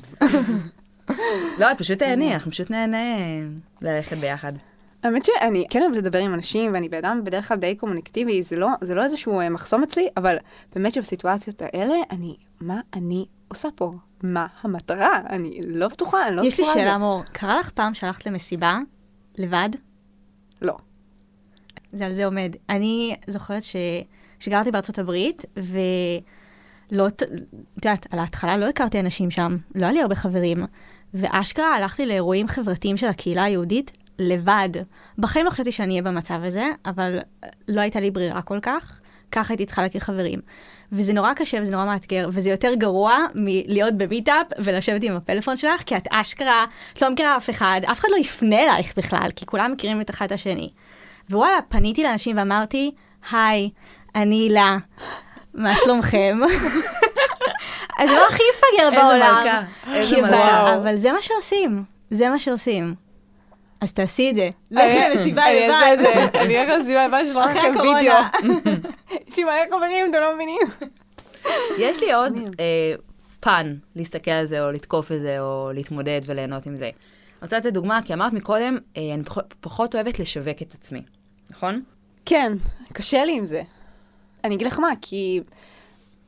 לא, 1.57 1.71
את 1.71 1.77
פשוט 1.77 1.99
תהני, 1.99 2.33
אנחנו 2.33 2.51
פשוט 2.51 2.71
נהנה 2.71 3.07
ללכת 3.81 4.17
ביחד. 4.17 4.51
האמת 5.03 5.25
שאני 5.25 5.65
כן 5.69 5.81
אוהבת 5.81 5.97
לדבר 5.97 6.19
עם 6.19 6.33
אנשים, 6.33 6.73
ואני 6.73 6.89
בן 6.89 6.97
אדם 6.97 7.21
בדרך 7.23 7.47
כלל 7.47 7.57
די 7.57 7.75
קומוניקטיבי, 7.75 8.43
זה 8.43 8.55
לא, 8.55 8.67
זה 8.81 8.95
לא 8.95 9.03
איזשהו 9.03 9.39
אה, 9.39 9.49
מחסום 9.49 9.83
אצלי, 9.83 10.07
אבל 10.17 10.37
באמת 10.75 10.93
שבסיטואציות 10.93 11.61
האלה, 11.61 11.95
אני, 12.11 12.35
מה 12.61 12.79
אני 12.93 13.25
עושה 13.47 13.67
פה? 13.75 13.91
מה 14.23 14.47
המטרה? 14.61 15.21
אני 15.29 15.59
לא 15.67 15.87
בטוחה, 15.87 16.27
אני 16.27 16.35
לא 16.35 16.41
יש 16.41 16.59
לי. 16.59 16.65
שאלה, 16.73 16.97
מור, 16.97 17.23
קרה 17.31 17.59
לך 17.59 17.69
פעם 17.69 17.93
שהלכת 17.93 18.25
למסיבה 18.25 18.79
לבד? 19.37 19.69
לא. 20.61 20.77
זה 21.93 22.05
על 22.05 22.13
זה 22.13 22.25
עומד. 22.25 22.55
אני 22.69 23.15
זוכרת 23.27 23.63
ש... 23.63 23.75
שגרתי 24.39 24.71
בארצות 24.71 24.99
הברית, 24.99 25.45
ולא, 25.57 27.09
ת- 27.09 27.23
את 27.23 27.29
יודעת, 27.85 28.13
על 28.13 28.19
ההתחלה 28.19 28.57
לא 28.57 28.65
הכרתי 28.69 28.99
אנשים 28.99 29.31
שם, 29.31 29.57
לא 29.75 29.85
היה 29.85 29.93
לי 29.93 30.01
הרבה 30.01 30.15
חברים, 30.15 30.57
ואשכרה 31.13 31.75
הלכתי 31.75 32.05
לאירועים 32.05 32.47
חברתיים 32.47 32.97
של 32.97 33.07
הקהילה 33.07 33.43
היהודית 33.43 33.91
לבד. 34.19 34.69
בחיים 35.17 35.45
לא 35.45 35.49
חשבתי 35.49 35.71
שאני 35.71 35.91
אהיה 35.91 36.01
במצב 36.01 36.39
הזה, 36.43 36.69
אבל 36.85 37.19
לא 37.67 37.81
הייתה 37.81 37.99
לי 37.99 38.11
ברירה 38.11 38.41
כל 38.41 38.59
כך. 38.61 38.99
ככה 39.31 39.53
הייתי 39.53 39.65
צריכה 39.65 39.81
להכיר 39.81 40.01
חברים. 40.01 40.39
וזה 40.91 41.13
נורא 41.13 41.33
קשה 41.33 41.57
וזה 41.61 41.71
נורא 41.71 41.85
מאתגר, 41.85 42.29
וזה 42.31 42.49
יותר 42.49 42.73
גרוע 42.73 43.17
מלהיות 43.35 43.93
במיטאפ 43.93 44.47
ולשבת 44.59 45.03
עם 45.03 45.15
הפלאפון 45.15 45.57
שלך, 45.57 45.81
כי 45.81 45.97
את 45.97 46.07
אשכרה, 46.09 46.65
את 46.93 47.01
לא 47.01 47.09
מכירה 47.09 47.37
אף 47.37 47.49
אחד, 47.49 47.81
אף 47.91 47.99
אחד 47.99 48.07
לא 48.11 48.17
יפנה 48.17 48.63
אלייך 48.63 48.93
בכלל, 48.97 49.29
כי 49.35 49.45
כולם 49.45 49.71
מכירים 49.71 50.01
את 50.01 50.09
אחד 50.09 50.25
את 50.25 50.31
השני. 50.31 50.69
ווואלה, 51.29 51.59
פניתי 51.69 52.03
לאנשים 52.03 52.37
ואמרתי, 52.37 52.91
היי, 53.31 53.69
אני 54.15 54.35
הילה, 54.35 54.77
מה 55.53 55.75
שלומכם? 55.77 56.39
הדבר 57.99 58.21
הכי 58.29 58.43
מפגר 58.53 58.85
איזה 58.85 59.01
בעולם. 59.01 59.43
מלכה, 59.43 59.61
איזה 59.93 60.21
מלכה. 60.21 60.75
אבל 60.75 60.97
זה 60.97 61.11
מה 61.11 61.21
שעושים, 61.21 61.83
זה 62.09 62.29
מה 62.29 62.39
שעושים. 62.39 63.06
אז 63.81 63.93
תעשי 63.93 64.29
את 64.29 64.35
זה. 64.35 64.49
לכי 64.71 65.09
למסיבה 65.09 65.43
לבד. 65.53 65.97
זה, 66.01 66.39
אני 66.41 66.61
אלך 66.61 66.69
למסיבה 66.69 67.07
לבד 67.07 67.23
אחרי 67.29 67.69
לכם 67.69 67.79
וידאו. 67.79 68.15
יש 69.27 69.37
לי 69.37 69.43
מלא 69.43 69.77
חברים, 69.77 70.05
אתם 70.09 70.17
לא 70.21 70.35
מבינים. 70.35 70.61
יש 71.77 72.03
לי 72.03 72.13
עוד 72.13 72.33
אה, 72.59 72.93
פן 73.39 73.75
להסתכל 73.95 74.31
על 74.31 74.45
זה, 74.45 74.65
או 74.65 74.71
לתקוף 74.71 75.11
את 75.11 75.21
זה, 75.21 75.39
או 75.39 75.71
להתמודד 75.73 76.21
וליהנות 76.25 76.65
עם 76.65 76.75
זה. 76.75 76.85
אני 76.85 76.93
רוצה 77.41 77.57
לתת 77.57 77.73
דוגמה, 77.73 77.99
כי 78.05 78.13
אמרת 78.13 78.33
מקודם, 78.33 78.77
אה, 78.97 79.13
אני 79.13 79.23
פחות, 79.23 79.53
פחות 79.61 79.95
אוהבת 79.95 80.19
לשווק 80.19 80.61
את 80.61 80.73
עצמי, 80.73 81.01
נכון? 81.49 81.81
כן, 82.25 82.53
קשה 82.93 83.25
לי 83.25 83.37
עם 83.37 83.47
זה. 83.47 83.61
אני 84.43 84.55
אגיד 84.55 84.67
לך 84.67 84.79
מה, 84.79 84.89
כי 85.01 85.41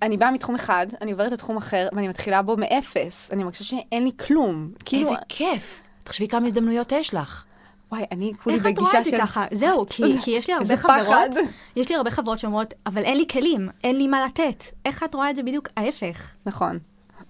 אני 0.02 0.18
באה 0.18 0.32
מתחום 0.32 0.56
אחד, 0.56 0.88
אני 1.02 1.12
עוברת 1.12 1.32
לתחום 1.32 1.58
אחר, 1.58 1.88
ואני 1.94 2.08
מתחילה 2.08 2.42
בו 2.42 2.58
מאפס. 2.58 3.30
אני 3.32 3.44
מרגישה 3.44 3.64
שאין 3.64 4.04
לי 4.04 4.12
כלום. 4.28 4.72
כאילו, 4.86 5.10
איזה 5.10 5.16
כיף. 5.30 5.84
תחשבי 6.10 6.28
כמה 6.28 6.48
הזדמנויות 6.48 6.92
יש 6.92 7.14
לך. 7.14 7.46
וואי, 7.92 8.04
אני 8.12 8.34
כולי 8.44 8.56
איך 8.56 8.66
את 8.66 8.80
רואה 8.80 8.92
בגישה 8.92 9.00
את 9.00 9.06
זה 9.06 9.12
של... 9.12 9.18
ככה? 9.18 9.46
זהו, 9.52 9.86
כי, 9.90 10.04
כי 10.22 10.32
יש 10.32 10.48
לי 10.48 10.54
הרבה 10.54 10.64
איזה 10.64 10.78
חברות, 10.78 11.08
פחד. 11.08 11.30
יש 11.76 11.90
לי 11.90 11.96
הרבה 11.96 12.12
חברות 12.12 12.38
שאומרות, 12.38 12.74
אבל 12.86 13.04
אין 13.04 13.18
לי 13.18 13.26
כלים, 13.32 13.70
אין 13.84 13.98
לי 13.98 14.08
מה 14.08 14.26
לתת. 14.26 14.64
איך 14.86 15.04
את 15.04 15.16
רואה 15.16 15.30
את 15.30 15.36
זה 15.36 15.44
בדיוק 15.44 15.70
ההפך? 15.78 16.32
נכון. 16.46 16.80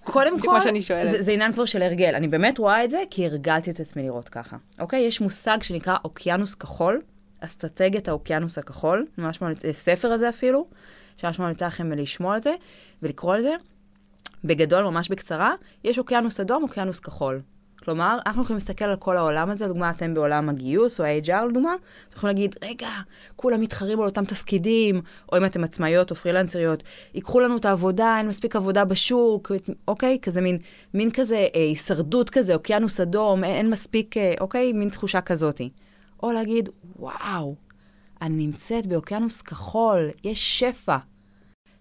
קודם 0.04 0.40
כל, 0.40 0.52
מה 0.52 0.60
שאני 0.60 0.82
שואלת. 0.82 1.10
זה, 1.10 1.22
זה 1.22 1.32
עניין 1.32 1.52
כבר 1.52 1.64
של 1.64 1.82
הרגל. 1.82 2.14
אני 2.14 2.28
באמת 2.28 2.58
רואה 2.58 2.84
את 2.84 2.90
זה 2.90 3.02
כי 3.10 3.26
הרגלתי 3.26 3.70
את 3.70 3.80
עצמי 3.80 4.02
לראות 4.02 4.28
ככה. 4.28 4.56
אוקיי? 4.78 5.00
יש 5.00 5.20
מושג 5.20 5.58
שנקרא 5.62 5.96
אוקיינוס 6.04 6.54
כחול, 6.54 7.02
אסטרטגיית 7.40 8.08
האוקיינוס 8.08 8.58
הכחול, 8.58 9.06
ממש 9.18 9.40
ממליץ, 9.40 9.66
ספר 9.70 10.12
הזה 10.12 10.28
אפילו, 10.28 10.66
שממש 11.16 11.38
ממליצה 11.38 11.66
לכם 11.66 11.92
לשמוע 11.92 12.34
על 12.34 12.42
זה 12.42 12.54
ולקרוא 13.02 13.34
על 13.34 13.42
זה. 13.42 13.54
בגדול, 14.44 14.84
ממש 14.84 15.08
בקצרה, 15.08 15.54
יש 15.84 15.98
אוקיינוס 15.98 16.40
אדום, 16.40 16.62
אוקיינוס 16.62 17.00
כחול. 17.00 17.40
כלומר, 17.84 18.18
אנחנו 18.26 18.42
יכולים 18.42 18.56
להסתכל 18.56 18.84
על 18.84 18.96
כל 18.96 19.16
העולם 19.16 19.50
הזה, 19.50 19.64
לדוגמה, 19.64 19.90
אתם 19.90 20.14
בעולם 20.14 20.48
הגיוס 20.48 21.00
או 21.00 21.04
ה-HR, 21.04 21.44
לדוגמה, 21.44 21.74
אתם 22.08 22.16
יכולים 22.16 22.36
להגיד, 22.36 22.54
רגע, 22.62 22.88
כולם 23.36 23.60
מתחרים 23.60 24.00
על 24.00 24.06
אותם 24.06 24.24
תפקידים, 24.24 25.00
או 25.32 25.38
אם 25.38 25.44
אתם 25.44 25.64
עצמאיות 25.64 26.10
או 26.10 26.16
פרילנסריות, 26.16 26.82
ייקחו 27.14 27.40
לנו 27.40 27.56
את 27.56 27.64
העבודה, 27.64 28.14
אין 28.18 28.28
מספיק 28.28 28.56
עבודה 28.56 28.84
בשוק, 28.84 29.52
אוקיי? 29.88 30.18
כזה 30.22 30.40
מין, 30.40 30.58
מין 30.94 31.10
כזה 31.10 31.36
אה, 31.36 31.60
הישרדות 31.60 32.30
כזה, 32.30 32.54
אוקיינוס 32.54 33.00
אדום, 33.00 33.44
אין, 33.44 33.52
אין 33.52 33.70
מספיק, 33.70 34.16
אה, 34.16 34.34
אוקיי? 34.40 34.72
מין 34.72 34.88
תחושה 34.88 35.20
כזאתי. 35.20 35.70
או 36.22 36.32
להגיד, 36.32 36.68
וואו, 36.96 37.54
אני 38.22 38.46
נמצאת 38.46 38.86
באוקיינוס 38.86 39.42
כחול, 39.42 40.10
יש 40.24 40.58
שפע. 40.58 40.96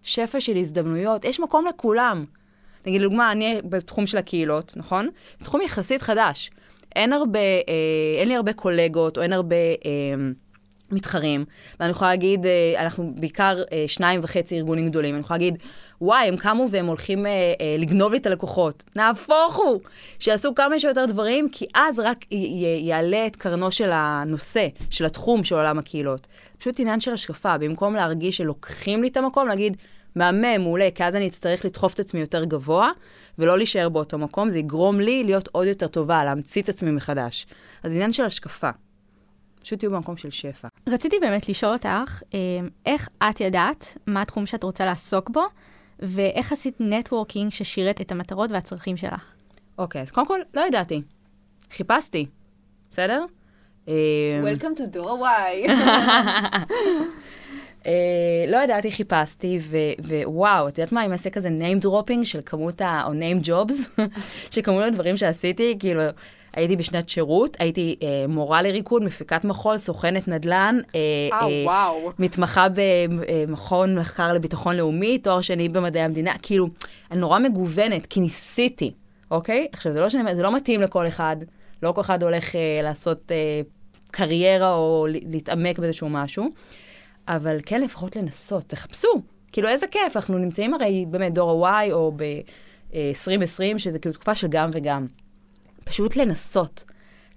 שפע 0.03 0.39
של 0.39 0.57
הזדמנויות, 0.57 1.25
יש 1.25 1.39
מקום 1.39 1.65
לכולם. 1.65 2.25
נגיד, 2.85 3.01
לדוגמה, 3.01 3.31
אני 3.31 3.61
בתחום 3.63 4.05
של 4.05 4.17
הקהילות, 4.17 4.73
נכון? 4.77 5.09
תחום 5.43 5.61
יחסית 5.61 6.01
חדש. 6.01 6.51
אין 6.95 7.13
הרבה, 7.13 7.39
אה, 7.39 8.19
אין 8.19 8.27
לי 8.27 8.35
הרבה 8.35 8.53
קולגות, 8.53 9.17
או 9.17 9.21
אין 9.21 9.33
הרבה 9.33 9.55
אה, 9.55 10.31
מתחרים. 10.91 11.45
ואני 11.79 11.91
יכולה 11.91 12.09
להגיד, 12.09 12.45
אה, 12.45 12.73
אנחנו 12.77 13.11
בעיקר 13.15 13.63
אה, 13.71 13.83
שניים 13.87 14.19
וחצי 14.23 14.57
ארגונים 14.57 14.89
גדולים, 14.89 15.15
אני 15.15 15.21
יכולה 15.21 15.37
להגיד, 15.37 15.57
וואי, 16.01 16.27
הם 16.27 16.37
קמו 16.37 16.65
והם 16.69 16.85
הולכים 16.85 17.25
אה, 17.25 17.31
לגנוב 17.77 18.11
לי 18.11 18.17
את 18.17 18.25
הלקוחות. 18.25 18.83
נהפוך 18.95 19.55
הוא! 19.55 19.79
שיעשו 20.19 20.55
כמה 20.55 20.79
שיותר 20.79 21.05
דברים, 21.05 21.49
כי 21.51 21.65
אז 21.75 21.99
רק 21.99 22.25
יעלה 22.79 23.25
את 23.27 23.35
קרנו 23.35 23.71
של 23.71 23.89
הנושא, 23.93 24.67
של 24.89 25.05
התחום 25.05 25.43
של 25.43 25.55
עולם 25.55 25.79
הקהילות. 25.79 26.27
פשוט 26.57 26.79
עניין 26.79 26.99
של 26.99 27.13
השקפה, 27.13 27.57
במקום 27.57 27.95
להרגיש 27.95 28.37
שלוקחים 28.37 29.01
לי 29.01 29.07
את 29.07 29.17
המקום, 29.17 29.47
להגיד, 29.47 29.77
מהמם, 30.15 30.61
מעולה, 30.61 30.89
כי 30.95 31.03
אז 31.03 31.15
אני 31.15 31.27
אצטרך 31.27 31.65
לדחוף 31.65 31.93
את 31.93 31.99
עצמי 31.99 32.19
יותר 32.19 32.43
גבוה, 32.45 32.91
ולא 33.39 33.57
להישאר 33.57 33.89
באותו 33.89 34.17
מקום, 34.17 34.49
זה 34.49 34.59
יגרום 34.59 34.99
לי 34.99 35.23
להיות 35.23 35.47
עוד 35.51 35.67
יותר 35.67 35.87
טובה, 35.87 36.23
להמציא 36.23 36.61
את 36.61 36.69
עצמי 36.69 36.91
מחדש. 36.91 37.47
אז 37.83 37.91
עניין 37.91 38.13
של 38.13 38.25
השקפה. 38.25 38.69
פשוט 39.61 39.79
תהיו 39.79 39.91
במקום 39.91 40.17
של 40.17 40.29
שפע. 40.29 40.67
רציתי 40.87 41.15
באמת 41.21 41.49
לשאול 41.49 41.73
אותך, 41.73 42.21
אה, 42.33 42.39
איך 42.85 43.09
את 43.29 43.41
ידעת 43.41 43.97
מה 44.07 44.21
התחום 44.21 44.45
שאת 44.45 44.63
רוצה 44.63 44.85
לעסוק 44.85 45.29
בו, 45.29 45.43
ואיך 45.99 46.51
עשית 46.51 46.75
נטוורקינג 46.79 47.51
ששירת 47.51 48.01
את 48.01 48.11
המטרות 48.11 48.51
והצרכים 48.51 48.97
שלך? 48.97 49.33
אוקיי, 49.77 50.01
אז 50.01 50.11
קודם 50.11 50.27
כל, 50.27 50.39
לא 50.53 50.61
ידעתי. 50.67 51.01
חיפשתי, 51.71 52.25
בסדר? 52.91 53.25
אה, 53.87 53.93
Welcome 54.43 54.79
to 54.79 54.85
דור 54.85 55.27
Y. 55.27 55.69
אה, 57.85 57.91
לא 58.47 58.57
ידעתי, 58.57 58.91
חיפשתי, 58.91 59.59
ו- 59.61 60.23
ווואו, 60.25 60.67
את 60.67 60.77
יודעת 60.77 60.91
מה, 60.91 61.05
אם 61.05 61.11
אעשה 61.11 61.29
כזה 61.29 61.49
name 61.49 61.85
dropping 61.85 62.23
של 62.25 62.39
כמות 62.45 62.81
ה... 62.81 63.03
או 63.05 63.11
name 63.11 63.45
jobs, 63.45 64.01
של 64.51 64.61
כמות 64.61 64.83
הדברים 64.83 65.17
שעשיתי, 65.17 65.75
כאילו, 65.79 66.01
הייתי 66.53 66.75
בשנת 66.75 67.09
שירות, 67.09 67.57
הייתי 67.59 67.95
אה, 68.03 68.25
מורה 68.27 68.61
לריקוד, 68.61 69.03
מפיקת 69.03 69.43
מחול, 69.43 69.77
סוכנת 69.77 70.27
נדל"ן, 70.27 70.79
אה, 70.95 70.99
אה, 71.33 71.47
אה, 71.47 71.63
וואו. 71.65 72.11
מתמחה 72.19 72.67
במכון 72.73 73.99
מחקר 73.99 74.33
לביטחון 74.33 74.75
לאומי, 74.75 75.17
תואר 75.17 75.41
שני 75.41 75.69
במדעי 75.69 76.01
המדינה, 76.01 76.33
כאילו, 76.41 76.67
אני 77.11 77.19
נורא 77.19 77.39
מגוונת, 77.39 78.05
כי 78.05 78.19
ניסיתי, 78.19 78.91
אוקיי? 79.31 79.67
עכשיו, 79.73 79.91
זה 79.91 79.99
לא, 79.99 80.09
שאני, 80.09 80.35
זה 80.35 80.43
לא 80.43 80.55
מתאים 80.55 80.81
לכל 80.81 81.07
אחד, 81.07 81.37
לא 81.83 81.91
כל 81.91 82.01
אחד 82.01 82.23
הולך 82.23 82.55
אה, 82.55 82.79
לעשות 82.83 83.31
אה, 83.31 83.61
קריירה 84.11 84.73
או 84.73 85.07
להתעמק 85.09 85.79
באיזשהו 85.79 86.09
משהו, 86.09 86.49
אבל 87.27 87.57
כן, 87.65 87.81
לפחות 87.81 88.15
לנסות, 88.15 88.63
תחפשו. 88.67 89.21
כאילו, 89.51 89.67
איזה 89.67 89.87
כיף, 89.87 90.15
אנחנו 90.15 90.37
נמצאים 90.37 90.73
הרי 90.73 91.05
באמת 91.09 91.33
דור 91.33 91.67
ה-Y 91.67 91.91
או 91.91 92.11
ב-2020, 92.15 93.77
שזה 93.77 93.99
כאילו 93.99 94.13
תקופה 94.13 94.35
של 94.35 94.47
גם 94.47 94.69
וגם. 94.73 95.05
פשוט 95.83 96.15
לנסות. 96.15 96.83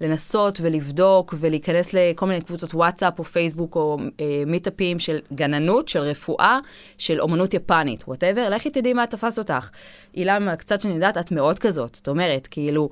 לנסות 0.00 0.58
ולבדוק 0.60 1.34
ולהיכנס 1.38 1.94
לכל 1.94 2.26
מיני 2.26 2.40
קבוצות 2.40 2.74
וואטסאפ 2.74 3.18
או 3.18 3.24
פייסבוק 3.24 3.76
או 3.76 3.98
אה, 4.20 4.42
מיטאפים 4.46 4.98
של 4.98 5.18
גננות, 5.34 5.88
של 5.88 6.00
רפואה, 6.00 6.58
של 6.98 7.20
אומנות 7.20 7.54
יפנית, 7.54 8.04
whatever, 8.08 8.48
לכי 8.48 8.70
תדעי 8.70 8.92
מה 8.92 9.06
תפס 9.06 9.38
אותך. 9.38 9.70
הילה, 10.14 10.38
מהקצת 10.38 10.80
שאני 10.80 10.94
יודעת, 10.94 11.18
את 11.18 11.32
מאוד 11.32 11.58
כזאת. 11.58 11.98
את 12.02 12.08
אומרת, 12.08 12.46
כאילו, 12.46 12.88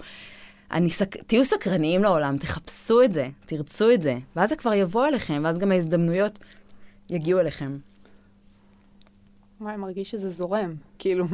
אני 0.72 0.90
סק... 0.90 1.16
תהיו 1.16 1.44
סקרניים 1.44 2.02
לעולם, 2.02 2.36
תחפשו 2.38 3.02
את 3.02 3.12
זה, 3.12 3.28
תרצו 3.46 3.90
את 3.90 4.02
זה, 4.02 4.16
ואז 4.36 4.50
זה 4.50 4.56
כבר 4.56 4.74
יבוא 4.74 5.06
אליכם, 5.06 5.42
ואז 5.44 5.58
גם 5.58 5.72
ההזדמנויות 5.72 6.38
יגיעו 7.10 7.40
אליכם. 7.40 7.78
וואי, 9.60 9.76
מרגיש 9.76 10.10
שזה 10.10 10.30
זורם, 10.30 10.74
כאילו. 10.98 11.24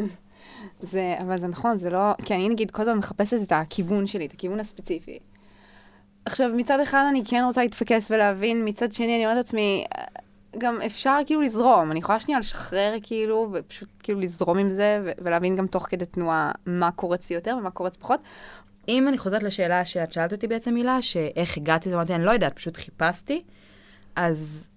זה, 0.92 1.14
אבל 1.22 1.38
זה 1.38 1.46
נכון, 1.46 1.78
זה 1.78 1.90
לא... 1.90 2.12
כי 2.24 2.34
אני 2.34 2.48
נגיד 2.48 2.70
כל 2.70 2.82
הזמן 2.82 2.96
מחפשת 2.96 3.42
את 3.42 3.52
הכיוון 3.52 4.06
שלי, 4.06 4.26
את 4.26 4.32
הכיוון 4.32 4.60
הספציפי. 4.60 5.18
עכשיו, 6.24 6.50
מצד 6.56 6.80
אחד 6.80 7.04
אני 7.08 7.22
כן 7.24 7.42
רוצה 7.46 7.62
להתפקס 7.62 8.10
ולהבין, 8.10 8.68
מצד 8.68 8.92
שני 8.92 9.16
אני 9.16 9.24
אומרת 9.24 9.36
לעצמי, 9.36 9.84
גם 10.58 10.82
אפשר 10.86 11.18
כאילו 11.26 11.40
לזרום, 11.40 11.90
אני 11.90 11.98
יכולה 11.98 12.20
שנייה 12.20 12.40
לשחרר 12.40 12.94
כאילו, 13.02 13.48
ופשוט 13.52 13.88
כאילו 14.02 14.20
לזרום 14.20 14.58
עם 14.58 14.70
זה, 14.70 15.00
ו- 15.04 15.12
ולהבין 15.18 15.56
גם 15.56 15.66
תוך 15.66 15.86
כדי 15.90 16.04
תנועה 16.04 16.52
מה 16.66 16.90
קורץ 16.90 17.30
לי 17.30 17.36
יותר 17.36 17.56
ומה 17.58 17.70
קורץ 17.70 17.96
פחות. 17.96 18.20
אם 18.88 19.08
אני 19.08 19.18
חוזרת 19.18 19.42
לשאלה 19.42 19.84
שאת 19.84 20.12
שאלת 20.12 20.32
אותי 20.32 20.46
בעצם, 20.46 20.74
הילה, 20.74 21.02
שאיך 21.02 21.56
הגעתי, 21.56 21.88
אז 21.88 21.94
אמרתי, 21.94 22.14
אני 22.14 22.24
לא 22.24 22.30
יודעת, 22.30 22.56
פשוט 22.56 22.76
חיפשתי, 22.76 23.42
אז, 24.16 24.68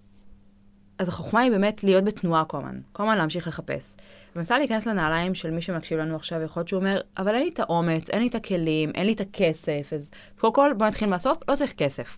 אז 1.02 1.08
החוכמה 1.08 1.40
היא 1.40 1.52
באמת 1.52 1.84
להיות 1.84 2.04
בתנועה 2.04 2.46
כל 2.46 2.58
הזמן, 2.58 2.80
כל 2.94 3.04
הזמן 3.04 3.18
להמשיך 3.18 3.48
לחפש. 3.48 3.96
רוצה 4.36 4.58
להיכנס 4.58 4.86
לנעליים 4.86 5.34
של 5.34 5.52
מי 5.52 5.62
שמקשיב 5.62 6.00
לנו 6.00 6.16
עכשיו, 6.16 6.42
יכול 6.42 6.62
להיות 6.62 6.68
שהוא 6.68 6.80
אומר, 6.80 7.02
אבל 7.18 7.36
אין 7.36 7.44
לי 7.44 7.50
את 7.54 7.60
האומץ, 7.60 8.10
אין 8.10 8.22
לי 8.22 8.28
את 8.28 8.36
הכלים, 8.36 8.92
אין 8.96 9.06
לי 9.06 9.14
את 9.14 9.20
הכסף, 9.20 9.94
אז 9.96 10.12
קודם 10.40 10.54
כל, 10.54 10.72
בוא 10.78 10.88
נתחיל 10.88 11.10
מהסוף, 11.10 11.38
לא 11.48 11.56
צריך 11.56 11.74
כסף. 11.74 12.18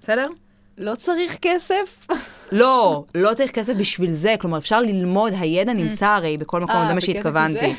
בסדר? 0.00 0.26
לא 0.78 0.94
צריך 0.94 1.38
כסף. 1.42 2.06
לא, 2.52 3.04
לא 3.14 3.34
צריך 3.34 3.50
כסף 3.50 3.74
בשביל 3.74 4.12
זה, 4.12 4.34
כלומר, 4.40 4.58
אפשר 4.58 4.80
ללמוד, 4.80 5.32
הידע 5.40 5.72
נמצא 5.72 6.06
הרי 6.06 6.36
בכל 6.36 6.60
מקום, 6.60 6.76
אה, 6.76 6.88
זה 6.88 6.94
מה 6.94 7.00
שהתכוונתי. 7.00 7.72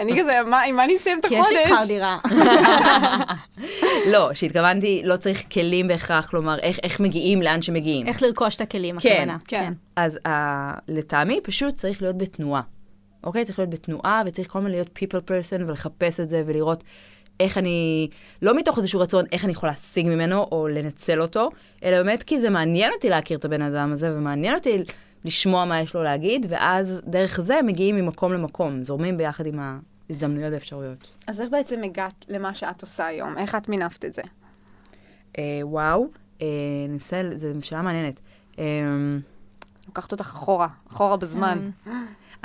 אני 0.00 0.20
כזה, 0.20 0.38
מה, 0.46 0.60
עם 0.62 0.76
מה 0.76 0.84
אני 0.84 0.96
אסיים 0.96 1.18
את 1.18 1.26
כי 1.26 1.38
החודש? 1.38 1.58
יש 1.58 1.70
לי 1.70 1.76
שכר 1.76 1.84
דירה. 1.86 2.18
לא, 4.12 4.34
שהתכוונתי, 4.34 5.02
לא 5.04 5.16
צריך 5.16 5.42
כלים 5.52 5.88
בהכרח, 5.88 6.26
כלומר, 6.26 6.58
איך, 6.58 6.78
איך 6.82 7.00
מגיעים 7.00 7.42
לאן 7.42 7.62
שמגיעים. 7.62 8.06
איך 8.06 8.22
לרכוש 8.22 8.56
את 8.56 8.60
הכלים, 8.60 8.98
כן, 9.00 9.10
הכוונה. 9.10 9.38
כן. 9.46 9.72
אז 9.96 10.18
uh, 10.26 10.30
לטעמי 10.88 11.40
פשוט 11.42 11.74
צריך 11.74 12.02
להיות 12.02 12.18
בתנועה. 12.18 12.62
אוקיי? 13.24 13.44
צריך 13.44 13.58
להיות 13.58 13.70
בתנועה 13.70 14.22
וצריך 14.26 14.48
כל 14.48 14.58
הזמן 14.58 14.70
להיות 14.70 14.88
people 14.98 15.18
person 15.28 15.62
ולחפש 15.66 16.20
את 16.20 16.28
זה 16.28 16.42
ולראות 16.46 16.84
איך 17.42 17.58
אני, 17.58 18.08
לא 18.42 18.56
מתוך 18.56 18.78
איזשהו 18.78 19.00
רצון 19.00 19.24
איך 19.32 19.44
אני 19.44 19.52
יכולה 19.52 19.72
להשיג 19.72 20.06
ממנו 20.06 20.46
או 20.52 20.68
לנצל 20.68 21.20
אותו, 21.20 21.50
אלא 21.84 22.02
באמת 22.02 22.22
כי 22.22 22.40
זה 22.40 22.50
מעניין 22.50 22.92
אותי 22.92 23.08
להכיר 23.08 23.38
את 23.38 23.44
הבן 23.44 23.62
אדם 23.62 23.92
הזה 23.92 24.16
ומעניין 24.16 24.54
אותי 24.54 24.78
לשמוע 25.24 25.64
מה 25.64 25.80
יש 25.80 25.94
לו 25.94 26.02
להגיד, 26.02 26.46
ואז 26.48 27.02
דרך 27.06 27.40
זה 27.40 27.60
מגיעים 27.62 27.96
ממקום 27.96 28.32
למקום, 28.32 28.84
זורמים 28.84 29.16
ביחד 29.16 29.46
עם 29.46 29.60
ההזדמנויות 30.10 30.50
והאפשרויות. 30.50 31.10
אז 31.26 31.40
איך 31.40 31.50
בעצם 31.50 31.82
הגעת 31.84 32.24
למה 32.28 32.54
שאת 32.54 32.82
עושה 32.82 33.06
היום? 33.06 33.38
איך 33.38 33.54
את 33.54 33.68
מינפת 33.68 34.04
את 34.04 34.14
זה? 34.14 34.22
אה, 35.38 35.60
וואו, 35.62 36.06
אה, 36.42 36.46
ננסה, 36.88 37.22
זו 37.36 37.48
שאלה 37.60 37.82
מעניינת. 37.82 38.20
אה, 38.58 38.64
לוקחת 39.86 40.12
אותך 40.12 40.24
אחורה, 40.24 40.68
אחורה 40.90 41.16
בזמן. 41.16 41.70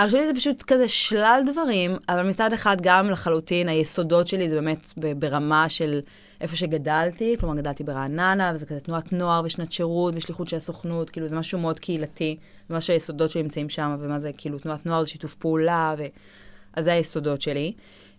חושבת 0.05 0.21
שזה 0.21 0.33
פשוט 0.33 0.63
כזה 0.63 0.87
שלל 0.87 1.41
דברים, 1.51 1.97
אבל 2.09 2.29
מצד 2.29 2.53
אחד 2.53 2.77
גם 2.81 3.09
לחלוטין 3.09 3.69
היסודות 3.69 4.27
שלי 4.27 4.49
זה 4.49 4.55
באמת 4.55 4.93
ברמה 5.19 5.69
של 5.69 5.99
איפה 6.41 6.55
שגדלתי, 6.55 7.35
כלומר 7.39 7.55
גדלתי 7.55 7.83
ברעננה, 7.83 8.51
וזה 8.55 8.65
כזה 8.65 8.79
תנועת 8.79 9.13
נוער 9.13 9.41
ושנת 9.45 9.71
שירות 9.71 10.13
ושליחות 10.17 10.47
של 10.47 10.57
הסוכנות, 10.57 11.09
כאילו 11.09 11.27
זה 11.27 11.35
משהו 11.35 11.59
מאוד 11.59 11.79
קהילתי, 11.79 12.37
ומה 12.69 12.81
שהיסודות 12.81 13.29
שלי 13.29 13.43
נמצאים 13.43 13.69
שם, 13.69 13.95
ומה 13.99 14.19
זה 14.19 14.31
כאילו 14.37 14.59
תנועת 14.59 14.85
נוער 14.85 15.03
זה 15.03 15.09
שיתוף 15.09 15.35
פעולה, 15.35 15.95
ו... 15.97 16.03
אז 16.73 16.83
זה 16.83 16.93
היסודות 16.93 17.41
שלי. 17.41 17.73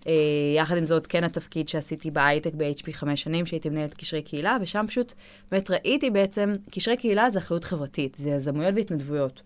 אה, 0.07 0.12
יחד 0.57 0.76
עם 0.76 0.87
זאת, 0.87 1.07
כן 1.07 1.24
התפקיד 1.24 1.68
שעשיתי 1.68 2.11
בהייטק 2.11 2.55
ב-HP 2.57 2.93
חמש 2.93 3.22
שנים, 3.22 3.47
שהייתי 3.47 3.68
מנהלת 3.68 3.95
קשרי 3.95 4.22
קהילה, 4.22 4.57
ושם 4.61 4.85
פשוט 4.89 5.12
באמת 5.51 5.70
ראיתי 5.70 6.11
בעצם, 6.11 6.53
קשרי 6.70 6.97
קהילה 6.97 7.31
זה 7.31 7.39
אחריות 7.39 7.64
חברתית, 7.64 8.14
זה 8.14 8.31
יזמויות 8.31 8.74
והתנדבויות. 8.76 9.43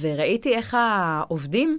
וראיתי 0.00 0.54
איך 0.54 0.76
העובדים, 0.78 1.78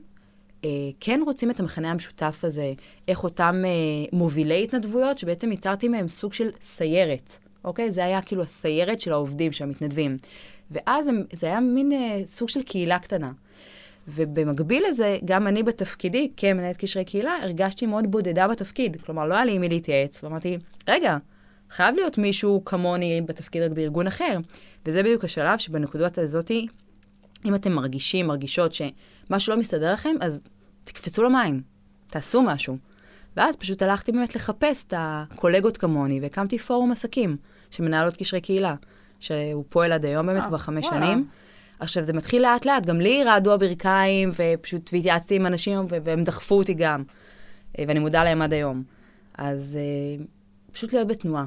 אה, 0.66 0.70
כן 1.00 1.22
רוצים 1.26 1.52
את 1.52 1.60
המכנה 1.60 1.92
המשותף 1.92 2.40
הזה, 2.44 2.74
איך 3.08 3.24
אותם 3.24 3.64
אה, 3.66 3.70
מובילי 4.18 4.64
התנדבויות, 4.64 5.18
שבעצם 5.18 5.52
ייצרתי 5.52 5.88
מהם 5.88 6.08
סוג 6.08 6.34
של 6.34 6.50
סיירת, 6.62 7.38
אוקיי? 7.64 7.92
זה 7.92 8.04
היה 8.04 8.22
כאילו 8.22 8.44
הסיירת 8.44 9.00
של 9.00 9.12
העובדים, 9.12 9.52
של 9.52 9.64
המתנדבים. 9.64 10.18
ואז 10.72 11.08
הם, 11.08 11.24
זה 11.34 11.48
היה 11.48 11.60
מין 11.60 11.92
אה, 11.92 12.22
סוג 12.26 12.50
של 12.50 12.64
קהילה 12.64 13.00
קטנה. 13.00 13.32
ובמקביל 14.08 14.84
לזה, 14.90 15.18
גם 15.26 15.48
אני 15.48 15.64
בתפקידי, 15.64 16.32
כמנהלת 16.38 16.78
קשרי 16.78 17.06
קהילה, 17.06 17.38
הרגשתי 17.44 17.86
מאוד 17.86 18.12
בודדה 18.12 18.48
בתפקיד. 18.48 19.02
כלומר, 19.02 19.26
לא 19.26 19.36
היה 19.36 19.46
לי 19.46 19.54
עם 19.54 19.62
מי 19.62 19.70
להתייעץ, 19.70 20.24
ואמרתי, 20.24 20.58
רגע, 20.90 21.18
חייב 21.70 21.96
להיות 21.96 22.18
מישהו 22.18 22.66
כמוני 22.66 23.22
בתפקיד 23.26 23.64
רק 23.64 23.72
בארגון 23.72 24.08
אחר. 24.08 24.38
וזה 24.86 25.04
בדיוק 25.04 25.24
השלב 25.24 25.58
שבנקודות 25.58 26.18
הזאתי, 26.18 26.68
אם 27.46 27.56
אתם 27.56 27.72
מרגישים, 27.72 28.28
מרגישות 28.28 28.74
שמשהו 28.74 29.54
לא 29.54 29.60
מסתדר 29.60 29.94
לכם, 29.94 30.16
אז 30.22 30.44
תקפצו 30.84 31.24
למים, 31.24 31.62
תעשו 32.08 32.42
משהו. 32.42 32.78
ואז 33.38 33.56
פשוט 33.56 33.82
הלכתי 33.82 34.12
באמת 34.12 34.36
לחפש 34.36 34.86
את 34.86 34.94
הקולגות 34.98 35.78
כמוני, 35.78 36.20
והקמתי 36.22 36.58
פורום 36.58 36.92
עסקים 36.92 37.38
שמנהלות 37.72 38.18
קשרי 38.18 38.42
קהילה, 38.42 38.76
שהוא 39.20 39.64
פועל 39.70 39.92
עד 39.92 40.06
היום 40.06 40.28
באמת 40.28 40.44
כבר 40.44 40.58
חמש 40.58 40.86
שנים. 40.86 41.28
עכשיו, 41.80 42.04
זה 42.04 42.14
מתחיל 42.14 42.42
לאט-לאט, 42.42 42.86
גם 42.86 43.00
לי 43.00 43.24
רעדו 43.24 43.54
הברכיים, 43.54 44.32
ופשוט 44.36 44.90
התייעצתי 44.94 45.36
עם 45.36 45.46
אנשים, 45.46 45.86
והם 45.90 46.24
דחפו 46.24 46.56
אותי 46.56 46.74
גם. 46.74 47.04
אה, 47.80 47.84
ואני 47.88 48.00
מודה 48.00 48.24
להם 48.24 48.42
עד 48.42 48.54
היום. 48.54 48.84
אז 49.38 49.78
אה, 49.78 50.26
פשוט 50.72 50.94
להיות 50.94 51.08
בתנועה. 51.08 51.46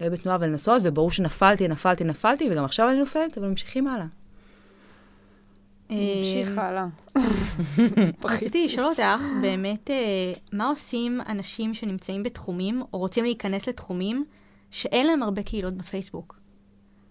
להיות 0.00 0.12
בתנועה 0.12 0.38
ולנסות, 0.40 0.82
וברור 0.84 1.10
שנפלתי, 1.10 1.68
נפלתי, 1.68 2.04
נפלתי, 2.04 2.48
וגם 2.50 2.64
עכשיו 2.64 2.88
אני 2.88 2.98
נופלת, 2.98 3.38
אבל 3.38 3.48
ממשיכים 3.48 3.88
הלאה. 3.88 4.06
נמשיך 5.92 6.58
הלאה. 6.58 6.86
רציתי 8.24 8.64
לשאול 8.64 8.86
אותך, 8.86 9.22
באמת, 9.42 9.90
אה, 9.90 10.32
מה 10.52 10.68
עושים 10.68 11.20
אנשים 11.28 11.74
שנמצאים 11.74 12.22
בתחומים, 12.22 12.82
או 12.92 12.98
רוצים 12.98 13.24
להיכנס 13.24 13.68
לתחומים, 13.68 14.24
שאין 14.70 15.06
להם 15.06 15.22
הרבה 15.22 15.42
קהילות 15.42 15.74
בפייסבוק? 15.74 16.40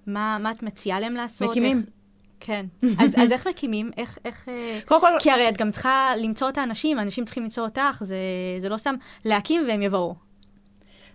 מה, 0.08 0.38
מה 0.40 0.52
את 0.52 0.64
מציעה 0.64 1.00
להם 1.00 1.14
לעשות? 1.14 1.50
מקימים. 1.50 1.78
איך... 1.78 1.86
כן. 2.40 2.66
אז, 3.00 3.16
אז 3.24 3.32
איך 3.32 3.48
מקימים? 3.48 3.92
איך... 3.98 4.18
איך 4.26 4.50
אה, 4.50 4.80
קודם 4.86 5.02
כל, 5.02 5.08
כי 5.20 5.32
הרי 5.32 5.50
את 5.50 5.58
גם 5.58 5.72
צריכה 5.72 6.12
למצוא 6.18 6.50
את 6.50 6.58
האנשים, 6.58 7.00
האנשים 7.00 7.26
צריכים 7.26 7.44
למצוא 7.44 7.64
אותך, 7.64 7.98
זה, 8.06 8.18
זה 8.60 8.70
לא 8.70 8.78
סתם 8.78 8.96
להקים 9.26 9.64
והם 9.68 9.82
יבואו. 9.82 10.16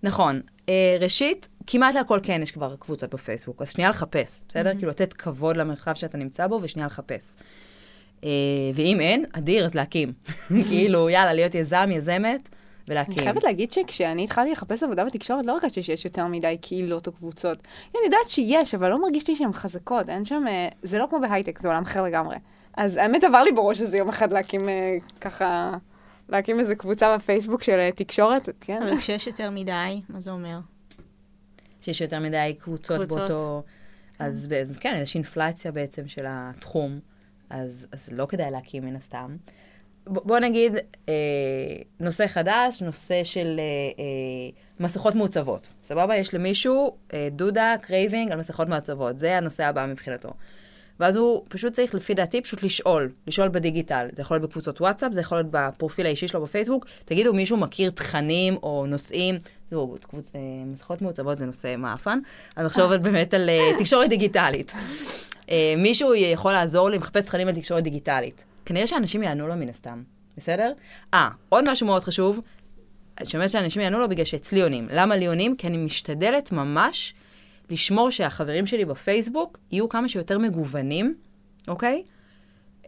נכון. 0.02 0.40
אה, 0.68 0.96
ראשית, 1.00 1.48
כמעט 1.66 1.94
להכל 1.94 2.20
כן 2.22 2.40
יש 2.42 2.52
כבר 2.52 2.76
קבוצות 2.76 3.14
בפייסבוק, 3.14 3.62
אז 3.62 3.70
שנייה 3.70 3.90
לחפש, 3.90 4.42
בסדר? 4.48 4.72
כאילו 4.78 4.90
לתת 4.90 5.12
כבוד 5.12 5.56
למרחב 5.56 5.94
שאתה 5.94 6.18
נמצא 6.18 6.46
בו, 6.46 6.58
ושנייה 6.62 6.86
לחפש. 6.86 7.36
אה, 8.24 8.30
ואם 8.74 9.00
אין, 9.00 9.24
אדיר, 9.32 9.64
אז 9.64 9.74
להקים. 9.74 10.12
כאילו, 10.68 11.10
יאללה, 11.10 11.32
להיות 11.32 11.54
יזם, 11.54 11.90
יזמת, 11.92 12.48
ולהקים. 12.88 13.14
אני 13.14 13.22
חייבת 13.22 13.44
להגיד 13.44 13.72
שכשאני 13.72 14.24
התחלתי 14.24 14.50
לחפש 14.50 14.82
עבודה 14.82 15.04
בתקשורת, 15.04 15.46
לא 15.46 15.52
הרגשתי 15.52 15.82
שיש 15.82 16.04
יותר 16.04 16.26
מדי 16.26 16.56
קהילות 16.60 17.06
או 17.06 17.12
קבוצות. 17.12 17.58
אני 17.94 18.04
יודעת 18.04 18.28
שיש, 18.28 18.74
אבל 18.74 18.88
לא 18.88 19.02
מרגיש 19.02 19.28
לי 19.28 19.36
שהן 19.36 19.52
חזקות. 19.52 20.08
אין 20.08 20.24
שם... 20.24 20.44
אה, 20.48 20.68
זה 20.82 20.98
לא 20.98 21.06
כמו 21.10 21.20
בהייטק, 21.20 21.58
זה 21.58 21.68
עולם 21.68 21.82
אחר 21.82 22.02
לגמרי. 22.02 22.36
אז 22.76 22.96
האמת 22.96 23.24
עבר 23.24 23.42
לי 23.42 23.52
בראש 23.52 23.80
איזה 23.80 23.98
יום 23.98 24.08
אחד 24.08 24.32
להקים 24.32 24.68
אה, 24.68 24.96
ככה... 25.20 25.76
להקים 26.28 26.60
איזה 26.60 26.74
קבוצה 26.74 27.16
בפייסבוק 27.16 27.62
של 27.62 27.72
אה, 27.72 27.90
תקשורת, 27.94 28.48
כן? 28.60 28.82
אבל 28.82 28.96
כשיש 28.96 29.26
יותר 29.26 29.50
מדי, 29.50 30.00
מה 30.08 30.20
זה 30.20 30.30
אומר? 30.30 30.58
שיש 31.86 32.00
יותר 32.00 32.20
מדי 32.20 32.54
קבוצות, 32.58 32.96
קבוצות. 32.96 33.18
באותו... 33.18 33.62
אז, 34.18 34.48
אז 34.60 34.76
כן, 34.76 34.98
יש 35.02 35.14
אינפלציה 35.14 35.72
בעצם 35.72 36.08
של 36.08 36.24
התחום, 36.28 37.00
אז, 37.50 37.86
אז 37.92 38.08
לא 38.12 38.26
כדאי 38.26 38.50
להקים 38.50 38.84
מן 38.84 38.96
הסתם. 38.96 39.36
ב, 40.06 40.18
בוא 40.18 40.38
נגיד, 40.38 40.72
אה, 41.08 41.14
נושא 42.00 42.26
חדש, 42.26 42.82
נושא 42.82 43.24
של 43.24 43.56
אה, 43.58 43.64
אה, 43.98 44.50
מסכות 44.80 45.14
מעוצבות. 45.14 45.68
סבבה? 45.82 46.16
יש 46.16 46.34
למישהו 46.34 46.96
אה, 47.14 47.28
דודא, 47.32 47.74
craving 47.82 48.32
על 48.32 48.38
מסכות 48.38 48.68
מעוצבות. 48.68 49.18
זה 49.18 49.36
הנושא 49.36 49.64
הבא 49.64 49.86
מבחינתו. 49.86 50.30
ואז 51.00 51.16
הוא 51.16 51.44
פשוט 51.48 51.72
צריך, 51.72 51.94
לפי 51.94 52.14
דעתי, 52.14 52.40
פשוט 52.40 52.62
לשאול, 52.62 53.10
לשאול 53.26 53.48
בדיגיטל. 53.48 54.08
זה 54.16 54.22
יכול 54.22 54.36
להיות 54.36 54.50
בקבוצות 54.50 54.80
וואטסאפ, 54.80 55.12
זה 55.12 55.20
יכול 55.20 55.38
להיות 55.38 55.48
בפרופיל 55.50 56.06
האישי 56.06 56.28
שלו 56.28 56.42
בפייסבוק. 56.42 56.86
תגידו, 57.04 57.34
מישהו 57.34 57.56
מכיר 57.56 57.90
תכנים 57.90 58.56
או 58.62 58.84
נושאים? 58.88 59.38
תראו, 59.70 59.96
קבוצ... 60.02 60.30
אה, 60.34 60.40
מסכות 60.66 61.02
מעוצבות 61.02 61.38
זה 61.38 61.46
נושא 61.46 61.74
מאפן, 61.78 62.18
אז 62.56 62.66
עכשיו 62.66 62.84
עובד 62.84 63.02
באמת 63.02 63.34
על 63.34 63.48
אה, 63.48 63.70
תקשורת 63.78 64.08
דיגיטלית. 64.08 64.72
אה, 65.50 65.74
מישהו 65.78 66.14
יכול 66.14 66.52
לעזור 66.52 66.90
לי, 66.90 66.98
מחפש 66.98 67.24
תכנים 67.24 67.48
על 67.48 67.54
תקשורת 67.54 67.84
דיגיטלית. 67.84 68.44
כנראה 68.64 68.86
שאנשים 68.86 69.22
יענו 69.22 69.48
לו 69.48 69.56
מן 69.56 69.68
הסתם, 69.68 70.02
בסדר? 70.36 70.72
אה, 71.14 71.28
עוד 71.48 71.70
משהו 71.70 71.86
מאוד 71.86 72.04
חשוב, 72.04 72.40
שאומר 73.24 73.48
שאנשים 73.48 73.82
יענו 73.82 73.98
לו 73.98 74.08
בגלל 74.08 74.24
שאצלי 74.24 74.62
עונים. 74.62 74.88
למה 74.90 75.16
לי 75.16 75.26
עונים? 75.26 75.56
כי 75.56 75.66
אני 75.66 75.76
משתדלת 75.76 76.52
ממש 76.52 77.14
לשמור 77.70 78.10
שהחברים 78.10 78.66
שלי 78.66 78.84
בפייסבוק 78.84 79.58
יהיו 79.72 79.88
כמה 79.88 80.08
שיותר 80.08 80.38
מגוונים, 80.38 81.14
אוקיי? 81.68 82.02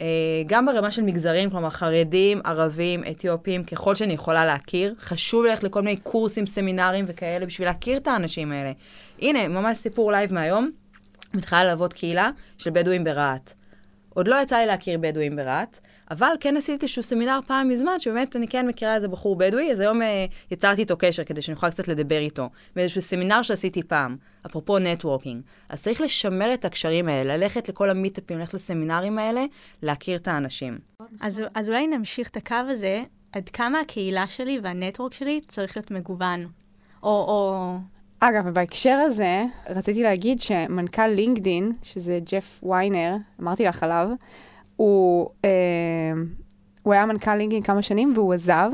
אה, 0.00 0.06
גם 0.46 0.66
ברמה 0.66 0.90
של 0.90 1.02
מגזרים, 1.02 1.50
כלומר 1.50 1.70
חרדים, 1.70 2.40
ערבים, 2.44 3.04
אתיופים, 3.10 3.64
ככל 3.64 3.94
שאני 3.94 4.12
יכולה 4.12 4.44
להכיר. 4.44 4.94
חשוב 4.98 5.44
ללכת 5.44 5.64
לכל 5.64 5.82
מיני 5.82 5.96
קורסים, 5.96 6.46
סמינרים 6.46 7.04
וכאלה 7.08 7.46
בשביל 7.46 7.68
להכיר 7.68 7.96
את 7.96 8.08
האנשים 8.08 8.52
האלה. 8.52 8.72
הנה, 9.22 9.48
ממש 9.48 9.78
סיפור 9.78 10.12
לייב 10.12 10.34
מהיום. 10.34 10.70
מתחילה 11.34 11.64
לעבוד 11.64 11.92
קהילה 11.92 12.30
של 12.58 12.70
בדואים 12.70 13.04
ברהט. 13.04 13.52
עוד 14.18 14.28
לא 14.28 14.36
יצא 14.42 14.56
לי 14.56 14.66
להכיר 14.66 14.98
בדואים 14.98 15.36
ברהט, 15.36 15.78
אבל 16.10 16.28
כן 16.40 16.56
עשיתי 16.56 16.86
איזשהו 16.86 17.02
סמינר 17.02 17.38
פעם 17.46 17.68
מזמן, 17.68 17.98
שבאמת 17.98 18.36
אני 18.36 18.48
כן 18.48 18.66
מכירה 18.66 18.94
איזה 18.94 19.08
בחור 19.08 19.36
בדואי, 19.36 19.72
אז 19.72 19.80
היום 19.80 20.02
אה, 20.02 20.26
יצרתי 20.50 20.80
איתו 20.80 20.96
קשר 20.98 21.24
כדי 21.24 21.42
שאני 21.42 21.54
אוכל 21.54 21.70
קצת 21.70 21.88
לדבר 21.88 22.18
איתו, 22.18 22.48
מאיזשהו 22.76 23.02
סמינר 23.02 23.42
שעשיתי 23.42 23.82
פעם, 23.82 24.16
אפרופו 24.46 24.78
networking. 24.78 25.42
אז 25.68 25.82
צריך 25.82 26.00
לשמר 26.00 26.54
את 26.54 26.64
הקשרים 26.64 27.08
האלה, 27.08 27.36
ללכת 27.36 27.68
לכל 27.68 27.90
ה 27.90 27.95
meetupים, 27.95 28.38
ללכת 28.38 28.54
לסמינרים 28.54 29.18
האלה, 29.18 29.44
להכיר 29.82 30.16
את 30.16 30.28
האנשים. 30.28 30.78
אז, 31.20 31.42
אז 31.54 31.68
אולי 31.68 31.86
נמשיך 31.86 32.28
את 32.28 32.36
הקו 32.36 32.54
הזה, 32.68 33.02
עד 33.32 33.48
כמה 33.48 33.80
הקהילה 33.80 34.26
שלי 34.26 34.60
וה 34.62 34.73
network 34.73 35.12
שלי 35.12 35.40
צריך 35.48 35.76
להיות 35.76 35.90
מגוון. 35.90 36.46
או, 37.02 37.08
או... 37.08 37.76
אגב, 38.20 38.44
ובהקשר 38.46 38.90
הזה, 39.06 39.44
רציתי 39.68 40.02
להגיד 40.02 40.40
שמנכ"ל 40.40 41.06
לינקדין, 41.06 41.72
שזה 41.82 42.18
ג'ף 42.32 42.64
ויינר, 42.64 43.16
אמרתי 43.40 43.64
לך 43.64 43.82
עליו, 43.82 44.08
הוא, 44.76 45.28
אה, 45.44 45.50
הוא 46.82 46.92
היה 46.92 47.06
מנכ"ל 47.06 47.34
לינקדין 47.34 47.62
כמה 47.62 47.82
שנים 47.82 48.12
והוא 48.14 48.34
עזב, 48.34 48.70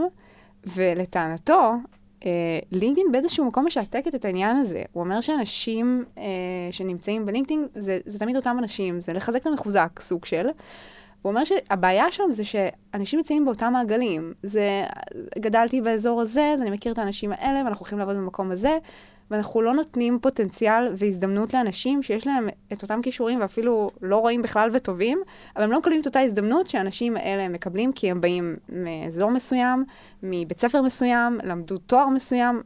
ולטענתו, 0.67 1.73
אה, 2.27 2.59
לינקדין 2.73 3.07
באיזשהו 3.13 3.45
מקום 3.45 3.67
משעתקת 3.67 4.15
את 4.15 4.25
העניין 4.25 4.57
הזה. 4.57 4.83
הוא 4.93 5.03
אומר 5.05 5.21
שאנשים 5.21 6.05
אה, 6.19 6.25
שנמצאים 6.71 7.27
בלינקדין, 7.27 7.67
זה, 7.75 7.99
זה 8.07 8.19
תמיד 8.19 8.37
אותם 8.37 8.57
אנשים, 8.59 9.01
זה 9.01 9.13
לחזק 9.13 9.41
את 9.41 9.47
המחוזק, 9.47 10.01
סוג 10.01 10.25
של. 10.25 10.47
הוא 11.23 11.31
אומר 11.31 11.45
שהבעיה 11.45 12.13
שם 12.13 12.25
זה 12.31 12.45
שאנשים 12.45 13.19
נמצאים 13.19 13.45
באותם 13.45 13.73
מעגלים. 13.73 14.33
זה, 14.43 14.85
גדלתי 15.39 15.81
באזור 15.81 16.21
הזה, 16.21 16.51
אז 16.55 16.61
אני 16.61 16.71
מכיר 16.71 16.93
את 16.93 16.99
האנשים 16.99 17.33
האלה, 17.33 17.65
ואנחנו 17.65 17.81
הולכים 17.81 17.99
לעבוד 17.99 18.17
במקום 18.17 18.51
הזה, 18.51 18.79
ואנחנו 19.31 19.63
לא 19.63 19.75
נותנים 19.75 20.19
פוטנציאל 20.23 20.93
והזדמנות 20.97 21.55
לאנשים 21.55 22.03
שיש 22.03 22.27
להם 22.27 22.49
את 22.73 22.83
אותם 22.83 23.03
כישורים 23.03 23.41
ואפילו 23.41 23.91
לא 24.03 24.17
רואים 24.17 24.43
בכלל 24.43 24.71
וטובים, 24.73 25.19
אבל 25.57 25.65
הם 25.65 25.71
לא 25.73 25.79
מקבלים 25.79 26.01
את 26.01 26.07
אותה 26.07 26.21
הזדמנות 26.21 26.67
שהאנשים 26.67 27.17
האלה 27.17 27.49
מקבלים, 27.49 27.93
כי 27.93 28.11
הם 28.11 28.21
באים 28.21 28.57
מאזור 28.69 29.31
מסוים, 29.31 29.85
מבית 30.23 30.61
ספר 30.61 30.83
מסוים, 30.83 31.39
למדו 31.45 31.79
תואר 31.79 32.09
מסוים. 32.09 32.63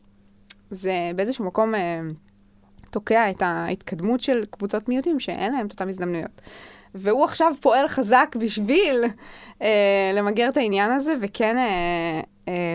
זה 0.71 1.11
באיזשהו 1.17 1.45
מקום 1.45 1.75
אה, 1.75 2.01
תוקע 2.91 3.31
את 3.31 3.43
ההתקדמות 3.43 4.21
של 4.21 4.45
קבוצות 4.51 4.89
מיעוטים 4.89 5.21
שאין 5.21 5.53
להם 5.53 5.67
את 5.67 5.73
אותן 5.73 5.89
הזדמנויות. 5.89 6.41
והוא 6.95 7.25
עכשיו 7.25 7.53
פועל 7.61 7.89
חזק 7.89 8.37
בשביל 8.41 9.05
אה, 9.63 10.11
למגר 10.15 10.49
את 10.49 10.57
העניין 10.57 10.91
הזה, 10.91 11.15
וכן, 11.21 11.59
אה, 11.59 12.21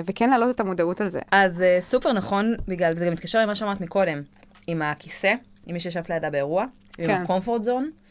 וכן 0.06 0.30
להעלות 0.30 0.56
את 0.56 0.60
המודעות 0.60 1.02
על 1.02 1.10
זה. 1.10 1.20
אז 1.32 1.62
אה, 1.62 1.78
סופר 1.82 2.14
נכון, 2.14 2.56
בגלל, 2.68 2.96
זה 2.96 3.06
גם 3.06 3.14
מתקשר 3.14 3.40
למה 3.40 3.56
שאמרת 3.56 3.82
מקודם, 3.82 4.22
עם 4.68 4.82
הכיסא, 4.82 5.34
עם 5.66 5.74
מי 5.74 5.80
שישבת 5.80 6.10
לידה 6.10 6.30
באירוע, 6.30 6.66
עם 6.98 7.06
כן. 7.06 7.24
ה-comfort 7.30 7.66
zone. 7.66 8.04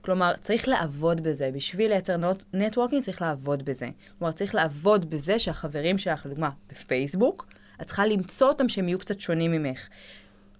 כלומר, 0.00 0.32
צריך 0.40 0.68
לעבוד 0.68 1.20
בזה. 1.20 1.50
בשביל 1.54 1.90
לייצר 1.90 2.16
נטוורקינג 2.54 3.02
צריך 3.02 3.22
לעבוד 3.22 3.64
בזה. 3.64 3.88
כלומר, 4.18 4.32
צריך 4.32 4.54
לעבוד 4.54 5.10
בזה 5.10 5.38
שהחברים 5.38 5.98
שלך, 5.98 6.26
לדוגמה, 6.26 6.50
בפייסבוק, 6.70 7.46
את 7.80 7.86
צריכה 7.86 8.06
למצוא 8.06 8.48
אותם 8.48 8.68
שהם 8.68 8.88
יהיו 8.88 8.98
קצת 8.98 9.20
שונים 9.20 9.52
ממך. 9.52 9.88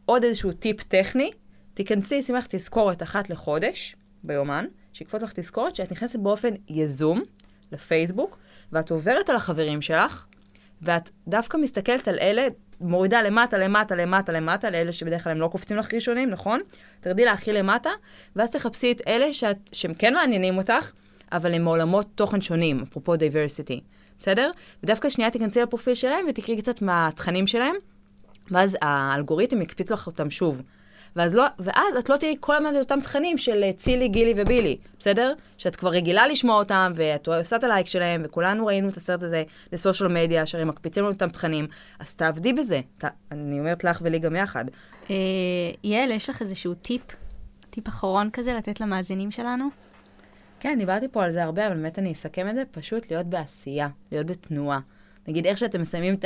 עוד 0.05 0.25
איזשהו 0.25 0.53
טיפ 0.53 0.83
טכני, 0.83 1.31
תיכנסי, 1.75 2.23
שימי 2.23 2.39
לך 2.39 2.47
תזכורת 2.47 3.03
אחת 3.03 3.31
לחודש, 3.31 3.97
ביומן, 4.23 4.65
שיקפוץ 4.93 5.23
לך 5.23 5.33
תזכורת 5.33 5.77
שאת 5.77 5.93
נכנסת 5.93 6.19
באופן 6.19 6.55
יזום 6.69 7.23
לפייסבוק, 7.73 8.39
ואת 8.73 8.91
עוברת 8.91 9.31
על 9.31 9.37
החברים 9.37 9.83
שלך, 9.83 10.27
ואת 10.83 11.11
דווקא 11.29 11.57
מסתכלת 11.57 12.09
על 12.09 12.19
אלה, 12.19 12.49
מורידה 12.81 13.23
למטה, 13.23 13.59
למטה, 13.59 13.95
למטה, 13.95 14.33
למטה, 14.33 14.71
לאלה 14.71 14.93
שבדרך 14.93 15.25
כלל 15.25 15.33
הם 15.33 15.41
לא 15.41 15.49
קופצים 15.49 15.77
לך 15.77 15.95
ראשונים, 15.95 16.31
נכון? 16.31 16.61
תרדי 17.01 17.25
להכי 17.25 17.53
למטה, 17.53 17.91
ואז 18.37 18.51
תחפשי 18.51 18.93
את 18.93 19.03
אלה 19.07 19.35
שאת, 19.35 19.57
שהם 19.73 19.95
כן 19.95 20.15
מעניינים 20.15 20.59
אותך, 20.59 20.91
אבל 21.33 21.55
הם 21.55 21.65
מעולמות 21.65 22.07
תוכן 22.15 22.41
שונים, 22.41 22.83
אפרופו 22.83 23.17
diversity. 23.17 23.81
בסדר? 24.21 24.51
ודווקא 24.83 25.11
שנייה 25.11 25.31
תיכנסי 25.31 25.61
לפרופיל 25.61 25.95
שלהם 25.95 26.27
ותקראי 26.29 26.63
קצת 26.63 26.83
מהתכנים 26.83 27.47
שלהם, 27.47 27.75
ואז 28.51 28.77
האלגוריתם 28.83 29.63
יקפיץ 29.63 29.91
לך 29.91 30.07
אותם 30.07 30.31
שוב. 30.31 30.63
ואז, 31.19 31.35
לא, 31.35 31.45
ואז 31.59 31.97
את 31.99 32.09
לא 32.09 32.17
תראי 32.17 32.37
כל 32.41 32.57
הזמן 32.57 32.71
את 32.71 32.77
אותם 32.77 33.01
תכנים 33.01 33.39
של 33.39 33.63
אה, 33.63 33.73
צילי, 33.73 34.09
גילי 34.09 34.35
ובילי, 34.37 34.77
בסדר? 35.01 35.33
שאת 35.59 35.77
כבר 35.77 35.91
רגילה 35.91 36.27
לשמוע 36.27 36.59
אותם, 36.59 36.93
ואת 36.95 37.29
עושה 37.29 37.57
את 37.57 37.65
הלייק 37.65 37.87
שלהם, 37.87 38.23
וכולנו 38.25 38.67
ראינו 38.67 38.89
את 38.89 38.97
הסרט 38.97 39.23
הזה 39.23 39.43
לסושיאל 39.73 40.09
מדיה, 40.09 40.43
אשר 40.43 40.61
הם 40.61 40.69
מקפיצים 40.69 41.03
לנו 41.05 41.13
אותם 41.13 41.29
תכנים, 41.29 41.67
אז 41.99 42.17
תעבדי 42.17 42.53
בזה. 42.53 42.81
ת, 42.99 43.05
אני 43.33 43.59
אומרת 43.61 43.85
לך 43.85 43.99
ולי 44.03 44.19
גם 44.19 44.37
יחד. 44.37 44.65
אה, 45.11 45.17
יעל, 45.85 46.11
יש 46.11 46.31
לך 46.31 46.43
איזשהו 46.43 46.75
טיפ, 46.75 47.03
טיפ 47.71 47.89
אחרון 47.89 48.31
כזה 48.33 48.55
לתת 48.55 48.81
למאזינים 48.81 49.31
שלנו? 49.31 49.69
כן, 50.61 50.79
דיברתי 50.79 51.09
פה 51.09 51.25
על 51.25 51.33
זה 51.33 51.45
הרבה, 51.45 51.67
אבל 51.67 51.75
באמת 51.75 51.99
אני 51.99 52.13
אסכם 52.13 52.49
את 52.49 52.55
זה, 52.55 52.63
פשוט 52.71 53.11
להיות 53.11 53.27
בעשייה, 53.27 53.89
להיות 54.13 54.27
בתנועה. 54.27 54.81
נגיד, 55.29 55.47
איך 55.47 55.59
שאתם 55.59 55.81
מסיימים 55.81 56.15
את 56.15 56.25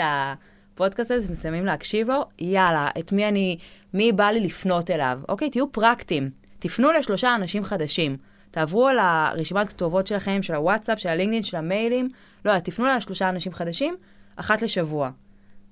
הפודקאסט 0.82 1.10
הזה, 1.10 1.32
מסיימים 1.32 1.64
להקשיב 1.64 2.08
לו, 2.08 2.24
יאללה, 2.38 2.88
את 2.98 3.12
מי 3.12 3.28
אני, 3.28 3.58
מי 3.94 4.12
בא 4.12 4.30
לי 4.30 4.40
לפנות 4.40 4.90
אליו? 4.90 5.20
אוקיי, 5.28 5.50
תהיו 5.50 5.72
פרקטיים. 5.72 6.30
תפנו 6.58 6.92
לשלושה 6.92 7.34
אנשים 7.34 7.64
חדשים. 7.64 8.16
תעברו 8.50 8.88
על 8.88 8.98
הרשימת 8.98 9.68
כתובות 9.68 10.06
שלכם, 10.06 10.42
של 10.42 10.54
הוואטסאפ, 10.54 10.98
של 10.98 11.08
הלינקדאין, 11.08 11.42
של 11.42 11.56
המיילים. 11.56 12.08
לא, 12.44 12.58
תפנו 12.58 12.86
לשלושה 12.96 13.28
אנשים 13.28 13.52
חדשים, 13.52 13.96
אחת 14.36 14.62
לשבוע. 14.62 15.10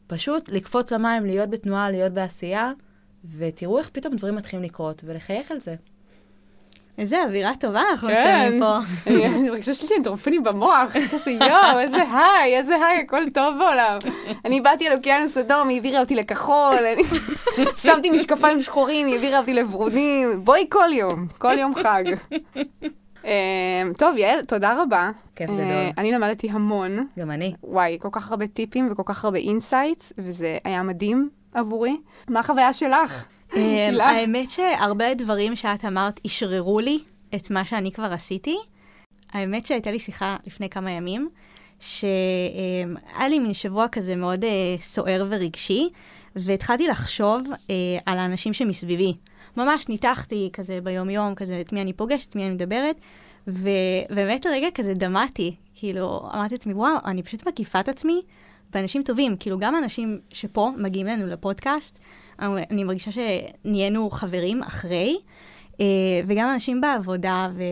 פשוט 0.06 0.48
לקפוץ 0.48 0.92
למים, 0.92 1.26
להיות 1.26 1.50
בתנועה, 1.50 1.90
להיות 1.90 2.12
בעשייה, 2.12 2.72
ותראו 3.36 3.78
איך 3.78 3.90
פתאום 3.90 4.16
דברים 4.16 4.36
מתחילים 4.36 4.64
לקרות, 4.64 5.02
ולחייך 5.06 5.50
על 5.50 5.60
זה. 5.60 5.74
איזה 6.98 7.22
אווירה 7.22 7.52
טובה 7.54 7.82
אנחנו 7.90 8.08
כן. 8.08 8.14
מסיימים 8.14 8.60
פה. 8.60 8.78
אני 9.36 9.50
מרגישה 9.50 9.74
שיש 9.74 9.90
לי 9.90 9.96
אנדורפינים 9.96 10.42
במוח, 10.42 10.96
כזה 11.12 11.30
יואו, 11.30 11.78
איזה 11.78 11.96
היי, 11.96 12.58
איזה 12.58 12.74
היי, 12.74 13.00
הכל 13.00 13.30
טוב 13.30 13.58
בעולם. 13.58 13.98
אני 14.44 14.60
באתי 14.60 14.88
על 14.88 14.96
אוקיינוס 14.96 15.36
אדום, 15.36 15.68
היא 15.68 15.76
העבירה 15.76 16.00
אותי 16.00 16.14
לכחול, 16.14 16.76
שמתי 17.76 18.10
משקפיים 18.10 18.62
שחורים, 18.62 19.06
היא 19.06 19.14
העבירה 19.14 19.38
אותי 19.38 19.54
לוורודים, 19.54 20.44
בואי 20.44 20.66
כל 20.68 20.88
יום, 20.92 21.26
כל 21.38 21.58
יום 21.58 21.74
חג. 21.74 22.04
אה, 23.24 23.82
טוב, 23.98 24.16
יעל, 24.16 24.44
תודה 24.44 24.82
רבה. 24.82 25.10
כיף 25.36 25.50
אה, 25.50 25.54
גדול. 25.54 25.92
אני 25.98 26.12
למדתי 26.12 26.50
המון. 26.50 27.06
גם 27.18 27.30
אני. 27.30 27.54
וואי, 27.64 27.98
כל 28.00 28.08
כך 28.12 28.30
הרבה 28.30 28.46
טיפים 28.46 28.88
וכל 28.92 29.02
כך 29.06 29.24
הרבה 29.24 29.38
insights, 29.38 30.12
וזה 30.18 30.58
היה 30.64 30.82
מדהים 30.82 31.28
עבורי. 31.54 31.96
מה 32.28 32.40
החוויה 32.40 32.72
שלך? 32.72 33.26
אמ? 33.56 34.00
האמת 34.00 34.50
שהרבה 34.50 35.14
דברים 35.14 35.56
שאת 35.56 35.84
אמרת 35.84 36.20
אשררו 36.26 36.80
לי 36.80 36.98
את 37.34 37.50
מה 37.50 37.64
שאני 37.64 37.92
כבר 37.92 38.12
עשיתי. 38.12 38.56
האמת 39.32 39.66
שהייתה 39.66 39.90
לי 39.90 39.98
שיחה 39.98 40.36
לפני 40.46 40.68
כמה 40.68 40.90
ימים, 40.90 41.28
שהיה 41.80 43.28
לי 43.28 43.38
מין 43.38 43.54
שבוע 43.54 43.88
כזה 43.88 44.16
מאוד 44.16 44.44
אה, 44.44 44.50
סוער 44.80 45.26
ורגשי, 45.28 45.88
והתחלתי 46.36 46.86
לחשוב 46.86 47.44
אה, 47.70 47.74
על 48.06 48.18
האנשים 48.18 48.52
שמסביבי. 48.52 49.14
ממש 49.56 49.88
ניתחתי 49.88 50.50
כזה 50.52 50.80
ביום-יום, 50.80 51.34
כזה 51.34 51.60
את 51.60 51.72
מי 51.72 51.82
אני 51.82 51.92
פוגשת, 51.92 52.30
את 52.30 52.36
מי 52.36 52.46
אני 52.46 52.54
מדברת, 52.54 52.96
ובאמת 53.46 54.46
לרגע 54.46 54.68
כזה 54.74 54.94
דמעתי. 54.94 55.54
כאילו, 55.74 56.28
אמרתי 56.34 56.54
לעצמי, 56.54 56.74
וואו, 56.74 56.96
אני 57.04 57.22
פשוט 57.22 57.48
מקיפה 57.48 57.80
את 57.80 57.88
עצמי 57.88 58.22
באנשים 58.72 59.02
טובים. 59.02 59.36
כאילו, 59.36 59.58
גם 59.58 59.76
אנשים 59.76 60.18
שפה 60.30 60.70
מגיעים 60.76 61.08
אלינו 61.08 61.26
לפודקאסט, 61.26 61.98
אני 62.38 62.84
מרגישה 62.84 63.10
שנהיינו 63.10 64.10
חברים 64.10 64.62
אחרי, 64.62 65.18
אה, 65.80 65.86
וגם 66.26 66.50
אנשים 66.54 66.80
בעבודה, 66.80 67.48
ו... 67.54 67.62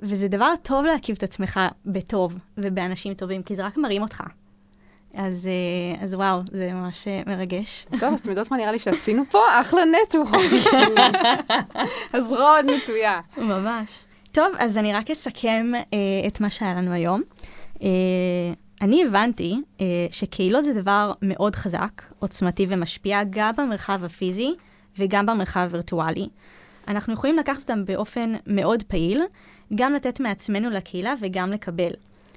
וזה 0.00 0.28
דבר 0.28 0.52
טוב 0.62 0.84
להקיף 0.84 1.18
את 1.18 1.22
עצמך 1.22 1.60
בטוב 1.86 2.34
ובאנשים 2.58 3.14
טובים, 3.14 3.42
כי 3.42 3.54
זה 3.54 3.66
רק 3.66 3.76
מרים 3.76 4.02
אותך. 4.02 4.22
אז, 5.14 5.46
אה, 5.46 6.04
אז 6.04 6.14
וואו, 6.14 6.40
זה 6.52 6.72
ממש 6.72 7.08
אה, 7.08 7.22
מרגש. 7.26 7.86
טוב, 8.00 8.12
אז 8.12 8.20
אתם 8.20 8.30
יודעות 8.30 8.50
מה 8.50 8.56
נראה 8.56 8.72
לי 8.72 8.78
שעשינו 8.78 9.22
פה? 9.30 9.38
אחלה 9.60 9.80
נטוורק. 9.84 10.50
הזרוע 12.14 12.56
עוד 12.56 12.64
נטויה. 12.64 13.20
ממש. 13.36 14.04
טוב, 14.32 14.46
אז 14.58 14.78
אני 14.78 14.92
רק 14.92 15.10
אסכם 15.10 15.72
אה, 15.74 15.98
את 16.26 16.40
מה 16.40 16.50
שהיה 16.50 16.74
לנו 16.74 16.92
היום. 16.92 17.22
אה, 17.82 17.88
אני 18.80 19.04
הבנתי 19.04 19.60
אה, 19.80 19.86
שקהילות 20.10 20.64
זה 20.64 20.72
דבר 20.72 21.12
מאוד 21.22 21.56
חזק, 21.56 22.02
עוצמתי 22.18 22.66
ומשפיע 22.68 23.20
גם 23.30 23.54
במרחב 23.56 24.04
הפיזי 24.04 24.54
וגם 24.98 25.26
במרחב 25.26 25.60
הווירטואלי. 25.60 26.28
אנחנו 26.88 27.12
יכולים 27.12 27.36
לקחת 27.36 27.60
אותם 27.60 27.84
באופן 27.84 28.32
מאוד 28.46 28.82
פעיל, 28.82 29.22
גם 29.74 29.92
לתת 29.92 30.20
מעצמנו 30.20 30.70
לקהילה 30.70 31.14
וגם 31.20 31.52
לקבל. 31.52 31.90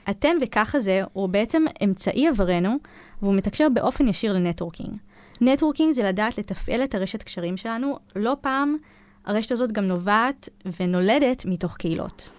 התן 0.07 0.37
וקח 0.41 0.79
זה 0.79 1.01
הוא 1.13 1.29
בעצם 1.29 1.63
אמצעי 1.83 2.27
עברנו, 2.27 2.75
והוא 3.21 3.35
מתקשר 3.35 3.67
באופן 3.73 4.07
ישיר 4.07 4.33
ל 4.33 4.38
networking. 4.38 4.97
networking 5.41 5.93
זה 5.93 6.03
לדעת 6.03 6.37
לתפעל 6.37 6.83
את 6.83 6.95
הרשת 6.95 7.23
קשרים 7.23 7.57
שלנו, 7.57 7.97
לא 8.15 8.35
פעם 8.41 8.77
הרשת 9.25 9.51
הזאת 9.51 9.71
גם 9.71 9.83
נובעת 9.83 10.49
ונולדת 10.79 11.45
מתוך 11.45 11.77
קהילות. 11.77 12.31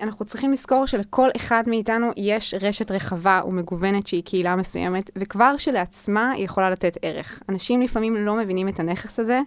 אנחנו 0.00 0.24
צריכים 0.24 0.52
לזכור 0.52 0.86
שלכל 0.86 1.28
אחד 1.36 1.62
מאיתנו 1.66 2.10
יש 2.16 2.54
רשת 2.60 2.90
רחבה 2.90 3.40
ומגוונת 3.46 4.06
שהיא 4.06 4.22
קהילה 4.24 4.56
מסוימת, 4.56 5.10
וכבר 5.16 5.56
שלעצמה 5.56 6.30
היא 6.30 6.44
יכולה 6.44 6.70
לתת 6.70 6.96
ערך. 7.02 7.42
אנשים 7.48 7.82
לפעמים 7.82 8.16
לא 8.16 8.34
מבינים 8.34 8.68
את 8.68 8.80
הנכס 8.80 9.20
הזה, 9.20 9.40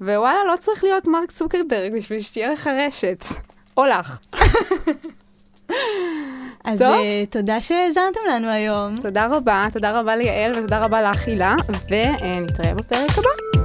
ווואלה, 0.00 0.44
לא 0.48 0.54
צריך 0.60 0.84
להיות 0.84 1.06
מרק 1.06 1.30
צוקרברג 1.30 1.92
בשביל 1.96 2.22
שתהיה 2.22 2.52
לך 2.52 2.66
רשת. 2.66 3.24
או 3.76 3.86
לך. 3.86 4.18
אז 6.64 6.78
טוב. 6.78 6.94
uh, 6.94 7.30
תודה 7.30 7.60
שהאזנתם 7.60 8.20
לנו 8.30 8.48
היום. 8.48 9.00
תודה 9.00 9.26
רבה, 9.26 9.64
תודה 9.72 9.90
רבה 9.90 10.16
ליעל 10.16 10.50
ותודה 10.50 10.80
רבה 10.80 11.02
לך 11.02 11.26
הילה, 11.26 11.54
ונתראה 11.88 12.74
בפרק 12.74 13.10
הבא. 13.18 13.55